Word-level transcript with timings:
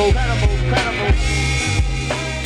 Oh. 0.00 0.47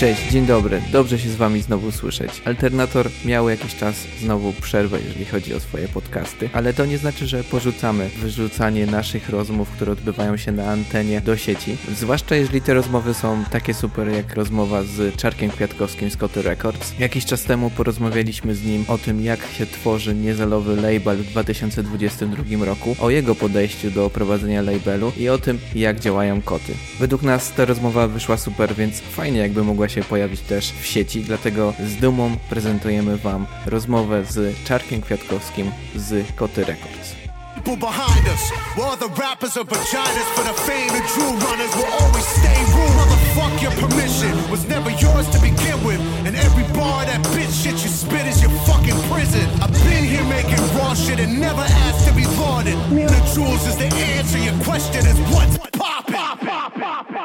Cześć, 0.03 0.31
dzień 0.31 0.47
dobry. 0.47 0.83
Dobrze 0.93 1.19
się 1.19 1.29
z 1.29 1.37
wami 1.37 1.63
znowu 1.63 1.93
słyszeć. 1.93 2.43
Alternator 2.45 3.09
miał 3.25 3.49
jakiś 3.49 3.75
czas 3.75 3.95
znowu 4.21 4.53
przerwę, 4.53 4.99
jeżeli 5.01 5.25
chodzi 5.25 5.55
o 5.55 5.61
swoje 5.61 5.89
podcasty, 5.89 6.51
ale 6.53 6.75
to 6.75 6.87
nie 6.87 6.99
znaczy, 6.99 7.27
że 7.27 7.45
porzucamy 7.45 8.11
wyrzucanie 8.19 8.87
naszych 8.87 9.29
rozmów, 9.29 9.71
które 9.71 9.93
odbywają 9.93 10.37
się 10.37 10.53
na 10.53 10.65
antenie 10.65 11.21
do 11.21 11.37
sieci. 11.37 11.77
Zwłaszcza 11.97 12.35
jeżeli 12.35 12.61
te 12.61 12.75
rozmowy 12.75 13.15
są 13.15 13.45
takie 13.51 13.75
super 13.75 14.09
jak 14.09 14.35
rozmowa 14.35 14.83
z 14.83 15.17
Czarkiem 15.17 15.51
Kwiatkowskim 15.51 16.11
z 16.11 16.17
Koty 16.17 16.43
Records. 16.43 16.99
Jakiś 16.99 17.25
czas 17.25 17.43
temu 17.43 17.71
porozmawialiśmy 17.71 18.55
z 18.55 18.65
nim 18.65 18.85
o 18.89 18.99
tym, 18.99 19.25
jak 19.25 19.41
się 19.59 19.67
tworzy 19.67 20.15
niezalowy 20.15 20.77
label 20.77 21.17
w 21.17 21.27
2022 21.27 22.65
roku, 22.65 22.97
o 23.01 23.11
jego 23.11 23.35
podejściu 23.35 23.91
do 23.91 24.11
prowadzenia 24.11 24.63
labelu 24.63 25.13
i 25.17 25.29
o 25.29 25.39
tym, 25.39 25.59
jak 25.75 26.01
działają 26.01 26.43
koty. 26.43 26.73
Według 26.99 27.23
nas 27.23 27.53
ta 27.53 27.65
rozmowa 27.65 28.09
wyszła 28.09 28.37
super, 28.37 28.75
więc 28.75 29.01
fajnie 29.01 29.39
jakby 29.39 29.65
mogła 29.65 29.89
się 29.93 30.03
pojawić 30.03 30.41
też 30.41 30.73
w 30.81 30.87
sieci, 30.87 31.23
dlatego 31.23 31.75
z 31.87 31.97
dumą 31.97 32.37
prezentujemy 32.51 33.17
Wam 33.17 33.47
rozmowę 33.67 34.25
z 34.25 34.65
Czarkiem 34.65 35.03
Kwiatkowskim 35.03 35.71
z 35.97 36.33
Koty 36.37 36.65
Records. 36.65 37.23
people 37.65 37.77
behind 37.77 38.27
us. 38.27 38.51
While 38.77 38.97
the 38.97 39.09
rappers 39.21 39.57
are 39.57 39.65
vaginas 39.65 40.29
for 40.35 40.45
the 40.45 40.57
fame 40.67 40.91
and 40.91 41.07
true 41.15 41.33
runners 41.47 41.73
will 41.77 41.93
always 42.01 42.27
stay 42.27 42.59
rude. 42.75 42.97
Motherfuck 42.99 43.63
your 43.63 43.75
permission 43.85 44.33
was 44.51 44.67
never 44.67 44.91
yours 44.91 45.29
to 45.31 45.39
begin 45.41 45.79
with. 45.85 46.01
And 46.27 46.35
every 46.37 46.65
bar 46.75 47.05
that 47.07 47.23
bitch 47.35 47.55
shit 47.63 47.79
you 47.85 47.91
spit 47.91 48.27
is 48.27 48.43
your 48.43 48.51
fucking 48.67 48.99
prison. 49.11 49.47
I've 49.63 49.73
been 49.89 50.05
here 50.05 50.25
making 50.25 50.61
raw 50.77 50.95
shit 50.95 51.21
and 51.21 51.41
never 51.41 51.65
asked 51.87 52.07
to 52.09 52.15
be 52.15 52.27
lauded. 52.37 52.77
The 52.91 53.21
jewels 53.35 53.67
is 53.67 53.77
the 53.77 53.91
answer. 54.17 54.39
Your 54.39 54.59
question 54.65 55.07
is 55.07 55.19
what's 55.33 55.57
poppin'? 55.79 57.22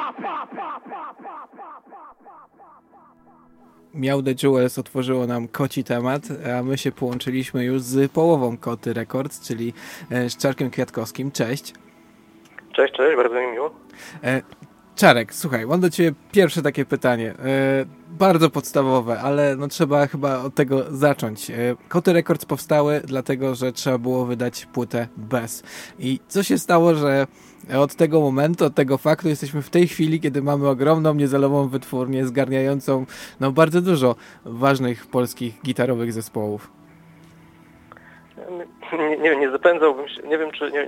Miał 3.97 4.23
The 4.23 4.33
Jewels 4.43 4.79
otworzyło 4.79 5.27
nam 5.27 5.47
koci 5.47 5.83
temat, 5.83 6.23
a 6.59 6.63
my 6.63 6.77
się 6.77 6.91
połączyliśmy 6.91 7.65
już 7.65 7.81
z 7.81 8.11
połową 8.11 8.57
Koty 8.57 8.93
Records, 8.93 9.47
czyli 9.47 9.73
e, 10.11 10.29
z 10.29 10.37
Czarkiem 10.37 10.69
Kwiatkowskim. 10.69 11.31
Cześć. 11.31 11.73
Cześć, 12.75 12.93
cześć, 12.93 13.17
bardzo 13.17 13.35
mi 13.35 13.47
miło. 13.47 13.71
E, 14.23 14.41
Czarek, 14.95 15.33
słuchaj, 15.33 15.65
mam 15.65 15.81
do 15.81 15.89
Ciebie 15.89 16.11
pierwsze 16.31 16.61
takie 16.61 16.85
pytanie. 16.85 17.31
E, 17.31 17.85
bardzo 18.09 18.49
podstawowe, 18.49 19.19
ale 19.19 19.55
no 19.55 19.67
trzeba 19.67 20.07
chyba 20.07 20.39
od 20.39 20.55
tego 20.55 20.83
zacząć. 20.89 21.51
Koty 21.89 22.13
Records 22.13 22.45
powstały 22.45 23.01
dlatego, 23.05 23.55
że 23.55 23.71
trzeba 23.71 23.97
było 23.97 24.25
wydać 24.25 24.65
płytę 24.65 25.07
bez. 25.17 25.63
I 25.99 26.19
co 26.27 26.43
się 26.43 26.57
stało, 26.57 26.95
że 26.95 27.27
od 27.75 27.95
tego 27.95 28.21
momentu, 28.21 28.65
od 28.65 28.75
tego 28.75 28.97
faktu 28.97 29.27
jesteśmy 29.27 29.61
w 29.61 29.69
tej 29.69 29.87
chwili, 29.87 30.19
kiedy 30.19 30.41
mamy 30.41 30.69
ogromną, 30.69 31.13
niezalową 31.13 31.67
wytwórnię 31.67 32.25
zgarniającą 32.25 33.05
no, 33.39 33.51
bardzo 33.51 33.81
dużo 33.81 34.15
ważnych 34.45 35.07
polskich 35.07 35.61
gitarowych 35.61 36.13
zespołów. 36.13 36.71
Nie, 38.93 39.17
nie, 39.17 39.35
nie 39.35 39.51
zapędzałbym 39.51 40.07
się, 40.07 40.21
nie 40.27 40.37
wiem 40.37 40.51
czy 40.51 40.71
nie, 40.71 40.87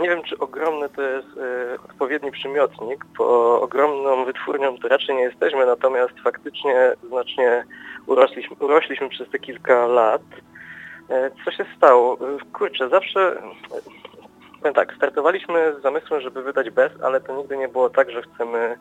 nie 0.00 0.08
wiem 0.08 0.22
czy 0.22 0.38
ogromny 0.38 0.88
to 0.88 1.02
jest 1.02 1.28
e, 1.36 1.74
odpowiedni 1.90 2.30
przymiotnik, 2.30 3.04
bo 3.18 3.60
ogromną 3.60 4.24
wytwórnią 4.24 4.78
to 4.78 4.88
raczej 4.88 5.16
nie 5.16 5.22
jesteśmy, 5.22 5.66
natomiast 5.66 6.20
faktycznie 6.24 6.92
znacznie 7.08 7.64
urośliśmy, 8.06 8.56
urośliśmy 8.60 9.08
przez 9.08 9.30
te 9.30 9.38
kilka 9.38 9.86
lat. 9.86 10.22
E, 11.10 11.30
co 11.44 11.50
się 11.50 11.64
stało? 11.76 12.18
Kurczę, 12.52 12.88
zawsze 12.88 13.42
powiem 14.64 14.74
tak, 14.74 14.94
startowaliśmy 14.96 15.74
z 15.78 15.82
zamysłem, 15.82 16.20
żeby 16.20 16.42
wydać 16.42 16.70
bez, 16.70 16.92
ale 17.02 17.20
to 17.20 17.36
nigdy 17.36 17.56
nie 17.56 17.68
było 17.68 17.90
tak, 17.90 18.10
że 18.10 18.22
chcemy 18.22 18.76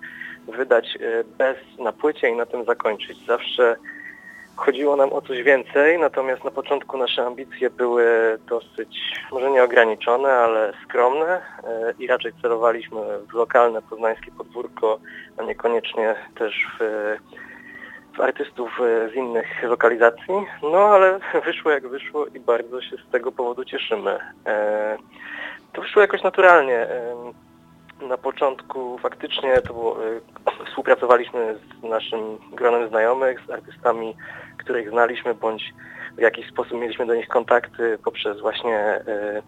wydać 0.48 0.98
e, 1.02 1.24
bez 1.24 1.58
na 1.80 1.92
płycie 1.92 2.30
i 2.30 2.36
na 2.36 2.46
tym 2.46 2.66
zakończyć. 2.66 3.26
Zawsze 3.28 3.76
chodziło 4.56 4.96
nam 4.96 5.14
o 5.14 5.22
coś 5.22 5.44
więcej, 5.44 6.00
natomiast 6.00 6.44
na 6.44 6.52
początku 6.52 6.98
nasze 6.98 7.26
ambicje 7.26 7.70
były 7.70 8.06
dosyć, 8.48 9.16
może 9.32 9.52
nie 9.52 9.64
ograniczone, 9.64 10.34
ale 10.34 10.74
skromne 10.84 11.42
e, 11.64 11.94
i 12.00 12.08
raczej 12.08 12.32
celowaliśmy 12.42 13.02
w 13.32 13.34
lokalne 13.34 13.82
poznańskie 13.82 14.32
podwórko, 14.32 15.00
a 15.38 15.44
niekoniecznie 15.44 16.16
też 16.36 16.68
w, 16.80 16.84
w 18.18 18.22
artystów 18.22 18.80
e, 18.82 19.10
z 19.10 19.16
innych 19.16 19.64
lokalizacji. 19.64 20.34
No 20.64 20.78
ale 20.78 21.20
wyszło 21.46 21.72
jak 21.72 21.88
wyszło 21.88 22.26
i 22.28 22.40
bardzo 22.40 22.82
się 22.82 22.98
z 22.98 23.12
tego 23.12 23.32
powodu 23.32 23.66
cieszymy. 23.66 24.20
To 25.74 25.82
wyszło 25.82 26.02
jakoś 26.02 26.24
naturalnie. 26.24 26.88
Na 28.02 28.18
początku 28.18 28.98
faktycznie 28.98 29.62
to 29.62 29.74
było, 29.74 29.98
e, 30.06 30.20
współpracowaliśmy 30.70 31.56
z 31.80 31.84
naszym 31.84 32.38
gronem 32.52 32.90
znajomych, 32.90 33.40
z 33.48 33.50
artystami, 33.50 34.16
których 34.58 34.90
znaliśmy, 34.90 35.36
bądź 35.36 35.74
w 36.18 36.22
jakiś 36.22 36.50
sposób 36.50 36.74
mieliśmy 36.80 37.06
do 37.06 37.16
nich 37.16 37.28
kontakty 37.28 37.98
poprzez 38.04 38.42
właśnie 38.42 38.78
e, 38.78 39.42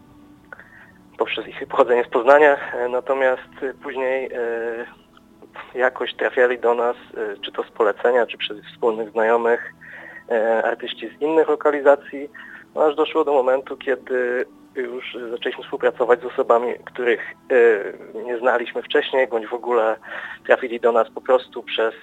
poprzez 1.18 1.48
ich 1.48 1.68
pochodzenie 1.68 2.04
z 2.04 2.08
Poznania, 2.08 2.74
e, 2.74 2.90
natomiast 2.90 3.50
później 3.84 4.30
jakoś 5.76 6.14
trafiali 6.14 6.60
do 6.60 6.74
nas, 6.74 6.96
czy 7.42 7.52
to 7.52 7.64
z 7.64 7.72
polecenia, 7.72 8.26
czy 8.26 8.38
przez 8.38 8.58
wspólnych 8.74 9.12
znajomych, 9.12 9.74
artyści 10.64 11.10
z 11.10 11.22
innych 11.22 11.48
lokalizacji, 11.48 12.30
no 12.76 12.84
aż 12.84 12.96
doszło 12.96 13.24
do 13.24 13.34
momentu, 13.34 13.78
kiedy 13.78 14.46
już 14.76 15.18
zaczęliśmy 15.32 15.64
współpracować 15.64 16.22
z 16.22 16.26
osobami, 16.26 16.74
których 16.86 17.22
e, 18.16 18.24
nie 18.24 18.38
znaliśmy 18.38 18.84
wcześniej, 18.84 19.28
bądź 19.28 19.48
w 19.48 19.54
ogóle 19.54 19.96
trafili 20.46 20.80
do 20.80 20.92
nas 20.92 21.10
po 21.10 21.22
prostu 21.22 21.64
przez, 21.64 21.94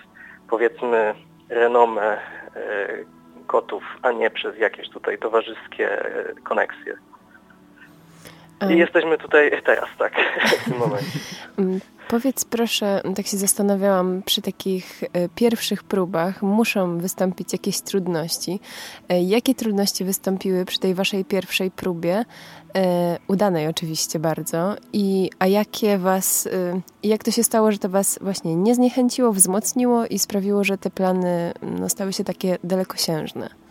powiedzmy, 0.51 1.15
renomę 1.49 2.03
e, 2.03 2.19
kotów, 3.47 3.83
a 4.03 4.13
nie 4.13 4.31
przez 4.31 4.59
jakieś 4.59 4.89
tutaj 4.89 5.19
towarzyskie 5.19 6.03
koneksje. 6.45 7.12
I 8.71 8.79
jesteśmy 8.79 9.19
tutaj 9.19 9.63
teraz, 9.65 9.89
tak, 9.99 10.13
w 10.47 10.65
tym 10.65 10.79
momencie. 10.85 11.19
Mm, 11.59 11.81
Powiedz 12.13 12.45
proszę, 12.45 13.01
tak 13.17 13.27
się 13.27 13.37
zastanawiałam, 13.37 14.23
przy 14.23 14.43
takich 14.43 15.03
e, 15.03 15.29
pierwszych 15.29 15.85
próbach 15.85 16.43
muszą 16.43 16.99
wystąpić 16.99 17.53
jakieś 17.53 17.81
trudności. 17.81 18.61
E, 19.09 19.23
jakie 19.23 19.55
trudności 19.55 20.05
wystąpiły 20.05 20.65
przy 20.65 20.81
tej 20.81 20.95
waszej 20.95 21.25
pierwszej 21.25 21.71
próbie? 21.71 22.25
E, 22.77 23.19
udanej 23.29 23.69
oczywiście 23.69 24.19
bardzo. 24.19 24.77
I, 24.93 25.31
a 25.39 25.47
jakie 25.47 25.99
was, 25.99 26.49
jak 27.03 27.25
to 27.25 27.31
się 27.31 27.43
stało, 27.45 27.73
że 27.73 27.79
to 27.79 27.89
was 27.89 28.19
właśnie 28.23 28.57
nie 28.57 28.75
zniechęciło, 28.75 29.33
wzmocniło 29.33 30.07
i 30.07 30.19
sprawiło, 30.19 30.65
że 30.65 30.79
te 30.79 30.91
plany 30.91 31.53
no, 31.63 31.89
stały 31.89 32.13
się 32.13 32.25
takie 32.25 32.59
dalekosiężne? 32.65 33.62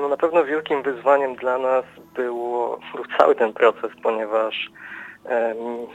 No, 0.00 0.08
na 0.08 0.16
pewno 0.16 0.44
wielkim 0.44 0.82
wyzwaniem 0.82 1.34
dla 1.34 1.58
nas 1.58 1.84
było, 2.14 2.80
był 2.94 3.04
cały 3.18 3.34
ten 3.34 3.52
proces, 3.52 3.90
ponieważ 4.02 4.70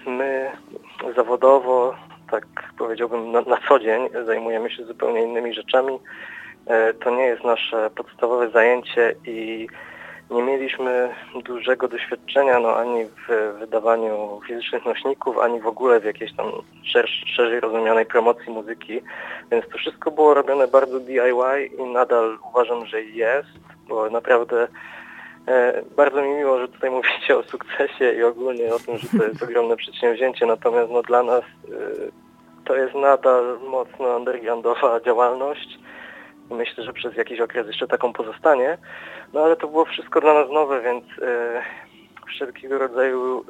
My 0.06 0.52
zawodowo, 1.16 1.96
tak 2.32 2.46
powiedziałbym, 2.78 3.32
na, 3.32 3.42
na 3.42 3.58
co 3.68 3.80
dzień 3.80 4.10
zajmujemy 4.26 4.70
się 4.70 4.86
zupełnie 4.86 5.24
innymi 5.24 5.54
rzeczami. 5.54 6.00
E, 6.68 6.94
to 6.94 7.10
nie 7.10 7.24
jest 7.24 7.44
nasze 7.44 7.90
podstawowe 7.90 8.50
zajęcie 8.50 9.16
i 9.26 9.68
nie 10.30 10.44
mieliśmy 10.44 11.10
dużego 11.44 11.88
doświadczenia 11.88 12.60
no, 12.60 12.76
ani 12.76 13.06
w 13.06 13.58
wydawaniu 13.60 14.40
fizycznych 14.48 14.86
nośników, 14.86 15.38
ani 15.38 15.60
w 15.62 15.68
ogóle 15.68 16.00
w 16.00 16.06
jakiejś 16.06 16.36
tam 16.36 16.52
szerzej 17.36 17.60
rozumianej 17.60 18.06
promocji 18.06 18.52
muzyki, 18.52 19.02
więc 19.52 19.70
to 19.70 19.78
wszystko 19.78 20.12
było 20.12 20.34
robione 20.34 20.68
bardzo 20.68 21.00
DIY 21.00 21.66
i 21.80 21.84
nadal 21.84 22.38
uważam, 22.52 22.86
że 22.86 23.02
jest, 23.02 23.50
bo 23.88 24.10
naprawdę 24.10 24.68
E, 25.48 25.82
bardzo 25.96 26.22
mi 26.22 26.30
miło, 26.30 26.60
że 26.60 26.68
tutaj 26.68 26.92
mówicie 26.98 27.38
o 27.38 27.44
sukcesie 27.44 28.14
i 28.14 28.24
ogólnie 28.24 28.74
o 28.74 28.80
tym, 28.80 28.98
że 28.98 29.08
to 29.18 29.26
jest 29.26 29.44
ogromne 29.44 29.78
przedsięwzięcie, 29.78 30.46
natomiast 30.46 30.92
no, 30.92 31.02
dla 31.02 31.24
nas 31.24 31.44
e, 31.44 31.76
to 32.66 32.76
jest 32.76 32.96
nadal 32.96 33.60
mocno 33.68 34.18
undergroundowa 34.18 35.00
działalność 35.00 35.80
i 36.52 36.54
myślę, 36.54 36.84
że 36.84 36.94
przez 36.94 37.16
jakiś 37.16 37.40
okres 37.40 37.68
jeszcze 37.68 37.88
taką 37.88 38.14
pozostanie. 38.14 38.78
No 39.34 39.44
ale 39.44 39.56
to 39.56 39.68
było 39.68 39.86
wszystko 39.86 40.22
dla 40.22 40.34
nas 40.34 40.50
nowe, 40.50 40.82
więc 40.82 41.04
e, 41.22 41.62
wszelkiego 42.28 42.78
rodzaju 42.78 43.46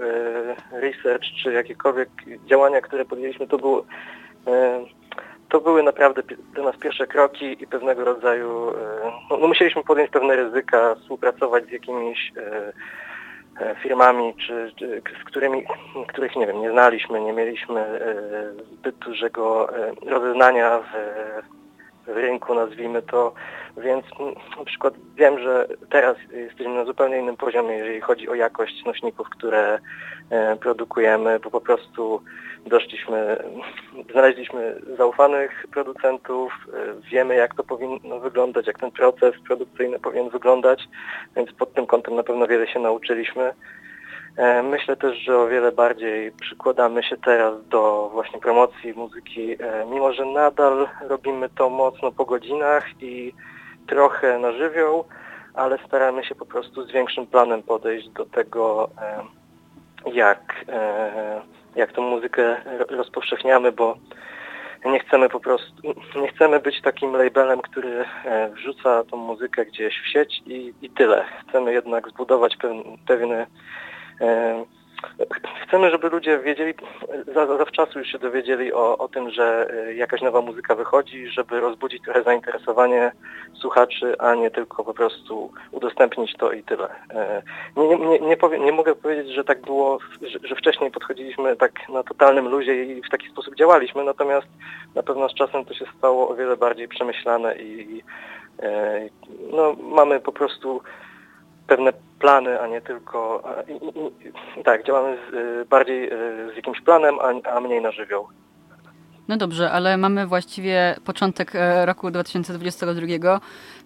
e, 0.71 0.80
research 0.81 1.25
czy 1.44 1.53
jakiekolwiek 1.53 2.09
działania, 2.45 2.81
które 2.81 3.06
podjęliśmy, 3.06 3.47
to 3.47 3.57
było 3.57 3.86
e, 4.47 4.86
to 5.50 5.62
były 5.62 5.83
naprawdę 5.83 6.21
dla 6.53 6.63
nas 6.63 6.77
pierwsze 6.77 7.07
kroki 7.07 7.63
i 7.63 7.68
pewnego 7.68 8.06
rodzaju, 8.06 8.74
no, 9.30 9.38
no 9.38 9.47
musieliśmy 9.47 9.83
podjąć 9.83 10.09
pewne 10.09 10.36
ryzyka, 10.36 10.95
współpracować 10.95 11.65
z 11.65 11.71
jakimiś 11.71 12.33
firmami, 13.83 14.33
czy, 14.47 14.71
czy, 14.75 15.01
z 15.21 15.24
którymi, 15.24 15.63
których 16.07 16.36
nie 16.36 16.47
wiem, 16.47 16.62
nie 16.62 16.71
znaliśmy, 16.71 17.21
nie 17.21 17.33
mieliśmy 17.33 18.00
zbyt 18.74 18.95
dużego 18.95 19.69
rozeznania 20.06 20.80
w, 20.80 20.86
rynku, 22.07 22.56
nazwijmy 22.56 23.02
to, 23.02 23.34
więc 23.78 24.06
na 24.60 24.66
przykład 24.66 24.94
wiem, 25.16 25.40
że 25.40 25.68
teraz 25.90 26.18
jesteśmy 26.31 26.74
na 26.74 26.86
zupełnie 26.86 27.18
innym 27.18 27.38
poziomie, 27.38 27.75
jeżeli 27.75 28.02
chodzi 28.02 28.30
o 28.30 28.36
jakość 28.36 28.86
nośników, 28.86 29.30
które 29.30 29.80
e, 30.30 30.56
produkujemy, 30.56 31.40
bo 31.40 31.52
po 31.52 31.62
prostu 31.62 32.22
doszliśmy, 32.66 33.38
znaleźliśmy 34.12 34.81
zaufanych 34.98 35.66
producentów, 35.72 36.54
e, 36.74 37.10
wiemy 37.12 37.36
jak 37.36 37.56
to 37.56 37.63
powinno 37.63 38.19
wyglądać, 38.19 38.68
jak 38.68 38.80
ten 38.80 38.92
proces 38.92 39.36
produkcyjny 39.48 40.00
powinien 40.00 40.30
wyglądać, 40.30 40.88
więc 41.36 41.52
pod 41.52 41.74
tym 41.74 41.88
kątem 41.88 42.16
na 42.16 42.24
pewno 42.24 42.48
wiele 42.48 42.68
się 42.68 42.80
nauczyliśmy. 42.80 43.54
E, 44.38 44.64
myślę 44.64 44.96
też, 44.96 45.18
że 45.18 45.38
o 45.38 45.48
wiele 45.48 45.72
bardziej 45.72 46.32
przykładamy 46.32 47.04
się 47.04 47.18
teraz 47.18 47.68
do 47.68 48.10
właśnie 48.14 48.40
promocji 48.40 48.94
muzyki, 48.94 49.58
mimo 49.92 50.14
że 50.14 50.26
nadal 50.26 50.88
robimy 51.02 51.50
to 51.50 51.70
mocno 51.70 52.12
po 52.12 52.26
godzinach 52.26 52.86
i 53.02 53.34
trochę 53.88 54.40
na 54.40 54.52
żywioł, 54.52 55.06
ale 55.54 55.78
staramy 55.88 56.24
się 56.26 56.36
po 56.36 56.46
prostu 56.46 56.84
z 56.84 56.92
większym 56.92 57.28
planem 57.28 57.64
podejść 57.64 58.10
do 58.10 58.26
tego, 58.26 58.90
jak, 60.14 60.66
e, 60.70 61.42
jak 61.76 61.92
tą 61.92 62.02
muzykę 62.02 62.58
rozpowszechniamy, 62.90 63.72
bo 63.72 63.98
nie 64.86 65.00
chcemy 65.00 65.30
po 65.30 65.40
prostu, 65.40 65.96
nie 66.22 66.28
chcemy 66.28 66.60
być 66.60 66.81
takim 66.81 67.16
labelem, 67.16 67.62
który 67.62 68.06
e, 68.26 68.50
wrzuca 68.50 69.04
tą 69.04 69.18
muzykę 69.18 69.66
gdzieś 69.66 70.02
w 70.02 70.08
sieć 70.08 70.42
i, 70.46 70.74
i 70.81 70.90
tyle. 70.90 71.26
Chcemy 71.50 71.74
jednak 71.74 72.10
zbudować 72.10 72.58
pewien, 72.58 72.84
pewny 73.08 73.36
e, 73.36 73.48
Chcemy, 75.68 75.92
żeby 75.92 76.10
ludzie 76.10 76.40
wiedzieli, 76.40 76.74
zawczasu 77.58 78.00
już 78.00 78.08
się 78.08 78.20
dowiedzieli 78.20 78.74
o, 78.74 78.98
o 78.98 79.08
tym, 79.08 79.30
że 79.30 79.68
e, 79.74 79.94
jakaś 79.94 80.22
nowa 80.22 80.42
muzyka 80.42 80.76
wychodzi, 80.76 81.28
żeby 81.28 81.60
rozbudzić 81.60 82.04
trochę 82.04 82.24
zainteresowanie 82.24 83.12
słuchaczy, 83.54 84.16
a 84.20 84.36
nie 84.36 84.52
tylko 84.52 84.84
po 84.84 84.94
prostu 84.94 85.52
udostępnić 85.72 86.34
to 86.38 86.52
i 86.52 86.64
tyle. 86.64 86.90
E, 87.10 87.42
nie, 87.78 87.98
nie, 87.98 88.20
nie, 88.20 88.38
powie, 88.38 88.60
nie 88.60 88.72
mogę 88.72 88.96
powiedzieć, 88.96 89.36
że 89.36 89.44
tak 89.44 89.62
było, 89.62 90.00
że, 90.22 90.40
że 90.44 90.56
wcześniej 90.56 90.92
podchodziliśmy 90.92 91.56
tak 91.56 91.90
na 91.90 92.04
totalnym 92.04 92.48
luzie 92.48 92.84
i 92.84 93.02
w 93.02 93.10
taki 93.10 93.30
sposób 93.30 93.56
działaliśmy, 93.56 94.04
natomiast 94.04 94.48
na 94.96 95.04
pewno 95.04 95.30
z 95.30 95.34
czasem 95.34 95.66
to 95.66 95.74
się 95.74 95.86
stało 95.98 96.30
o 96.30 96.36
wiele 96.36 96.58
bardziej 96.58 96.88
przemyślane 96.88 97.56
i, 97.56 97.96
i 97.96 98.04
e, 98.60 99.02
no, 99.52 99.76
mamy 99.80 100.20
po 100.20 100.32
prostu 100.32 100.82
pewne 101.68 101.94
plany, 102.20 102.62
a 102.62 102.68
nie 102.68 102.82
tylko... 102.82 103.44
I, 103.68 103.74
i, 104.60 104.64
tak, 104.64 104.86
działamy 104.86 105.18
z, 105.30 105.34
y, 105.34 105.66
bardziej 105.66 106.14
y, 106.14 106.54
z 106.54 106.56
jakimś 106.56 106.82
planem, 106.82 107.16
a, 107.20 107.50
a 107.50 107.60
mniej 107.60 107.82
na 107.82 107.92
żywioł. 107.92 108.28
No 109.28 109.38
dobrze, 109.38 109.72
ale 109.72 109.98
mamy 109.98 110.28
właściwie 110.28 110.96
początek 111.06 111.56
e, 111.56 111.86
roku 111.86 112.12
2022. 112.12 113.40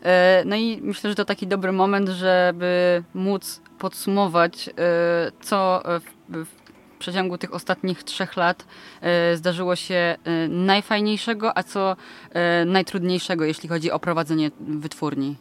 E, 0.03 0.43
no 0.45 0.55
i 0.55 0.79
myślę, 0.81 1.09
że 1.09 1.15
to 1.15 1.25
taki 1.25 1.47
dobry 1.47 1.71
moment, 1.71 2.09
żeby 2.09 3.03
móc 3.13 3.61
podsumować, 3.79 4.67
e, 4.67 4.71
co 5.41 5.83
w 6.29 6.47
przeciągu 6.99 7.37
tych 7.37 7.53
ostatnich 7.53 8.03
trzech 8.03 8.37
lat 8.37 8.65
zdarzyło 9.35 9.75
się 9.75 10.15
najfajniejszego, 10.49 11.57
a 11.57 11.63
co 11.63 11.95
najtrudniejszego, 12.65 13.45
jeśli 13.45 13.69
chodzi 13.69 13.91
o 13.91 13.99
prowadzenie 13.99 14.51
wytwórni. 14.59 15.35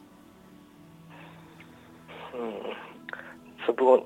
Co 3.69 3.73
było 3.73 4.03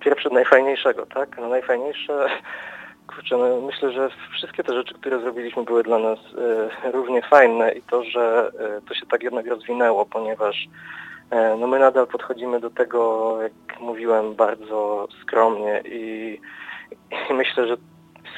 pierwsze 0.00 0.30
najfajniejszego, 0.30 1.06
tak? 1.06 1.38
No 1.38 1.48
najfajniejsze, 1.48 2.26
kurczę, 3.14 3.36
no 3.36 3.60
myślę, 3.60 3.92
że 3.92 4.10
wszystkie 4.32 4.62
te 4.64 4.74
rzeczy, 4.74 4.94
które 4.94 5.20
zrobiliśmy 5.20 5.64
były 5.64 5.82
dla 5.82 5.98
nas 5.98 6.18
e, 6.84 6.90
równie 6.92 7.22
fajne 7.22 7.72
i 7.72 7.82
to, 7.82 8.04
że 8.04 8.52
e, 8.58 8.80
to 8.88 8.94
się 8.94 9.06
tak 9.06 9.22
jednak 9.22 9.46
rozwinęło, 9.46 10.06
ponieważ 10.06 10.68
e, 11.30 11.56
no 11.56 11.66
my 11.66 11.78
nadal 11.78 12.06
podchodzimy 12.06 12.60
do 12.60 12.70
tego, 12.70 13.36
jak 13.42 13.80
mówiłem, 13.80 14.34
bardzo 14.34 15.08
skromnie 15.22 15.82
i, 15.84 16.40
i 17.30 17.34
myślę, 17.34 17.66
że 17.66 17.76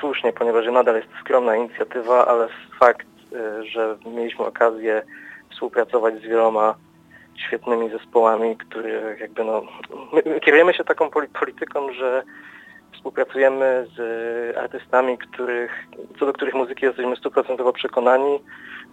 słusznie, 0.01 0.33
ponieważ 0.33 0.67
nadal 0.67 0.97
jest 0.97 1.09
skromna 1.21 1.57
inicjatywa, 1.57 2.27
ale 2.27 2.49
fakt, 2.81 3.07
e, 3.33 3.65
że 3.65 3.97
mieliśmy 4.07 4.45
okazję 4.45 5.03
współpracować 5.51 6.15
z 6.15 6.23
wieloma 6.23 6.75
świetnymi 7.37 7.91
zespołami, 7.91 8.57
które 8.57 9.17
jakby 9.21 9.45
no... 9.45 9.63
My 10.13 10.41
kierujemy 10.41 10.75
się 10.75 10.85
taką 10.85 11.11
polityką, 11.41 11.93
że 11.93 12.23
współpracujemy 12.95 13.87
z 13.97 14.57
artystami, 14.57 15.19
których, 15.19 15.87
co 16.19 16.27
do 16.27 16.33
których 16.33 16.55
muzyki 16.55 16.85
jesteśmy 16.85 17.17
stuprocentowo 17.17 17.73
przekonani, 17.73 18.41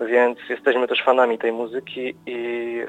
więc 0.02 0.40
jesteśmy 0.50 0.88
też 0.88 1.04
fanami 1.04 1.38
tej 1.38 1.52
muzyki 1.52 2.16
i 2.26 2.82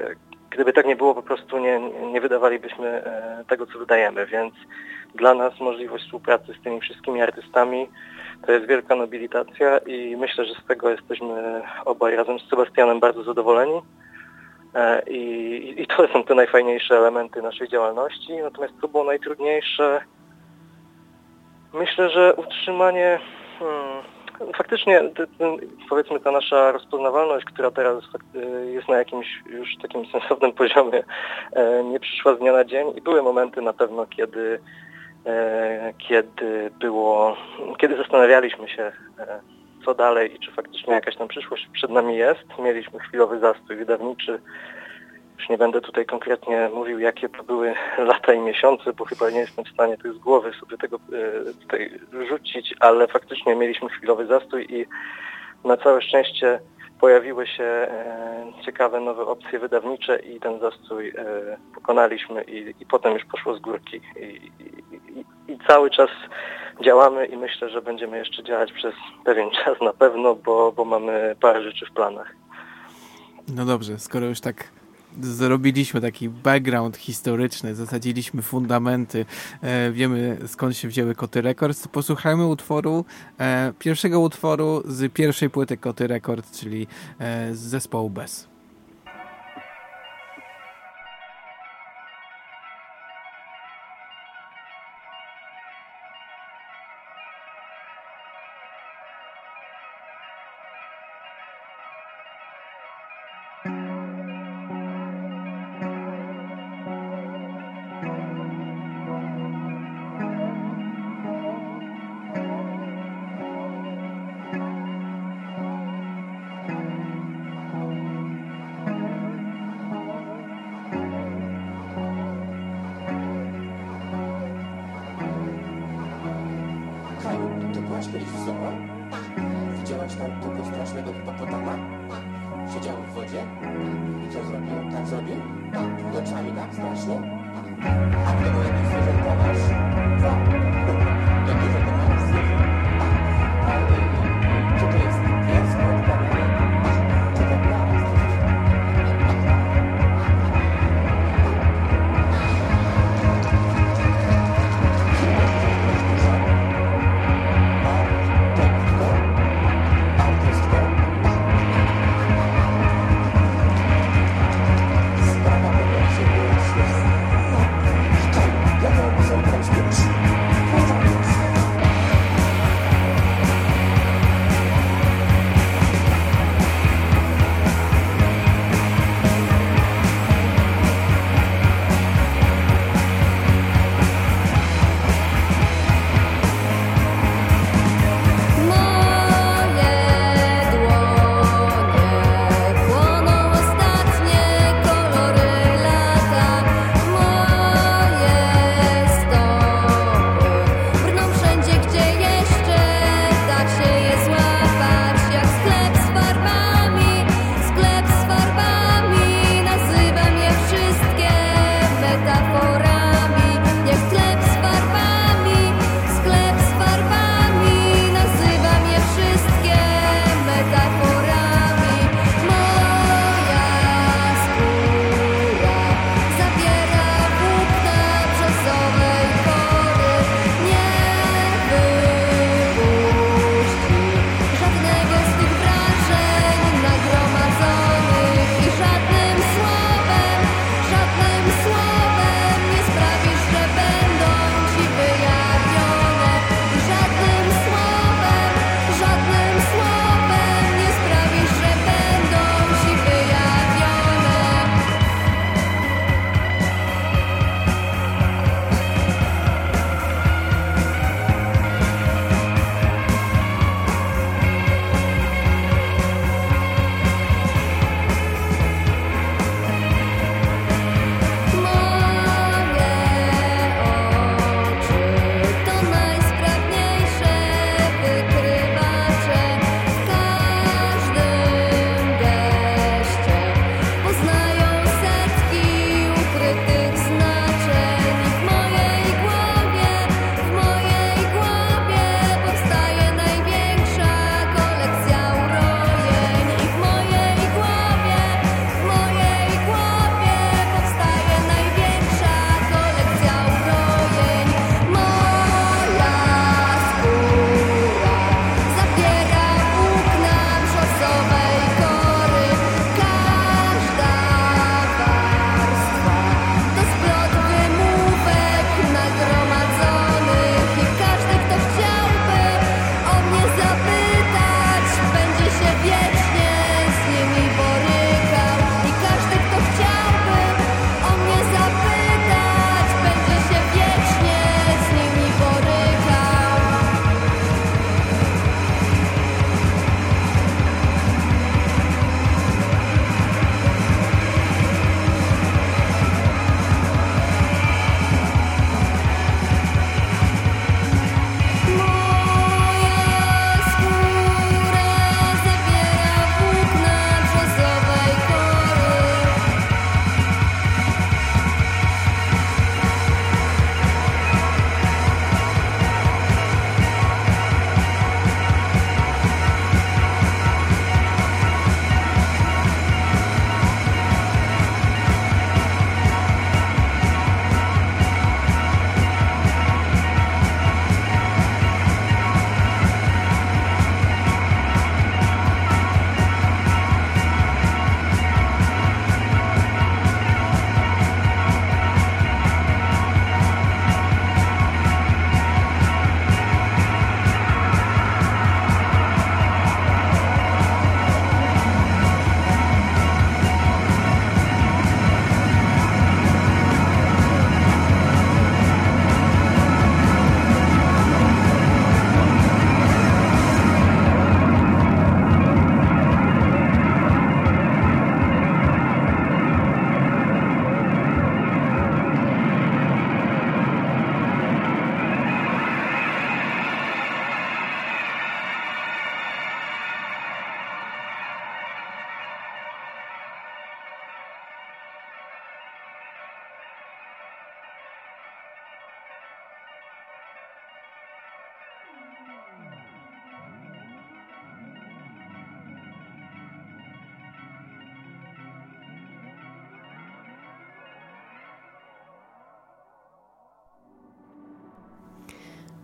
gdyby 0.49 0.73
tak 0.73 0.85
nie 0.85 0.95
było, 0.95 1.15
po 1.15 1.23
prostu 1.23 1.57
nie, 1.57 1.79
nie 2.11 2.21
wydawalibyśmy 2.21 2.87
e, 2.87 3.43
tego, 3.47 3.65
co 3.65 3.79
wydajemy, 3.79 4.25
więc 4.25 4.53
dla 5.15 5.33
nas 5.33 5.59
możliwość 5.59 6.03
współpracy 6.03 6.53
z 6.59 6.63
tymi 6.63 6.81
wszystkimi 6.81 7.21
artystami 7.21 7.89
to 8.45 8.51
jest 8.51 8.67
wielka 8.67 8.95
nobilitacja 8.95 9.77
i 9.77 10.15
myślę, 10.17 10.45
że 10.45 10.53
z 10.53 10.65
tego 10.67 10.89
jesteśmy 10.89 11.61
obaj 11.85 12.15
razem 12.15 12.39
z 12.39 12.49
Sebastianem 12.49 12.99
bardzo 12.99 13.23
zadowoleni. 13.23 13.81
E, 14.75 15.01
I, 15.07 15.81
I 15.81 15.87
to 15.87 16.07
są 16.07 16.23
te 16.23 16.35
najfajniejsze 16.35 16.97
elementy 16.97 17.41
naszej 17.41 17.67
działalności. 17.67 18.37
Natomiast 18.37 18.73
co 18.81 18.87
było 18.87 19.03
najtrudniejsze? 19.03 20.01
Myślę, 21.73 22.09
że 22.09 22.35
utrzymanie 22.35 23.19
hmm, 23.59 24.03
faktycznie 24.57 25.01
powiedzmy 25.89 26.19
ta 26.19 26.31
nasza 26.31 26.71
rozpoznawalność, 26.71 27.45
która 27.45 27.71
teraz 27.71 28.03
jest 28.73 28.87
na 28.87 28.97
jakimś 28.97 29.27
już 29.45 29.77
takim 29.81 30.05
sensownym 30.05 30.51
poziomie, 30.61 31.03
e, 31.53 31.83
nie 31.83 31.99
przyszła 31.99 32.35
z 32.35 32.39
dnia 32.39 32.53
na 32.53 32.65
dzień 32.65 32.87
i 32.95 33.01
były 33.01 33.21
momenty 33.21 33.61
na 33.61 33.73
pewno, 33.73 34.05
kiedy, 34.05 34.59
e, 35.25 35.93
kiedy 35.97 36.71
było, 36.79 37.37
kiedy 37.77 37.97
zastanawialiśmy 37.97 38.69
się 38.69 38.91
co 39.85 39.93
dalej 39.93 40.35
i 40.35 40.39
czy 40.39 40.51
faktycznie 40.51 40.93
jakaś 40.93 41.15
tam 41.15 41.27
przyszłość 41.27 41.67
przed 41.73 41.91
nami 41.91 42.17
jest. 42.17 42.43
Mieliśmy 42.59 42.99
chwilowy 42.99 43.39
zastój 43.39 43.75
wydawniczy. 43.75 44.41
Już 45.39 45.49
nie 45.49 45.57
będę 45.57 45.81
tutaj 45.81 46.05
konkretnie 46.05 46.69
mówił, 46.73 46.99
jakie 46.99 47.29
to 47.29 47.43
były 47.43 47.73
lata 47.97 48.33
i 48.33 48.39
miesiące, 48.39 48.93
bo 48.93 49.05
chyba 49.05 49.29
nie 49.29 49.39
jestem 49.39 49.65
w 49.65 49.73
stanie 49.73 49.97
tych 49.97 50.13
z 50.13 50.17
głowy 50.17 50.51
sobie 50.59 50.77
tego 50.77 50.97
e, 50.97 51.53
tutaj 51.53 51.99
rzucić, 52.29 52.75
ale 52.79 53.07
faktycznie 53.07 53.55
mieliśmy 53.55 53.89
chwilowy 53.89 54.25
zastój 54.25 54.67
i 54.69 54.85
na 55.67 55.77
całe 55.77 56.01
szczęście 56.01 56.59
pojawiły 57.01 57.47
się 57.47 57.63
e, 57.63 58.53
ciekawe 58.65 58.99
nowe 58.99 59.25
opcje 59.25 59.59
wydawnicze 59.59 60.19
i 60.19 60.39
ten 60.39 60.59
zastój 60.59 61.09
e, 61.09 61.13
pokonaliśmy 61.75 62.43
i, 62.43 62.73
i 62.79 62.85
potem 62.85 63.13
już 63.13 63.25
poszło 63.25 63.55
z 63.55 63.59
górki. 63.59 64.01
I, 64.19 64.51
i, 65.47 65.53
I, 65.53 65.57
cały 65.67 65.89
czas 65.89 66.09
działamy 66.83 67.25
i 67.25 67.37
myślę, 67.37 67.69
że 67.69 67.81
będziemy 67.81 68.17
jeszcze 68.17 68.43
działać 68.43 68.71
przez 68.71 68.93
pewien 69.25 69.49
czas 69.65 69.81
na 69.81 69.93
pewno, 69.93 70.35
bo, 70.35 70.71
bo 70.71 70.85
mamy 70.85 71.35
parę 71.41 71.63
rzeczy 71.63 71.85
w 71.85 71.93
planach. 71.93 72.35
No 73.55 73.65
dobrze, 73.65 73.99
skoro 73.99 74.25
już 74.25 74.41
tak 74.41 74.80
zrobiliśmy 75.21 76.01
taki 76.01 76.29
background 76.29 76.97
historyczny, 76.97 77.75
zasadziliśmy 77.75 78.41
fundamenty, 78.41 79.25
e, 79.61 79.91
wiemy 79.91 80.37
skąd 80.47 80.77
się 80.77 80.87
wzięły 80.87 81.15
Koty 81.15 81.41
Records, 81.41 81.87
posłuchajmy 81.87 82.45
utworu, 82.45 83.05
e, 83.39 83.73
pierwszego 83.79 84.19
utworu 84.19 84.83
z 84.85 85.13
pierwszej 85.13 85.49
płyty 85.49 85.77
Koty 85.77 86.07
Records, 86.07 86.59
czyli 86.59 86.87
e, 87.19 87.55
z 87.55 87.59
zespołu 87.59 88.09
Bez. 88.09 88.50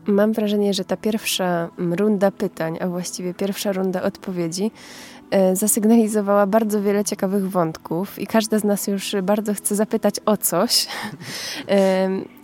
Mam 0.07 0.33
wrażenie, 0.33 0.73
że 0.73 0.85
ta 0.85 0.97
pierwsza 0.97 1.69
runda 1.77 2.31
pytań, 2.31 2.77
a 2.81 2.87
właściwie 2.87 3.33
pierwsza 3.33 3.71
runda 3.71 4.03
odpowiedzi 4.03 4.71
e, 5.31 5.55
zasygnalizowała 5.55 6.47
bardzo 6.47 6.81
wiele 6.81 7.03
ciekawych 7.03 7.49
wątków 7.49 8.19
i 8.19 8.27
każda 8.27 8.59
z 8.59 8.63
nas 8.63 8.87
już 8.87 9.15
bardzo 9.23 9.53
chce 9.53 9.75
zapytać 9.75 10.15
o 10.25 10.37
coś. 10.37 10.87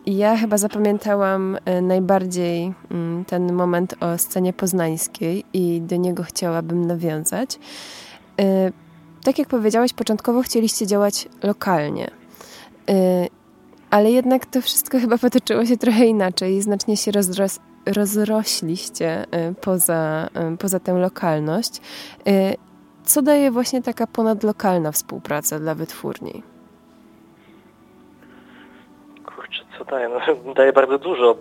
Ja 0.06 0.38
chyba 0.38 0.58
zapamiętałam 0.58 1.58
e, 1.66 1.82
najbardziej 1.82 2.74
mm, 2.92 3.26
ten 3.26 3.54
moment 3.54 3.96
o 4.00 4.18
scenie 4.18 4.54
poznańskiej 4.54 5.46
i 5.54 5.82
do 5.82 5.96
niego 5.96 6.24
chciałabym 6.24 6.86
nawiązać. 6.86 7.60
E, 8.40 8.72
tak 9.24 9.40
jak 9.40 9.48
powiedziałeś, 9.48 9.94
początkowo 9.94 10.42
chcieliście 10.42 10.88
działać 10.88 11.28
lokalnie 11.44 12.12
ale 13.94 14.12
jednak 14.12 14.46
to 14.46 14.62
wszystko 14.62 15.00
chyba 15.00 15.18
potoczyło 15.18 15.66
się 15.66 15.78
trochę 15.78 16.06
inaczej. 16.06 16.62
Znacznie 16.62 16.98
się 16.98 17.12
rozros 17.12 17.60
rozrośliście 17.86 19.24
y, 19.24 19.56
poza, 19.62 20.30
y, 20.54 20.58
poza 20.58 20.80
tę 20.80 20.94
lokalność. 20.94 21.78
Y, 22.28 22.56
co 23.04 23.22
daje 23.22 23.52
właśnie 23.52 23.82
taka 23.82 24.08
ponadlokalna 24.08 24.92
współpraca 24.92 25.60
dla 25.60 25.76
wytwórni? 25.76 26.44
Kurczę, 29.26 29.64
co 29.78 29.86
daje? 29.86 30.10
No, 30.10 30.20
daje 30.60 30.74
bardzo 30.74 30.98
dużo. 30.98 31.38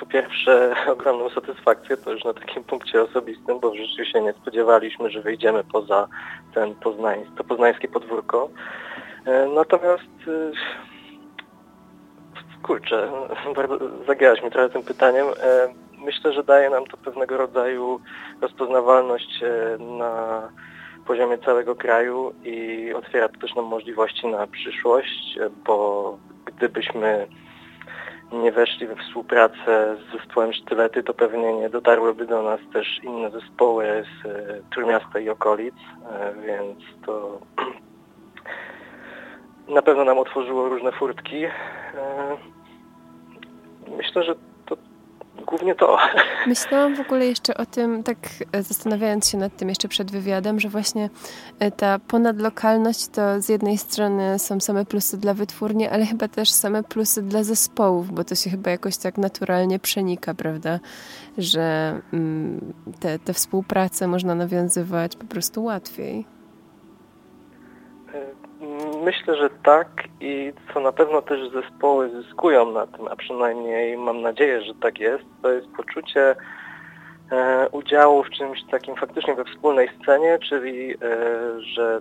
Po 0.00 0.06
pierwsze 0.06 0.74
ogromną 0.92 1.30
satysfakcję, 1.30 1.96
to 1.96 2.12
już 2.12 2.24
na 2.24 2.34
takim 2.34 2.64
punkcie 2.64 3.02
osobistym, 3.02 3.60
bo 3.60 3.70
w 3.70 3.76
życiu 3.76 4.04
się 4.04 4.20
nie 4.20 4.32
spodziewaliśmy, 4.32 5.10
że 5.10 5.20
wyjdziemy 5.20 5.64
poza 5.72 6.08
ten 6.54 6.74
poznań, 6.74 7.26
to 7.36 7.44
poznańskie 7.44 7.88
podwórko. 7.88 8.48
Natomiast 9.54 10.10
Kurczę, 12.66 13.12
zagięłaś 14.06 14.42
mi 14.42 14.50
trochę 14.50 14.68
tym 14.68 14.82
pytaniem. 14.82 15.26
E, 15.26 15.68
myślę, 15.98 16.32
że 16.32 16.44
daje 16.44 16.70
nam 16.70 16.86
to 16.86 16.96
pewnego 16.96 17.36
rodzaju 17.36 18.00
rozpoznawalność 18.40 19.42
e, 19.42 19.78
na 19.78 20.42
poziomie 21.06 21.38
całego 21.38 21.74
kraju 21.74 22.34
i 22.44 22.92
otwiera 22.94 23.28
to 23.28 23.40
też 23.40 23.54
nam 23.54 23.64
możliwości 23.64 24.26
na 24.26 24.46
przyszłość, 24.46 25.38
e, 25.38 25.50
bo 25.66 26.18
gdybyśmy 26.44 27.26
nie 28.32 28.52
weszli 28.52 28.86
we 28.86 28.96
współpracę 28.96 29.96
z 29.96 30.12
zespołem 30.12 30.52
Sztylety, 30.52 31.02
to 31.02 31.14
pewnie 31.14 31.52
nie 31.52 31.70
dotarłyby 31.70 32.26
do 32.26 32.42
nas 32.42 32.60
też 32.72 33.00
inne 33.02 33.30
zespoły 33.30 34.04
z 34.04 34.28
Trójmiasta 34.70 35.18
i 35.18 35.28
okolic, 35.28 35.74
więc 36.46 36.78
to 37.06 37.40
na 39.68 39.82
pewno 39.82 40.04
nam 40.04 40.18
otworzyło 40.18 40.68
różne 40.68 40.92
furtki 40.92 41.46
myślę, 43.96 44.24
że 44.24 44.34
to 44.66 44.76
głównie 45.46 45.74
to. 45.74 45.98
Myślałam 46.46 46.96
w 46.96 47.00
ogóle 47.00 47.26
jeszcze 47.26 47.56
o 47.56 47.66
tym, 47.66 48.02
tak 48.02 48.18
e, 48.52 48.62
zastanawiając 48.62 49.28
się 49.28 49.38
nad 49.38 49.56
tym 49.56 49.68
jeszcze 49.68 49.88
przed 49.88 50.10
wywiadem, 50.10 50.60
że 50.60 50.68
właśnie 50.68 51.10
e, 51.58 51.70
ta 51.70 51.98
ponadlokalność 51.98 53.08
to 53.08 53.40
z 53.40 53.48
jednej 53.48 53.78
strony 53.78 54.38
są 54.38 54.60
same 54.60 54.84
plusy 54.84 55.18
dla 55.18 55.34
wytwórni, 55.34 55.88
ale 55.88 56.06
chyba 56.06 56.28
też 56.28 56.50
same 56.50 56.82
plusy 56.82 57.22
dla 57.22 57.44
zespołów, 57.44 58.12
bo 58.12 58.24
to 58.24 58.34
się 58.34 58.50
chyba 58.50 58.70
jakoś 58.70 58.96
tak 58.96 59.18
naturalnie 59.18 59.78
przenika, 59.78 60.34
prawda? 60.34 60.80
Że 61.38 62.00
mm, 62.12 62.72
te, 63.00 63.18
te 63.18 63.32
współpracę 63.32 64.08
można 64.08 64.34
nawiązywać 64.34 65.16
po 65.16 65.24
prostu 65.24 65.64
łatwiej. 65.64 66.26
Myślę, 69.04 69.36
że 69.36 69.50
tak 69.50 69.88
i 70.20 70.52
co 70.74 70.80
na 70.80 70.92
pewno 70.92 71.22
też 71.22 71.40
zespoły 71.50 72.10
zyskują 72.10 72.72
na 72.72 72.86
tym, 72.86 73.08
a 73.08 73.16
przynajmniej 73.16 73.98
mam 73.98 74.22
nadzieję, 74.22 74.62
że 74.62 74.74
tak 74.74 74.98
jest, 74.98 75.24
to 75.42 75.52
jest 75.52 75.66
poczucie 75.76 76.36
e, 77.32 77.68
udziału 77.68 78.22
w 78.22 78.30
czymś 78.30 78.58
takim 78.70 78.96
faktycznie 78.96 79.34
we 79.34 79.44
wspólnej 79.44 79.88
scenie, 80.02 80.38
czyli 80.38 80.92
e, 80.92 80.96
że 81.60 82.00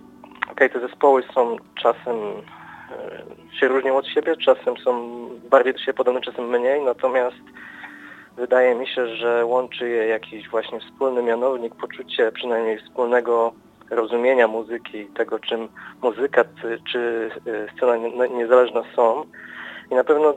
okay, 0.51 0.69
te 0.69 0.79
zespoły 0.79 1.23
są 1.33 1.57
czasem 1.75 2.15
e, 3.51 3.59
się 3.59 3.67
różnią 3.67 3.97
od 3.97 4.07
siebie, 4.07 4.35
czasem 4.37 4.77
są 4.77 5.09
bardziej 5.49 5.73
do 5.73 5.79
siebie 5.79 5.93
podobne, 5.93 6.21
czasem 6.21 6.49
mniej, 6.49 6.81
natomiast 6.81 7.43
wydaje 8.37 8.75
mi 8.75 8.87
się, 8.87 9.07
że 9.07 9.45
łączy 9.45 9.89
je 9.89 10.07
jakiś 10.07 10.49
właśnie 10.49 10.79
wspólny 10.79 11.23
mianownik, 11.23 11.75
poczucie 11.75 12.31
przynajmniej 12.31 12.79
wspólnego 12.79 13.53
rozumienia 13.95 14.47
muzyki, 14.47 15.05
tego 15.05 15.39
czym 15.39 15.67
muzyka 16.01 16.43
czy, 16.61 16.79
czy 16.91 17.29
e, 17.47 17.77
scena 17.77 17.97
niezależna 18.27 18.83
są. 18.95 19.25
I 19.91 19.95
na 19.95 20.03
pewno 20.03 20.33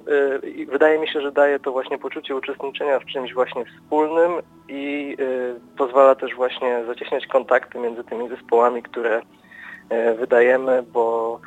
y, 0.64 0.66
wydaje 0.66 0.99
mi 0.99 1.09
się, 1.09 1.21
że 1.21 1.33
daje 1.33 1.59
to 1.59 1.73
właśnie 1.73 1.99
poczucie 1.99 2.37
uczestniczenia 2.37 2.99
w 2.99 3.05
czymś 3.05 3.35
właśnie 3.35 3.64
wspólnym 3.64 4.33
i 4.69 5.16
y, 5.21 5.77
pozwala 5.79 6.14
też 6.14 6.35
właśnie 6.35 6.85
zacieśniać 6.87 7.27
kontakty 7.27 7.79
między 7.79 8.05
tymi 8.05 8.29
zespołami, 8.29 8.83
które 8.83 9.21
y, 9.21 10.14
wydajemy, 10.14 10.83
bo 10.92 11.40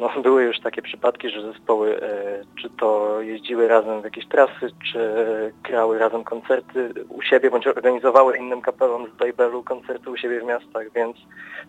no, 0.00 0.22
były 0.22 0.44
już 0.44 0.60
takie 0.60 0.82
przypadki, 0.82 1.30
że 1.30 1.52
zespoły 1.52 2.02
e, 2.02 2.44
czy 2.60 2.70
to 2.70 3.20
jeździły 3.20 3.68
razem 3.68 4.00
w 4.00 4.04
jakieś 4.04 4.26
trasy, 4.26 4.70
czy 4.92 5.00
grały 5.62 5.98
razem 5.98 6.24
koncerty 6.24 6.94
u 7.08 7.22
siebie, 7.22 7.50
bądź 7.50 7.66
organizowały 7.66 8.36
innym 8.36 8.62
kapelom 8.62 9.06
z 9.16 9.20
labelu 9.20 9.62
koncerty 9.62 10.10
u 10.10 10.16
siebie 10.16 10.40
w 10.40 10.44
miastach, 10.44 10.92
więc 10.94 11.16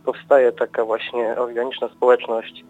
powstaje 0.06 0.52
taka 0.52 0.86
właśnie 0.86 1.36
organiczna 1.38 1.89
społeczność 1.89 2.65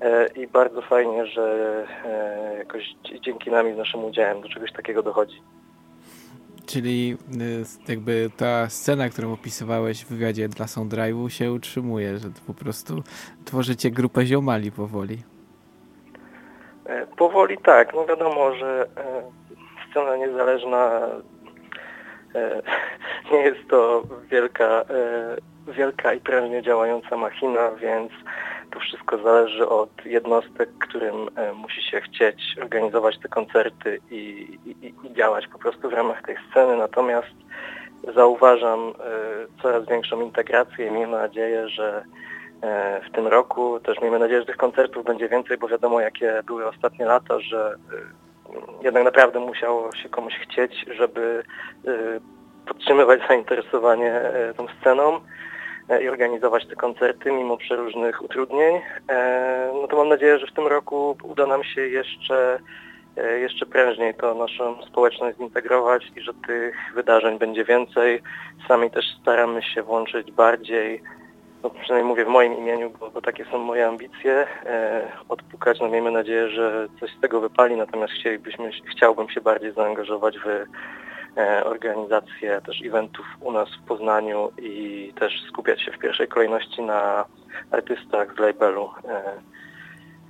e, 0.00 0.26
i 0.26 0.46
bardzo 0.46 0.82
fajnie, 0.82 1.26
że 1.26 1.86
jakoś 2.58 2.94
dzięki 3.20 3.50
nami 3.50 3.74
z 3.74 3.76
naszym 3.76 4.04
udziałem 4.04 4.40
do 4.40 4.48
czegoś 4.48 4.72
takiego 4.72 5.02
dochodzi. 5.02 5.42
Czyli 6.66 7.16
y, 7.88 7.92
jakby 7.92 8.30
ta 8.36 8.68
scena, 8.68 9.08
którą 9.08 9.32
opisywałeś 9.32 10.04
w 10.04 10.08
wywiadzie 10.08 10.48
dla 10.48 10.66
Soundrive'u 10.66 11.28
się 11.28 11.52
utrzymuje, 11.52 12.18
że 12.18 12.28
po 12.46 12.54
prostu 12.54 13.02
tworzycie 13.44 13.90
grupę 13.90 14.26
ziomali 14.26 14.72
powoli. 14.72 15.22
E, 16.86 17.06
powoli 17.06 17.58
tak. 17.58 17.94
No 17.94 18.06
wiadomo, 18.06 18.54
że 18.54 18.86
e, 18.96 19.22
scena 19.90 20.16
niezależna 20.16 21.00
e, 22.34 22.62
nie 23.32 23.38
jest 23.38 23.68
to 23.68 24.02
wielka, 24.30 24.84
wielka 25.68 26.14
i 26.14 26.20
prężnie 26.20 26.62
działająca 26.62 27.16
machina, 27.16 27.70
więc 27.70 28.12
to 28.74 28.80
wszystko 28.80 29.18
zależy 29.18 29.68
od 29.68 30.04
jednostek, 30.04 30.68
którym 30.78 31.28
e, 31.36 31.52
musi 31.52 31.82
się 31.82 32.00
chcieć 32.00 32.56
organizować 32.62 33.18
te 33.18 33.28
koncerty 33.28 33.98
i, 34.10 34.48
i, 34.66 34.94
i 35.06 35.14
działać 35.14 35.46
po 35.46 35.58
prostu 35.58 35.90
w 35.90 35.92
ramach 35.92 36.22
tej 36.22 36.36
sceny. 36.50 36.76
Natomiast 36.76 37.34
zauważam 38.14 38.80
e, 38.80 38.92
coraz 39.62 39.86
większą 39.86 40.20
integrację 40.20 40.86
i 40.86 40.90
miejmy 40.90 41.16
nadzieję, 41.16 41.68
że 41.68 42.04
e, 42.62 43.00
w 43.08 43.12
tym 43.12 43.26
roku 43.26 43.80
też 43.80 44.00
miejmy 44.00 44.18
nadzieję, 44.18 44.40
że 44.40 44.46
tych 44.46 44.56
koncertów 44.56 45.04
będzie 45.04 45.28
więcej, 45.28 45.58
bo 45.58 45.68
wiadomo 45.68 46.00
jakie 46.00 46.42
były 46.46 46.66
ostatnie 46.66 47.06
lata, 47.06 47.40
że 47.40 47.76
jednak 48.82 49.04
naprawdę 49.04 49.40
musiało 49.40 49.92
się 49.92 50.08
komuś 50.08 50.34
chcieć, 50.42 50.86
żeby 50.96 51.42
podtrzymywać 52.66 53.20
zainteresowanie 53.28 54.20
tą 54.56 54.66
sceną. 54.80 55.20
E, 55.88 56.02
i 56.02 56.08
organizować 56.08 56.66
te 56.66 56.76
koncerty 56.76 57.32
mimo 57.32 57.56
przeróżnych 57.56 58.22
utrudnień. 58.22 58.80
E, 59.08 59.70
no 59.80 59.88
to 59.88 59.96
mam 59.96 60.08
nadzieję, 60.08 60.38
że 60.38 60.46
w 60.46 60.52
tym 60.52 60.66
roku 60.66 61.16
uda 61.22 61.46
nam 61.46 61.64
się 61.64 61.80
jeszcze, 61.80 62.58
e, 63.16 63.38
jeszcze 63.38 63.66
prężniej 63.66 64.14
to 64.14 64.34
naszą 64.34 64.82
społeczność 64.82 65.38
zintegrować 65.38 66.12
i 66.16 66.20
że 66.20 66.32
tych 66.46 66.76
wydarzeń 66.94 67.38
będzie 67.38 67.64
więcej. 67.64 68.22
Sami 68.68 68.90
też 68.90 69.04
staramy 69.22 69.62
się 69.62 69.82
włączyć 69.82 70.32
bardziej, 70.32 71.02
no 71.62 71.70
przynajmniej 71.70 72.08
mówię 72.08 72.24
w 72.24 72.28
moim 72.28 72.58
imieniu, 72.58 72.90
bo, 73.00 73.10
bo 73.10 73.22
takie 73.22 73.44
są 73.44 73.58
moje 73.58 73.86
ambicje, 73.86 74.46
odpukać. 75.28 75.80
No 75.80 75.88
miejmy 75.88 76.10
nadzieję, 76.10 76.48
że 76.48 76.88
coś 77.00 77.10
z 77.10 77.20
tego 77.20 77.40
wypali, 77.40 77.76
natomiast 77.76 78.12
chcielibyśmy, 78.12 78.70
chciałbym 78.96 79.28
się 79.28 79.40
bardziej 79.40 79.72
zaangażować 79.72 80.38
w 80.38 80.66
organizację 81.64 82.60
też 82.66 82.82
eventów 82.84 83.26
u 83.40 83.52
nas 83.52 83.68
w 83.82 83.88
Poznaniu 83.88 84.52
i 84.58 85.12
też 85.20 85.32
skupiać 85.48 85.82
się 85.82 85.92
w 85.92 85.98
pierwszej 85.98 86.28
kolejności 86.28 86.82
na 86.82 87.24
artystach 87.70 88.34
z 88.36 88.38
labelu, 88.38 88.90
e, 89.08 89.22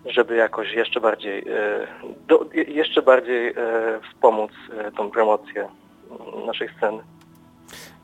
żeby 0.07 0.37
jakoś 0.37 0.73
jeszcze 0.73 1.01
bardziej, 1.01 1.38
e, 1.38 1.87
do, 2.29 2.47
jeszcze 2.69 3.03
bardziej 3.03 3.55
wspomóc 4.11 4.51
tą 4.97 5.11
promocję 5.11 5.69
naszej 6.47 6.69
sceny. 6.77 7.03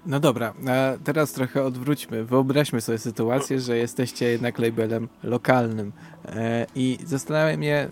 No 0.06 0.20
dobra, 0.20 0.54
teraz 1.04 1.32
trochę 1.32 1.64
odwróćmy. 1.64 2.24
Wyobraźmy 2.24 2.80
sobie 2.80 2.98
sytuację, 2.98 3.60
że 3.60 3.76
jesteście 3.76 4.26
jednak 4.26 4.58
labelem 4.58 5.08
lokalnym 5.22 5.92
i 6.74 6.98
zastanawiam 7.04 7.58
mnie, 7.58 7.88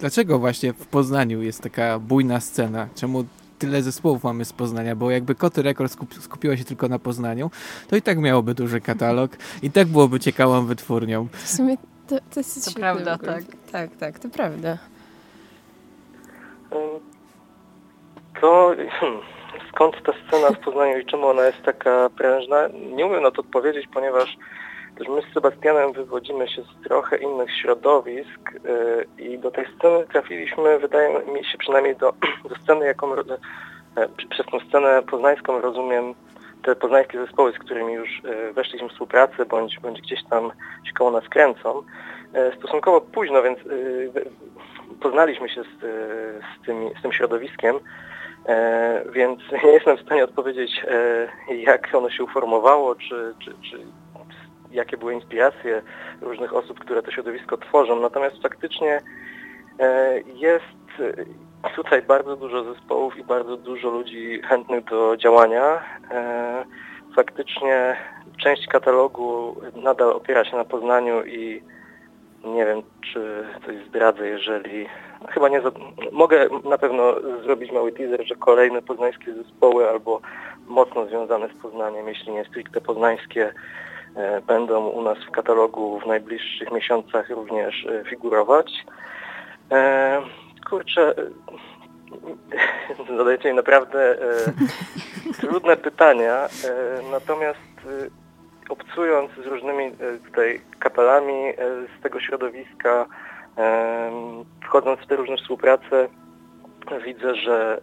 dlaczego 0.00 0.38
właśnie 0.38 0.72
w 0.72 0.86
Poznaniu 0.86 1.42
jest 1.42 1.62
taka 1.62 1.98
bujna 1.98 2.40
scena? 2.40 2.88
Czemu 2.94 3.24
tyle 3.60 3.82
zespołów 3.82 4.24
mamy 4.24 4.44
z 4.44 4.52
Poznania, 4.52 4.96
bo 4.96 5.10
jakby 5.10 5.34
Koty 5.34 5.62
skup, 5.88 6.14
skupiła 6.14 6.56
się 6.56 6.64
tylko 6.64 6.88
na 6.88 6.98
Poznaniu, 6.98 7.50
to 7.88 7.96
i 7.96 8.02
tak 8.02 8.18
miałoby 8.18 8.54
duży 8.54 8.80
katalog 8.80 9.30
i 9.62 9.70
tak 9.70 9.88
byłoby 9.88 10.20
ciekawą 10.20 10.66
wytwórnią. 10.66 11.28
W 11.32 11.48
sumie 11.48 11.76
to, 12.08 12.16
to 12.34 12.40
jest 12.40 12.64
to 12.64 12.80
prawda, 12.80 13.18
tak. 13.18 13.44
Tak, 13.72 13.90
tak, 13.96 14.18
to 14.18 14.28
prawda. 14.28 14.78
To 18.40 18.74
skąd 19.72 19.94
ta 20.06 20.12
scena 20.26 20.50
w 20.50 20.58
Poznaniu 20.64 20.98
i 20.98 21.06
czemu 21.06 21.26
ona 21.26 21.42
jest 21.42 21.62
taka 21.62 22.10
prężna? 22.16 22.68
Nie 22.96 23.06
umiem 23.06 23.22
na 23.22 23.30
to 23.30 23.40
odpowiedzieć, 23.40 23.86
ponieważ 23.94 24.36
też 25.00 25.08
my 25.08 25.22
z 25.22 25.34
Sebastianem 25.34 25.92
wywodzimy 25.92 26.48
się 26.48 26.62
z 26.62 26.84
trochę 26.84 27.16
innych 27.16 27.56
środowisk 27.56 28.52
yy, 29.18 29.24
i 29.24 29.38
do 29.38 29.50
tej 29.50 29.66
sceny 29.76 30.06
trafiliśmy, 30.12 30.78
wydaje 30.78 31.26
mi 31.32 31.44
się 31.44 31.58
przynajmniej 31.58 31.96
do, 31.96 32.12
do 32.48 32.54
sceny, 32.62 32.86
jaką 32.86 33.16
yy, 33.16 33.24
przez 34.30 34.46
tą 34.46 34.60
scenę 34.68 35.02
poznańską 35.02 35.60
rozumiem 35.60 36.14
te 36.62 36.76
poznańskie 36.76 37.18
zespoły, 37.18 37.52
z 37.52 37.58
którymi 37.58 37.92
już 37.92 38.22
yy, 38.24 38.52
weszliśmy 38.52 38.88
w 38.88 38.92
współpracę, 38.92 39.46
bądź, 39.46 39.78
bądź 39.80 40.00
gdzieś 40.00 40.24
tam 40.24 40.52
się 40.84 40.92
koło 40.92 41.10
nas 41.10 41.28
kręcą. 41.28 41.82
Stosunkowo 42.58 43.00
późno, 43.00 43.42
więc 43.42 43.58
poznaliśmy 45.00 45.48
się 45.48 45.62
z, 45.62 45.80
z, 45.80 46.66
tymi, 46.66 46.90
z 46.98 47.02
tym 47.02 47.12
środowiskiem, 47.12 47.76
więc 49.12 49.40
nie 49.64 49.70
jestem 49.70 49.96
w 49.96 50.02
stanie 50.02 50.24
odpowiedzieć, 50.24 50.84
jak 51.48 51.94
ono 51.94 52.10
się 52.10 52.24
uformowało, 52.24 52.94
czy, 52.94 53.34
czy, 53.44 53.54
czy 53.70 53.78
jakie 54.70 54.96
były 54.96 55.14
inspiracje 55.14 55.82
różnych 56.20 56.54
osób, 56.54 56.80
które 56.80 57.02
to 57.02 57.10
środowisko 57.10 57.56
tworzą. 57.56 58.00
Natomiast 58.00 58.42
faktycznie 58.42 59.00
e, 59.78 60.20
jest 60.34 60.80
tutaj 61.76 62.02
bardzo 62.02 62.36
dużo 62.36 62.74
zespołów 62.74 63.16
i 63.16 63.24
bardzo 63.24 63.56
dużo 63.56 63.90
ludzi 63.90 64.42
chętnych 64.42 64.84
do 64.84 65.16
działania. 65.16 65.82
E, 66.10 66.64
faktycznie 67.16 67.96
część 68.42 68.66
katalogu 68.66 69.56
nadal 69.74 70.10
opiera 70.10 70.44
się 70.44 70.56
na 70.56 70.64
Poznaniu 70.64 71.24
i 71.24 71.62
nie 72.44 72.66
wiem, 72.66 72.82
czy 73.12 73.44
coś 73.66 73.76
zdradzę, 73.88 74.28
jeżeli... 74.28 74.86
Chyba 75.28 75.48
nie... 75.48 75.60
Za... 75.60 75.70
Mogę 76.12 76.48
na 76.64 76.78
pewno 76.78 77.14
zrobić 77.44 77.72
mały 77.72 77.92
teaser, 77.92 78.26
że 78.26 78.36
kolejne 78.36 78.82
poznańskie 78.82 79.34
zespoły 79.34 79.88
albo 79.88 80.20
mocno 80.66 81.06
związane 81.06 81.48
z 81.48 81.62
Poznaniem, 81.62 82.08
jeśli 82.08 82.32
nie 82.32 82.44
stricte 82.44 82.80
poznańskie, 82.80 83.52
E, 83.52 83.54
będą 84.46 84.86
u 84.86 85.02
nas 85.02 85.18
w 85.18 85.30
katalogu 85.30 86.00
w 86.00 86.06
najbliższych 86.06 86.70
miesiącach 86.72 87.30
również 87.30 87.86
e, 87.86 88.04
figurować. 88.04 88.72
E, 89.70 90.22
kurczę, 90.70 91.14
zadajecie 93.18 93.50
mi 93.50 93.56
naprawdę 93.56 94.16
trudne 95.40 95.76
pytania, 95.76 96.48
natomiast 97.10 97.60
obcując 98.68 99.30
z 99.32 99.46
różnymi 99.46 99.92
tutaj 100.26 100.60
kapelami 100.78 101.52
z 101.98 102.02
tego 102.02 102.20
środowiska, 102.20 103.06
wchodząc 104.64 105.00
w 105.00 105.06
te 105.06 105.16
różne 105.16 105.36
współprace, 105.36 106.08
widzę, 107.04 107.34
że 107.34 107.80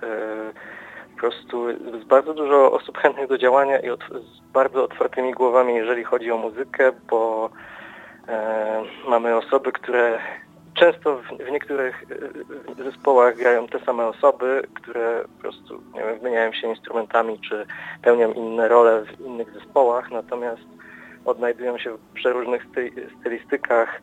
po 1.18 1.22
prostu 1.22 1.70
jest 1.70 2.08
bardzo 2.08 2.34
dużo 2.34 2.72
osób 2.72 2.98
chętnych 2.98 3.28
do 3.28 3.38
działania 3.38 3.80
i 3.80 3.88
z 4.10 4.52
bardzo 4.54 4.84
otwartymi 4.84 5.34
głowami, 5.34 5.76
jeżeli 5.76 6.04
chodzi 6.04 6.32
o 6.32 6.38
muzykę, 6.38 6.92
bo 7.10 7.50
e, 8.28 8.84
mamy 9.08 9.36
osoby, 9.36 9.72
które 9.72 10.20
często 10.74 11.18
w, 11.18 11.24
w, 11.24 11.52
niektórych 11.52 12.04
e, 12.80 12.84
zespołach 12.84 13.36
grają 13.36 13.68
te 13.68 13.80
same 13.80 14.06
osoby, 14.06 14.62
które 14.74 15.24
po 15.36 15.42
prostu 15.42 15.82
nie 15.94 16.00
wiem, 16.00 16.20
wymieniają 16.20 16.54
się 16.54 16.68
instrumentami 16.68 17.40
czy 17.40 17.66
pełnią 18.02 18.34
inne 18.34 18.68
role 18.68 19.04
w 19.06 19.20
innych 19.20 19.52
zespołach, 19.52 20.12
natomiast 20.12 20.68
odnajdują 21.26 21.78
się 21.78 21.98
w 21.98 22.14
przeróżnych 22.14 22.66
stylistykach, 23.20 24.02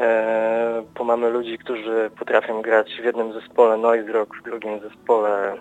e, 0.00 0.82
bo 0.98 1.04
mamy 1.04 1.30
ludzi, 1.30 1.58
którzy 1.58 2.10
potrafią 2.18 2.62
grać 2.62 3.00
w 3.00 3.04
jednym 3.04 3.32
zespole 3.32 3.76
noise 3.76 4.12
rock, 4.12 4.36
w 4.36 4.42
drugim 4.42 4.80
zespole 4.80 5.56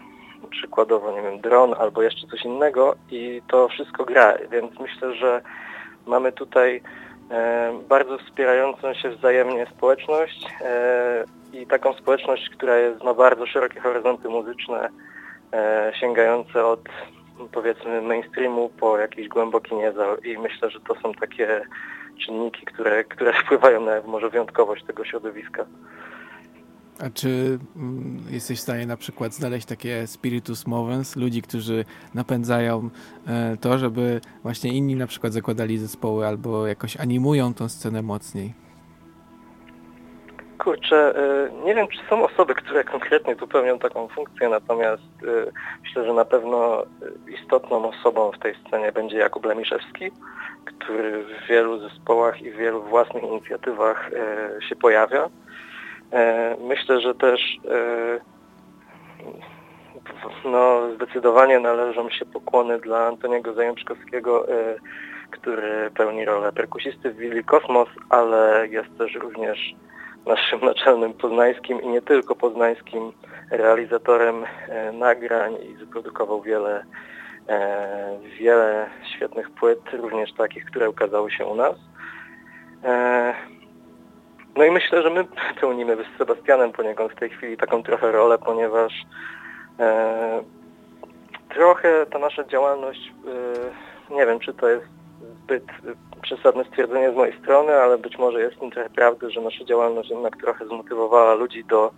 przykładowo, 0.50 1.12
nie 1.12 1.22
wiem, 1.22 1.42
dron 1.42 1.76
albo 1.80 2.02
jeszcze 2.02 2.28
coś 2.28 2.46
innego 2.46 2.96
i 3.12 3.42
to 3.48 3.68
wszystko 3.68 4.06
gra, 4.06 4.38
więc 4.52 4.80
myślę, 4.80 5.16
że 5.16 5.42
mamy 6.08 6.32
tutaj 6.32 6.82
e, 7.32 7.74
bardzo 7.90 8.18
wspierającą 8.18 8.94
się 8.94 9.10
wzajemnie 9.10 9.68
społeczność 9.78 10.46
e, 10.62 11.26
i 11.54 11.68
taką 11.68 11.94
społeczność, 11.94 12.50
która 12.50 12.78
jest, 12.78 13.04
ma 13.04 13.14
bardzo 13.14 13.46
szerokie 13.46 13.80
horyzonty 13.80 14.30
muzyczne, 14.30 14.90
e, 15.54 15.92
sięgające 16.00 16.66
od 16.66 16.82
powiedzmy 17.52 18.02
mainstreamu 18.02 18.70
po 18.70 18.98
jakiś 18.98 19.28
głęboki 19.28 19.76
niezał 19.76 20.18
i 20.18 20.38
myślę, 20.38 20.70
że 20.70 20.80
to 20.80 20.96
są 20.96 21.14
takie 21.14 21.62
czynniki, 22.26 22.66
które, 22.66 23.04
które 23.04 23.34
wpływają 23.44 23.82
na 23.82 24.02
może 24.06 24.30
wyjątkowość 24.30 24.84
tego 24.84 25.06
środowiska. 25.06 25.66
A 27.00 27.10
czy 27.10 27.60
mm, 27.76 28.24
jesteś 28.30 28.60
w 28.60 28.62
stanie 28.62 28.86
na 28.86 28.98
przykład 28.98 29.34
znaleźć 29.34 29.68
takie 29.68 30.08
spiritus 30.08 30.68
movens, 30.68 31.16
ludzi, 31.16 31.42
którzy 31.42 31.86
napędzają 32.14 32.90
e, 33.28 33.58
to, 33.58 33.78
żeby 33.78 34.22
właśnie 34.44 34.74
inni 34.74 34.96
na 34.96 35.08
przykład 35.08 35.34
zakładali 35.34 35.78
zespoły 35.78 36.28
albo 36.28 36.68
jakoś 36.68 36.98
animują 36.98 37.54
tą 37.54 37.70
scenę 37.70 38.02
mocniej? 38.02 38.54
Kurczę, 40.58 41.16
e, 41.16 41.52
nie 41.66 41.76
wiem, 41.76 41.88
czy 41.88 42.00
są 42.10 42.26
osoby, 42.26 42.56
które 42.56 42.84
konkretnie 42.84 43.36
tu 43.36 43.48
pełnią 43.48 43.80
taką 43.80 44.08
funkcję, 44.08 44.50
natomiast 44.50 45.04
e, 45.24 45.52
myślę, 45.84 46.06
że 46.06 46.14
na 46.14 46.26
pewno 46.26 46.84
istotną 47.28 47.90
osobą 47.90 48.32
w 48.32 48.40
tej 48.40 48.56
scenie 48.68 48.92
będzie 48.92 49.18
Jakub 49.18 49.46
Lemiszewski, 49.46 50.12
który 50.66 51.24
w 51.24 51.48
wielu 51.48 51.80
zespołach 51.80 52.42
i 52.42 52.52
w 52.52 52.58
wielu 52.58 52.84
własnych 52.84 53.24
inicjatywach 53.24 54.12
się 54.70 54.76
pojawia 54.76 55.30
E, 55.43 55.43
myślę, 56.60 57.02
że 57.02 57.16
też 57.16 57.42
e, 57.72 58.20
no, 60.46 60.96
zdecydowanie 60.96 61.60
należą 61.60 62.10
się 62.10 62.26
pokłony 62.26 62.80
dla 62.80 63.08
Antoniego 63.08 63.54
Zajączkowskiego, 63.54 64.50
e, 64.50 64.76
który 65.32 65.92
pełni 65.98 66.26
rolę 66.26 66.52
perkusisty 66.52 67.12
w 67.12 67.18
Willi 67.18 67.44
Kosmos, 67.44 67.90
ale 68.10 68.68
jest 68.68 68.98
też 68.98 69.16
również 69.16 69.76
naszym 70.26 70.60
naczelnym 70.72 71.14
poznańskim 71.14 71.82
i 71.82 71.88
nie 71.88 72.02
tylko 72.02 72.36
poznańskim 72.36 73.12
realizatorem 73.52 74.46
nagrań 74.94 75.56
i 75.64 75.74
wyprodukował 75.74 76.42
wiele, 76.42 76.86
wiele 78.40 78.90
świetnych 79.16 79.50
płyt, 79.50 79.80
również 79.94 80.34
takich, 80.34 80.66
które 80.66 80.90
ukazały 80.90 81.32
się 81.32 81.46
u 81.46 81.56
nas. 81.56 81.76
No 84.56 84.64
i 84.64 84.72
myślę, 84.72 85.02
że 85.02 85.10
my 85.10 85.26
pełnimy 85.62 85.96
z 85.96 86.18
Sebastianem 86.18 86.72
poniekąd 86.72 87.12
w 87.12 87.20
tej 87.20 87.30
chwili 87.30 87.58
taką 87.58 87.84
trochę 87.84 88.12
rolę, 88.12 88.38
ponieważ 88.38 88.94
e, 89.80 90.44
trochę 91.50 92.06
ta 92.06 92.20
nasza 92.20 92.44
działalność, 92.44 93.14
e, 94.10 94.14
nie 94.16 94.26
wiem 94.26 94.40
czy 94.40 94.54
to 94.54 94.70
jest 94.70 94.86
zbyt 95.44 95.64
przesadne 96.22 96.64
stwierdzenie 96.64 97.12
z 97.12 97.16
mojej 97.16 97.40
strony, 97.40 97.74
ale 97.74 97.98
być 97.98 98.18
może 98.18 98.42
jest 98.42 98.56
w 98.56 98.70
trochę 98.70 98.90
prawdy, 98.90 99.32
że 99.32 99.42
nasza 99.42 99.66
działalność 99.66 100.10
jednak 100.10 100.38
trochę 100.38 100.66
zmotywowała 100.66 101.34
ludzi 101.34 101.66
do 101.66 101.92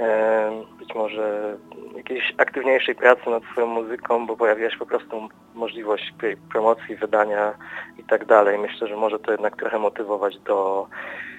e, 0.00 0.64
być 0.78 0.94
może 0.94 1.56
jakiejś 1.96 2.34
aktywniejszej 2.38 2.94
pracy 2.94 3.30
nad 3.30 3.42
swoją 3.44 3.66
muzyką, 3.66 4.26
bo 4.26 4.36
pojawiła 4.36 4.70
się 4.70 4.78
po 4.78 4.86
prostu 4.86 5.28
możliwość 5.54 6.14
promocji, 6.52 6.96
wydania 6.96 7.54
i 7.98 8.04
tak 8.04 8.24
dalej. 8.24 8.58
Myślę, 8.58 8.88
że 8.88 8.96
może 8.96 9.18
to 9.18 9.32
jednak 9.32 9.56
trochę 9.56 9.78
motywować 9.78 10.38
do 10.38 10.86
E, 10.86 11.35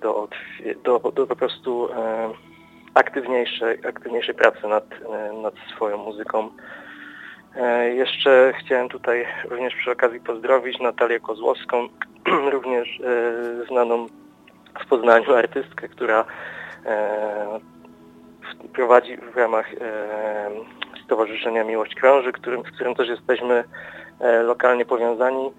do, 0.00 0.28
do, 0.84 1.12
do 1.12 1.26
po 1.26 1.36
prostu 1.36 1.92
e, 1.92 2.30
aktywniejszej, 2.94 3.78
aktywniejszej 3.88 4.34
pracy 4.34 4.66
nad, 4.68 4.84
e, 4.92 5.32
nad 5.32 5.54
swoją 5.74 5.98
muzyką. 5.98 6.50
Jeszcze 7.94 8.52
chciałem 8.60 8.88
tutaj 8.88 9.26
również 9.50 9.74
przy 9.74 9.90
okazji 9.90 10.20
pozdrowić 10.20 10.78
Natalię 10.80 11.20
Kozłowską, 11.20 11.88
również 12.52 13.00
znaną 13.68 14.06
w 14.84 14.86
Poznaniu 14.88 15.34
artystkę, 15.34 15.88
która 15.88 16.24
prowadzi 18.72 19.16
w 19.16 19.36
ramach 19.36 19.66
Stowarzyszenia 21.04 21.64
Miłość 21.64 21.94
Krąży, 21.94 22.32
którym, 22.32 22.62
z 22.62 22.70
którym 22.70 22.94
też 22.94 23.08
jesteśmy 23.08 23.64
lokalnie 24.44 24.84
powiązani. 24.84 25.50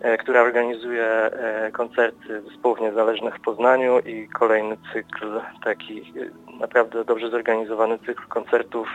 E, 0.00 0.18
która 0.18 0.42
organizuje 0.42 1.06
e, 1.06 1.70
koncerty 1.72 2.42
zespołów 2.42 2.80
niezależnych 2.80 3.34
w 3.34 3.40
Poznaniu 3.40 3.98
i 3.98 4.28
kolejny 4.28 4.76
cykl, 4.92 5.40
taki 5.64 6.00
e, 6.00 6.52
naprawdę 6.58 7.04
dobrze 7.04 7.30
zorganizowany 7.30 7.98
cykl 7.98 8.22
koncertów 8.28 8.88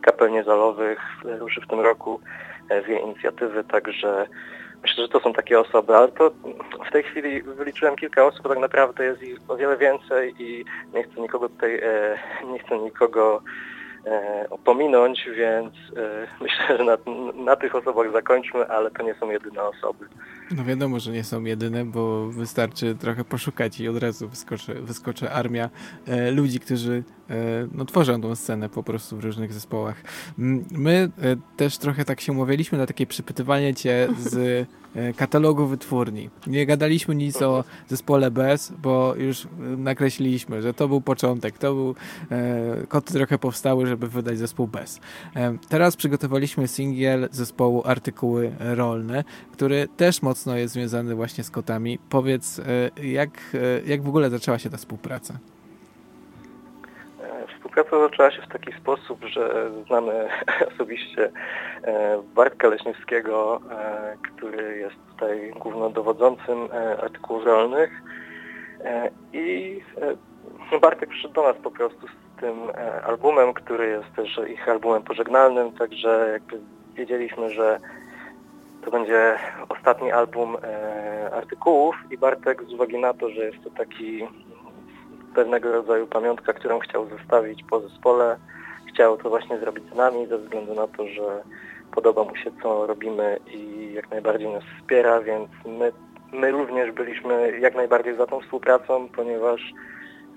kapel 0.00 0.30
niezalowych 0.30 1.00
ruszy 1.24 1.60
w 1.60 1.66
tym 1.66 1.80
roku 1.80 2.20
z 2.84 2.88
jej 2.88 3.02
inicjatywy, 3.02 3.64
także 3.64 4.26
myślę, 4.82 5.02
że 5.04 5.08
to 5.08 5.20
są 5.20 5.32
takie 5.32 5.60
osoby, 5.60 5.96
ale 5.96 6.08
to 6.08 6.30
w 6.88 6.92
tej 6.92 7.02
chwili 7.02 7.42
wyliczyłem 7.42 7.96
kilka 7.96 8.24
osób, 8.24 8.48
tak 8.48 8.58
naprawdę 8.58 9.04
jest 9.04 9.22
ich 9.22 9.38
o 9.48 9.56
wiele 9.56 9.76
więcej 9.76 10.34
i 10.38 10.64
nie 10.94 11.02
chcę 11.02 11.20
nikogo 11.20 11.48
tutaj, 11.48 11.80
nie 12.52 12.58
chcę 12.58 12.78
nikogo 12.78 13.42
opominąć, 14.50 15.28
więc 15.36 15.74
myślę, 16.42 16.78
że 16.78 16.84
na, 16.84 16.96
na 17.34 17.56
tych 17.56 17.74
osobach 17.74 18.12
zakończmy, 18.12 18.68
ale 18.68 18.90
to 18.90 19.02
nie 19.02 19.14
są 19.14 19.30
jedyne 19.30 19.62
osoby. 19.62 20.06
No 20.56 20.64
wiadomo, 20.64 21.00
że 21.00 21.12
nie 21.12 21.24
są 21.24 21.44
jedyne, 21.44 21.84
bo 21.84 22.26
wystarczy 22.26 22.94
trochę 22.94 23.24
poszukać 23.24 23.80
i 23.80 23.88
od 23.88 23.98
razu 23.98 24.28
wyskoczy, 24.28 24.74
wyskoczy 24.74 25.30
armia 25.30 25.70
e, 26.06 26.30
ludzi, 26.30 26.60
którzy 26.60 27.02
e, 27.30 27.34
no, 27.72 27.84
tworzą 27.84 28.20
tą 28.20 28.36
scenę 28.36 28.68
po 28.68 28.82
prostu 28.82 29.16
w 29.16 29.24
różnych 29.24 29.52
zespołach. 29.52 30.02
My 30.70 31.10
e, 31.22 31.36
też 31.56 31.78
trochę 31.78 32.04
tak 32.04 32.20
się 32.20 32.32
umawialiśmy 32.32 32.78
na 32.78 32.86
takie 32.86 33.06
przypytywanie 33.06 33.74
cię 33.74 34.08
z 34.18 34.66
E, 34.96 35.12
katalogu 35.12 35.66
wytwórni. 35.66 36.30
Nie 36.46 36.66
gadaliśmy 36.66 37.14
nic 37.14 37.42
o 37.42 37.64
zespole 37.88 38.30
bez, 38.30 38.72
bo 38.82 39.14
już 39.16 39.48
nakreśliliśmy, 39.76 40.62
że 40.62 40.74
to 40.74 40.88
był 40.88 41.00
początek, 41.00 41.58
to 41.58 41.74
był 41.74 41.94
e, 42.30 42.86
koty 42.88 43.12
trochę 43.12 43.38
powstały, 43.38 43.86
żeby 43.90 44.08
wydać 44.08 44.38
zespół 44.38 44.66
bez. 44.66 45.00
E, 45.36 45.56
teraz 45.68 45.96
przygotowaliśmy 45.96 46.68
singiel 46.68 47.28
zespołu 47.32 47.82
Artykuły 47.84 48.52
Rolne, 48.60 49.24
który 49.52 49.88
też 49.96 50.22
mocno 50.22 50.56
jest 50.56 50.74
związany 50.74 51.14
właśnie 51.14 51.44
z 51.44 51.50
kotami. 51.50 51.98
Powiedz, 52.10 52.58
e, 52.58 52.90
jak, 53.06 53.30
e, 53.54 53.58
jak 53.86 54.02
w 54.02 54.08
ogóle 54.08 54.30
zaczęła 54.30 54.58
się 54.58 54.70
ta 54.70 54.76
współpraca? 54.76 55.34
Współpraca 57.70 58.08
zaczęła 58.08 58.30
się 58.30 58.42
w 58.42 58.48
taki 58.48 58.72
sposób, 58.72 59.24
że 59.24 59.70
znamy 59.86 60.28
osobiście 60.74 61.30
e, 61.84 62.22
Bartka 62.34 62.68
Leśniewskiego, 62.68 63.60
e, 63.70 64.16
który 64.22 64.78
jest 64.78 64.96
tutaj 65.12 65.52
głównodowodzącym 65.56 66.68
e, 66.72 67.00
artykułów 67.00 67.44
rolnych 67.44 67.90
i 69.32 69.80
Bartek 70.82 71.08
przyszedł 71.08 71.34
do 71.34 71.42
nas 71.42 71.56
po 71.62 71.70
prostu 71.70 72.06
tym 72.40 72.54
albumem, 73.06 73.52
który 73.52 73.88
jest 73.88 74.16
też 74.16 74.40
ich 74.48 74.68
albumem 74.68 75.02
pożegnalnym, 75.02 75.72
także 75.72 76.28
jakby 76.32 76.60
wiedzieliśmy, 76.94 77.50
że 77.50 77.80
to 78.84 78.90
będzie 78.90 79.36
ostatni 79.68 80.12
album 80.12 80.56
artykułów 81.32 81.96
i 82.10 82.18
Bartek 82.18 82.62
z 82.62 82.72
uwagi 82.72 82.98
na 82.98 83.14
to, 83.14 83.30
że 83.30 83.44
jest 83.44 83.64
to 83.64 83.70
taki 83.70 84.26
pewnego 85.34 85.72
rodzaju 85.72 86.06
pamiątka, 86.06 86.52
którą 86.52 86.78
chciał 86.78 87.08
zostawić 87.08 87.64
po 87.70 87.80
zespole. 87.80 88.36
Chciał 88.88 89.16
to 89.16 89.28
właśnie 89.28 89.58
zrobić 89.58 89.84
z 89.92 89.96
nami 89.96 90.26
ze 90.26 90.38
względu 90.38 90.74
na 90.74 90.88
to, 90.88 91.06
że 91.08 91.42
podoba 91.94 92.24
mu 92.24 92.36
się 92.36 92.50
co 92.62 92.86
robimy 92.86 93.38
i 93.46 93.92
jak 93.92 94.10
najbardziej 94.10 94.48
nas 94.48 94.64
wspiera, 94.64 95.20
więc 95.20 95.48
my, 95.66 95.92
my 96.32 96.50
również 96.50 96.92
byliśmy 96.92 97.58
jak 97.58 97.74
najbardziej 97.74 98.16
za 98.16 98.26
tą 98.26 98.40
współpracą, 98.40 99.08
ponieważ 99.08 99.72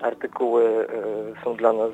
artykuły 0.04 0.64
y, 0.64 1.44
są 1.44 1.56
dla 1.56 1.72
nas 1.72 1.90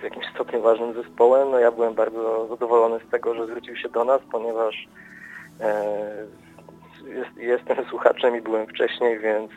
w 0.00 0.02
jakimś 0.02 0.26
stopniu 0.34 0.62
ważnym 0.62 0.94
zespołem. 0.94 1.50
No 1.50 1.58
ja 1.58 1.72
byłem 1.72 1.94
bardzo 1.94 2.46
zadowolony 2.46 3.00
z 3.06 3.10
tego, 3.10 3.34
że 3.34 3.46
zwrócił 3.46 3.76
się 3.76 3.88
do 3.88 4.04
nas, 4.04 4.20
ponieważ 4.32 4.88
e, 5.60 5.84
jest, 7.06 7.36
jestem 7.36 7.76
słuchaczem 7.90 8.36
i 8.36 8.40
byłem 8.40 8.66
wcześniej, 8.66 9.18
więc 9.18 9.50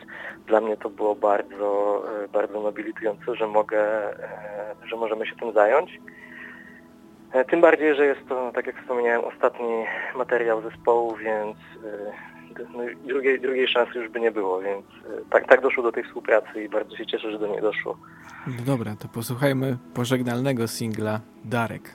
dla 0.46 0.60
mnie 0.60 0.76
to 0.76 0.90
było 0.90 1.14
bardzo, 1.14 2.02
e, 2.24 2.28
bardzo 2.28 2.60
nobilitujące, 2.60 3.34
że 3.34 3.46
mogę, 3.46 4.12
e, 4.22 4.74
że 4.84 4.96
możemy 4.96 5.26
się 5.26 5.36
tym 5.36 5.52
zająć. 5.52 6.00
E, 7.32 7.44
tym 7.44 7.60
bardziej, 7.60 7.94
że 7.94 8.06
jest 8.06 8.28
to, 8.28 8.52
tak 8.54 8.66
jak 8.66 8.80
wspomniałem, 8.80 9.24
ostatni 9.24 9.84
materiał 10.14 10.62
zespołu, 10.62 11.16
więc 11.16 11.56
no, 12.72 12.78
drugiej, 13.06 13.40
drugiej 13.40 13.68
szansy 13.68 13.98
już 13.98 14.08
by 14.08 14.20
nie 14.20 14.30
było, 14.30 14.60
więc 14.60 14.86
tak, 15.30 15.48
tak 15.48 15.62
doszło 15.62 15.82
do 15.82 15.92
tej 15.92 16.04
współpracy 16.04 16.64
i 16.64 16.68
bardzo 16.68 16.96
się 16.96 17.06
cieszę, 17.06 17.32
że 17.32 17.38
do 17.38 17.46
niej 17.46 17.60
doszło. 17.60 17.98
No 18.46 18.62
dobra, 18.66 18.96
to 18.96 19.08
posłuchajmy 19.08 19.76
pożegnalnego 19.94 20.68
singla 20.68 21.20
Darek. 21.44 21.94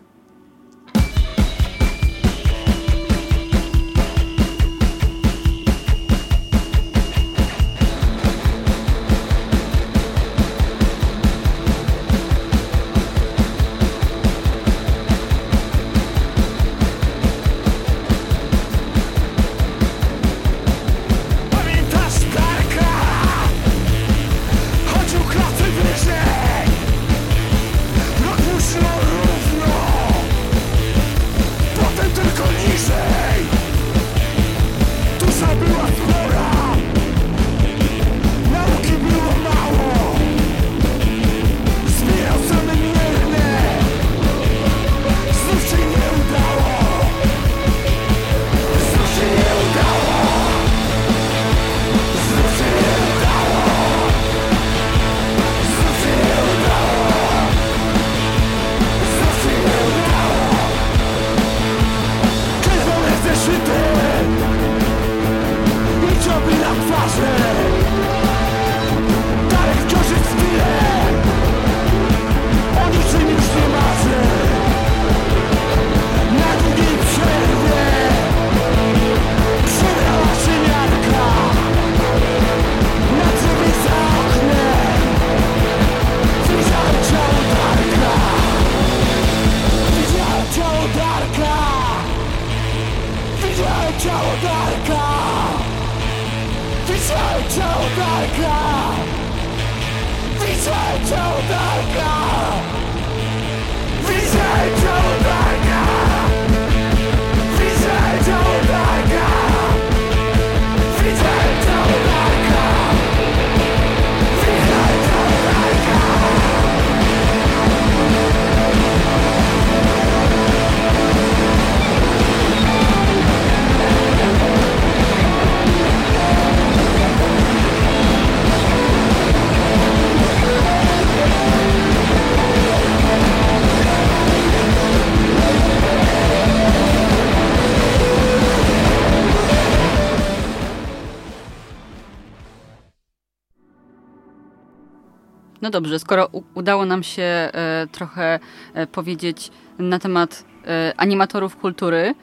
No 145.62 145.70
dobrze, 145.70 146.00
skoro 146.00 146.30
udało 146.54 146.86
nam 146.86 147.04
się 147.04 147.24
e, 147.24 147.88
trochę 147.92 148.40
e, 148.74 148.88
powiedzieć 148.88 149.52
na 149.80 150.00
temat 150.00 150.46
e, 150.66 150.94
animatorów 150.98 151.58
kultury, 151.58 152.16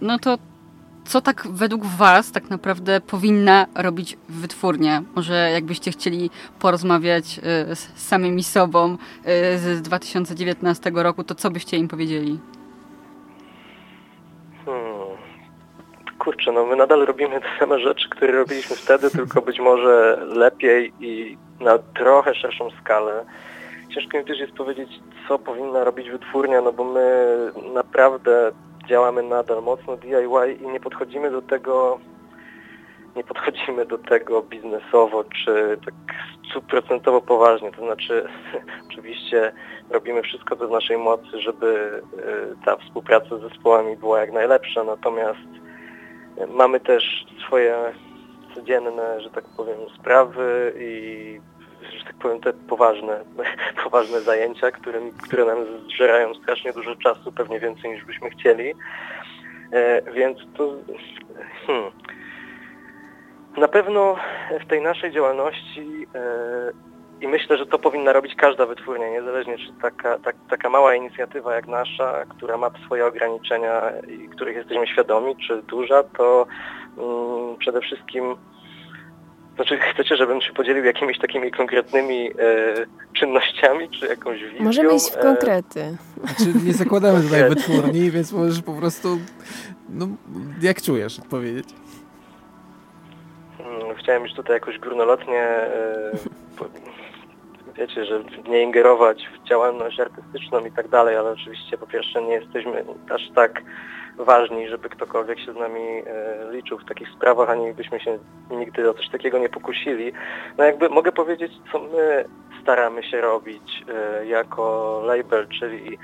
no 0.00 0.18
to 0.18 0.38
co 1.04 1.20
tak 1.20 1.48
według 1.50 1.86
Was 1.86 2.32
tak 2.32 2.50
naprawdę 2.50 3.00
powinna 3.00 3.66
robić 3.74 4.18
wytwórnia? 4.28 5.02
Może 5.14 5.50
jakbyście 5.52 5.90
chcieli 5.90 6.30
porozmawiać 6.58 7.40
z 7.74 7.86
samymi 7.96 8.44
sobą 8.44 8.98
z 9.56 9.82
2019 9.82 10.92
roku, 10.94 11.24
to 11.24 11.34
co 11.34 11.50
byście 11.50 11.76
im 11.76 11.88
powiedzieli? 11.88 12.38
Kurczę, 16.26 16.52
no 16.52 16.66
my 16.66 16.76
nadal 16.76 17.06
robimy 17.06 17.40
te 17.40 17.46
same 17.58 17.80
rzeczy, 17.80 18.08
które 18.08 18.32
robiliśmy 18.32 18.76
wtedy, 18.76 19.10
tylko 19.10 19.42
być 19.42 19.60
może 19.60 20.18
lepiej 20.26 20.92
i 21.00 21.38
na 21.60 21.78
trochę 21.78 22.34
szerszą 22.34 22.70
skalę. 22.70 23.24
Ciężko 23.94 24.18
mi 24.18 24.24
też 24.24 24.38
jest 24.38 24.52
powiedzieć, 24.52 24.88
co 25.28 25.38
powinna 25.38 25.84
robić 25.84 26.10
wytwórnia, 26.10 26.60
no 26.60 26.72
bo 26.72 26.84
my 26.84 27.36
naprawdę 27.74 28.52
działamy 28.88 29.22
nadal 29.22 29.62
mocno 29.62 29.96
DIY 29.96 30.54
i 30.60 30.68
nie 30.68 30.80
podchodzimy 30.80 31.30
do 31.30 31.42
tego 31.42 31.98
nie 33.16 33.24
podchodzimy 33.24 33.86
do 33.86 33.98
tego 33.98 34.42
biznesowo 34.42 35.24
czy 35.24 35.78
tak 35.84 35.94
stuprocentowo 36.50 37.20
poważnie. 37.20 37.72
To 37.72 37.84
znaczy 37.84 38.28
oczywiście 38.90 39.52
robimy 39.90 40.22
wszystko 40.22 40.56
co 40.56 40.68
w 40.68 40.70
naszej 40.70 40.98
mocy, 40.98 41.40
żeby 41.40 42.02
e, 42.18 42.64
ta 42.64 42.76
współpraca 42.76 43.38
z 43.38 43.40
zespołami 43.40 43.96
była 43.96 44.20
jak 44.20 44.32
najlepsza, 44.32 44.84
natomiast 44.84 45.65
mamy 46.48 46.80
też 46.80 47.26
swoje 47.46 47.74
codzienne, 48.54 49.20
że 49.20 49.30
tak 49.30 49.44
powiem, 49.56 49.78
sprawy 50.00 50.72
i 50.78 51.40
że 51.98 52.04
tak 52.04 52.14
powiem, 52.14 52.40
te 52.40 52.52
poważne, 52.52 53.24
poważne 53.84 54.20
zajęcia, 54.20 54.70
które, 54.70 55.00
które 55.22 55.44
nam 55.44 55.58
zżerają 55.88 56.34
strasznie 56.34 56.72
dużo 56.72 56.96
czasu, 56.96 57.32
pewnie 57.32 57.60
więcej 57.60 57.90
niż 57.90 58.04
byśmy 58.04 58.30
chcieli. 58.30 58.74
E, 59.72 60.12
więc 60.12 60.38
to 60.56 60.74
hmm, 61.66 61.90
na 63.56 63.68
pewno 63.68 64.16
w 64.60 64.66
tej 64.66 64.82
naszej 64.82 65.12
działalności 65.12 66.06
e, 66.14 66.72
i 67.20 67.28
myślę, 67.28 67.58
że 67.58 67.66
to 67.66 67.78
powinna 67.78 68.12
robić 68.12 68.34
każda 68.34 68.66
wytwórnia, 68.66 69.10
niezależnie 69.10 69.58
czy 69.58 69.72
taka, 69.82 70.18
tak, 70.18 70.36
taka 70.50 70.70
mała 70.70 70.94
inicjatywa 70.94 71.54
jak 71.54 71.66
nasza, 71.66 72.24
która 72.28 72.56
ma 72.56 72.70
swoje 72.86 73.06
ograniczenia 73.06 73.82
i 74.08 74.28
których 74.28 74.56
jesteśmy 74.56 74.86
świadomi, 74.86 75.36
czy 75.46 75.62
duża, 75.62 76.02
to 76.02 76.46
mm, 76.98 77.56
przede 77.58 77.80
wszystkim 77.80 78.36
znaczy 79.56 79.78
chcecie, 79.94 80.16
żebym 80.16 80.40
się 80.40 80.52
podzielił 80.52 80.84
jakimiś 80.84 81.18
takimi 81.18 81.50
konkretnymi 81.50 82.30
e, 82.30 82.32
czynnościami, 83.12 83.90
czy 83.90 84.06
jakąś 84.06 84.42
wizją? 84.42 84.64
Możemy 84.64 84.94
iść 84.94 85.10
w 85.10 85.16
e, 85.16 85.22
konkrety. 85.22 85.80
E... 85.80 86.26
Znaczy 86.26 86.66
nie 86.66 86.72
zakładamy 86.72 87.22
tutaj 87.22 87.48
wytwórni, 87.54 88.10
więc 88.10 88.32
możesz 88.32 88.62
po 88.62 88.72
prostu, 88.72 89.18
no 89.88 90.08
jak 90.62 90.82
czujesz 90.82 91.18
odpowiedzieć? 91.18 91.68
Hmm, 93.58 93.96
chciałem 93.96 94.22
już 94.22 94.34
tutaj 94.34 94.56
jakoś 94.56 94.78
górnolotnie 94.78 95.42
e, 95.42 96.12
wiecie, 97.78 98.04
że 98.04 98.22
nie 98.48 98.62
ingerować 98.62 99.28
w 99.28 99.48
działalność 99.48 100.00
artystyczną 100.00 100.66
i 100.66 100.72
tak 100.72 100.88
dalej, 100.88 101.16
ale 101.16 101.30
oczywiście 101.30 101.78
po 101.78 101.86
pierwsze 101.86 102.22
nie 102.22 102.34
jesteśmy 102.34 102.84
aż 103.10 103.30
tak 103.34 103.62
ważni, 104.18 104.68
żeby 104.68 104.88
ktokolwiek 104.88 105.40
się 105.40 105.52
z 105.52 105.56
nami 105.56 105.80
e, 105.80 106.02
liczył 106.50 106.78
w 106.78 106.84
takich 106.84 107.08
sprawach, 107.08 107.50
ani 107.50 107.72
byśmy 107.72 108.00
się 108.00 108.18
nigdy 108.50 108.90
o 108.90 108.94
coś 108.94 109.08
takiego 109.08 109.38
nie 109.38 109.48
pokusili. 109.48 110.12
No 110.58 110.64
jakby 110.64 110.88
mogę 110.88 111.12
powiedzieć, 111.12 111.52
co 111.72 111.78
my 111.78 112.24
staramy 112.62 113.02
się 113.02 113.20
robić 113.20 113.84
e, 113.88 114.26
jako 114.26 115.02
label, 115.04 115.46
czyli 115.48 115.98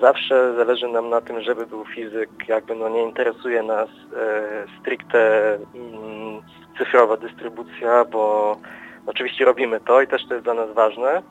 zawsze 0.00 0.54
zależy 0.56 0.88
nam 0.88 1.08
na 1.10 1.20
tym, 1.20 1.40
żeby 1.40 1.66
był 1.66 1.84
fizyk, 1.84 2.30
jakby 2.48 2.74
no 2.74 2.88
nie 2.88 3.02
interesuje 3.02 3.62
nas 3.62 3.88
e, 3.88 4.66
stricte 4.80 5.54
mm, 5.54 6.42
cyfrowa 6.78 7.16
dystrybucja, 7.16 8.04
bo 8.04 8.56
oczywiście 9.06 9.44
robimy 9.44 9.80
to 9.80 10.02
i 10.02 10.06
też 10.06 10.26
to 10.28 10.34
jest 10.34 10.44
dla 10.44 10.54
nas 10.54 10.74
ważne, 10.74 11.22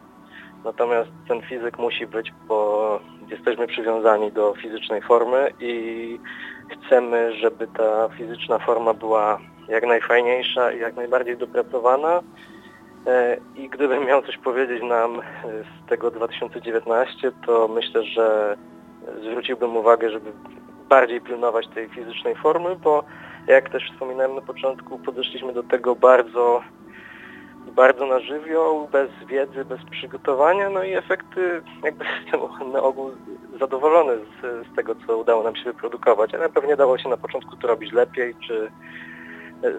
natomiast 0.63 1.09
ten 1.27 1.41
fizyk 1.41 1.77
musi 1.77 2.07
być, 2.07 2.33
bo 2.47 2.99
jesteśmy 3.29 3.67
przywiązani 3.67 4.31
do 4.31 4.53
fizycznej 4.53 5.01
formy 5.01 5.49
i 5.59 6.19
chcemy, 6.69 7.33
żeby 7.35 7.67
ta 7.67 8.09
fizyczna 8.09 8.59
forma 8.59 8.93
była 8.93 9.39
jak 9.67 9.85
najfajniejsza 9.85 10.71
i 10.71 10.79
jak 10.79 10.95
najbardziej 10.95 11.37
dopracowana. 11.37 12.21
E, 13.07 13.37
I 13.55 13.69
gdybym 13.69 14.05
miał 14.05 14.21
coś 14.21 14.37
powiedzieć 14.37 14.83
nam 14.83 15.21
z 15.45 15.89
tego 15.89 16.11
2019, 16.11 17.31
to 17.45 17.67
myślę, 17.67 18.03
że 18.03 18.57
zwróciłbym 19.21 19.77
uwagę, 19.77 20.09
żeby 20.09 20.31
bardziej 20.89 21.21
pilnować 21.21 21.67
tej 21.67 21.89
fizycznej 21.89 22.35
formy, 22.35 22.75
bo 22.75 23.03
jak 23.47 23.69
też 23.69 23.91
wspominałem 23.91 24.35
na 24.35 24.41
początku, 24.41 24.99
podeszliśmy 24.99 25.53
do 25.53 25.63
tego 25.63 25.95
bardzo 25.95 26.61
bardzo 27.75 28.05
na 28.05 28.19
żywioł, 28.19 28.87
bez 28.91 29.09
wiedzy, 29.27 29.65
bez 29.65 29.79
przygotowania, 29.91 30.69
no 30.69 30.83
i 30.83 30.93
efekty 30.93 31.61
jakby 31.83 32.05
jestem 32.21 32.71
na 32.71 32.81
ogół 32.81 33.11
zadowolony 33.59 34.17
z, 34.17 34.67
z 34.67 34.75
tego, 34.75 34.95
co 35.07 35.17
udało 35.17 35.43
nam 35.43 35.55
się 35.55 35.63
wyprodukować, 35.63 36.33
ale 36.33 36.49
pewnie 36.49 36.75
dało 36.75 36.97
się 36.97 37.09
na 37.09 37.17
początku 37.17 37.55
to 37.55 37.67
robić 37.67 37.93
lepiej, 37.93 38.35
czy 38.47 38.71
e, 39.63 39.71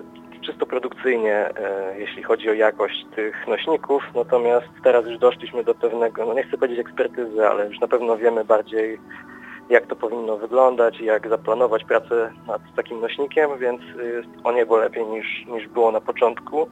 czysto 0.47 0.67
produkcyjnie, 0.67 1.35
e, 1.35 1.95
jeśli 1.99 2.23
chodzi 2.23 2.51
o 2.51 2.53
jakość 2.53 3.07
tych 3.15 3.49
nośników, 3.49 4.03
natomiast 4.15 4.67
teraz 4.85 5.07
już 5.07 5.19
doszliśmy 5.19 5.65
do 5.65 5.75
pewnego, 5.75 6.27
no 6.27 6.35
nie 6.35 6.43
chcę 6.43 6.59
powiedzieć 6.59 6.79
ekspertyzy, 6.79 7.49
ale 7.49 7.67
już 7.67 7.81
na 7.81 7.89
pewno 7.89 8.17
wiemy 8.17 8.45
bardziej, 8.45 8.99
jak 9.71 9.87
to 9.87 9.97
powinno 9.97 10.37
wyglądać 10.37 11.01
i 11.01 11.05
jak 11.05 11.29
zaplanować 11.29 11.85
pracę 11.85 12.33
nad 12.47 12.63
takim 12.77 13.01
nośnikiem, 13.01 13.51
więc 13.59 13.81
jest 14.15 14.29
o 14.45 14.53
niebo 14.53 14.77
lepiej 14.77 15.07
niż, 15.07 15.47
niż 15.47 15.69
było 15.69 15.93
na 15.93 16.01
początku. 16.01 16.69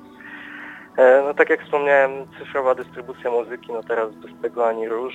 E, 0.96 1.22
no 1.22 1.34
tak 1.34 1.50
jak 1.50 1.62
wspomniałem, 1.62 2.10
cyfrowa 2.38 2.74
dystrybucja 2.74 3.30
muzyki, 3.30 3.72
no 3.72 3.82
teraz 3.82 4.14
bez 4.14 4.30
tego 4.42 4.68
ani 4.68 4.88
róż. 4.88 5.14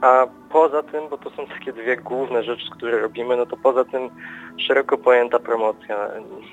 A 0.00 0.26
poza 0.50 0.82
tym, 0.82 1.08
bo 1.08 1.18
to 1.18 1.30
są 1.30 1.46
takie 1.46 1.72
dwie 1.72 1.96
główne 1.96 2.42
rzeczy, 2.42 2.70
które 2.70 2.98
robimy, 2.98 3.36
no 3.36 3.46
to 3.46 3.56
poza 3.56 3.84
tym 3.84 4.10
szeroko 4.56 4.98
pojęta 4.98 5.38
promocja. 5.38 5.96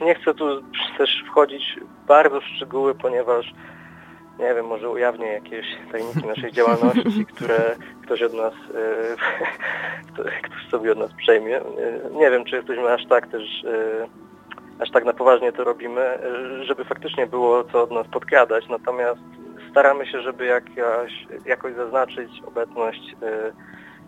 Nie 0.01 0.15
chcę 0.15 0.33
tu 0.33 0.61
też 0.97 1.23
wchodzić 1.27 1.79
bardzo 2.07 2.41
w 2.41 2.43
szczegóły, 2.43 2.95
ponieważ 2.95 3.53
nie 4.39 4.55
wiem, 4.55 4.67
może 4.67 4.89
ujawnię 4.89 5.27
jakieś 5.27 5.65
tajniki 5.91 6.27
naszej 6.27 6.51
działalności, 6.51 7.25
które 7.35 7.75
ktoś 8.03 8.21
od 8.21 8.33
nas, 8.33 8.53
e, 8.53 9.15
ktoś 10.13 10.69
sobie 10.71 10.91
od 10.91 10.97
nas 10.97 11.13
przejmie. 11.13 11.57
E, 11.57 11.63
nie 12.11 12.31
wiem, 12.31 12.45
czy 12.45 12.55
jesteśmy 12.55 12.93
aż 12.93 13.05
tak 13.05 13.27
też 13.27 13.63
aż 14.81 14.91
tak 14.91 15.05
na 15.05 15.13
poważnie 15.13 15.51
to 15.51 15.63
robimy, 15.63 16.19
żeby 16.61 16.85
faktycznie 16.85 17.27
było 17.27 17.63
co 17.63 17.83
od 17.83 17.91
nas 17.91 18.07
podkradać, 18.07 18.69
natomiast 18.69 19.21
staramy 19.71 20.05
się, 20.05 20.21
żeby 20.21 20.45
jakaś, 20.45 21.27
jakoś 21.45 21.73
zaznaczyć 21.73 22.29
obecność, 22.47 23.15
e, 23.23 23.51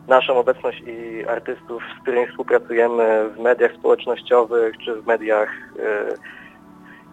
naszą 0.08 0.38
obecność 0.40 0.84
i 0.88 1.28
artystów, 1.28 1.84
z 1.98 2.02
którymi 2.02 2.28
współpracujemy 2.28 3.30
w 3.30 3.40
mediach 3.40 3.74
społecznościowych 3.74 4.78
czy 4.86 4.96
w 4.96 5.08
mediach 5.08 5.50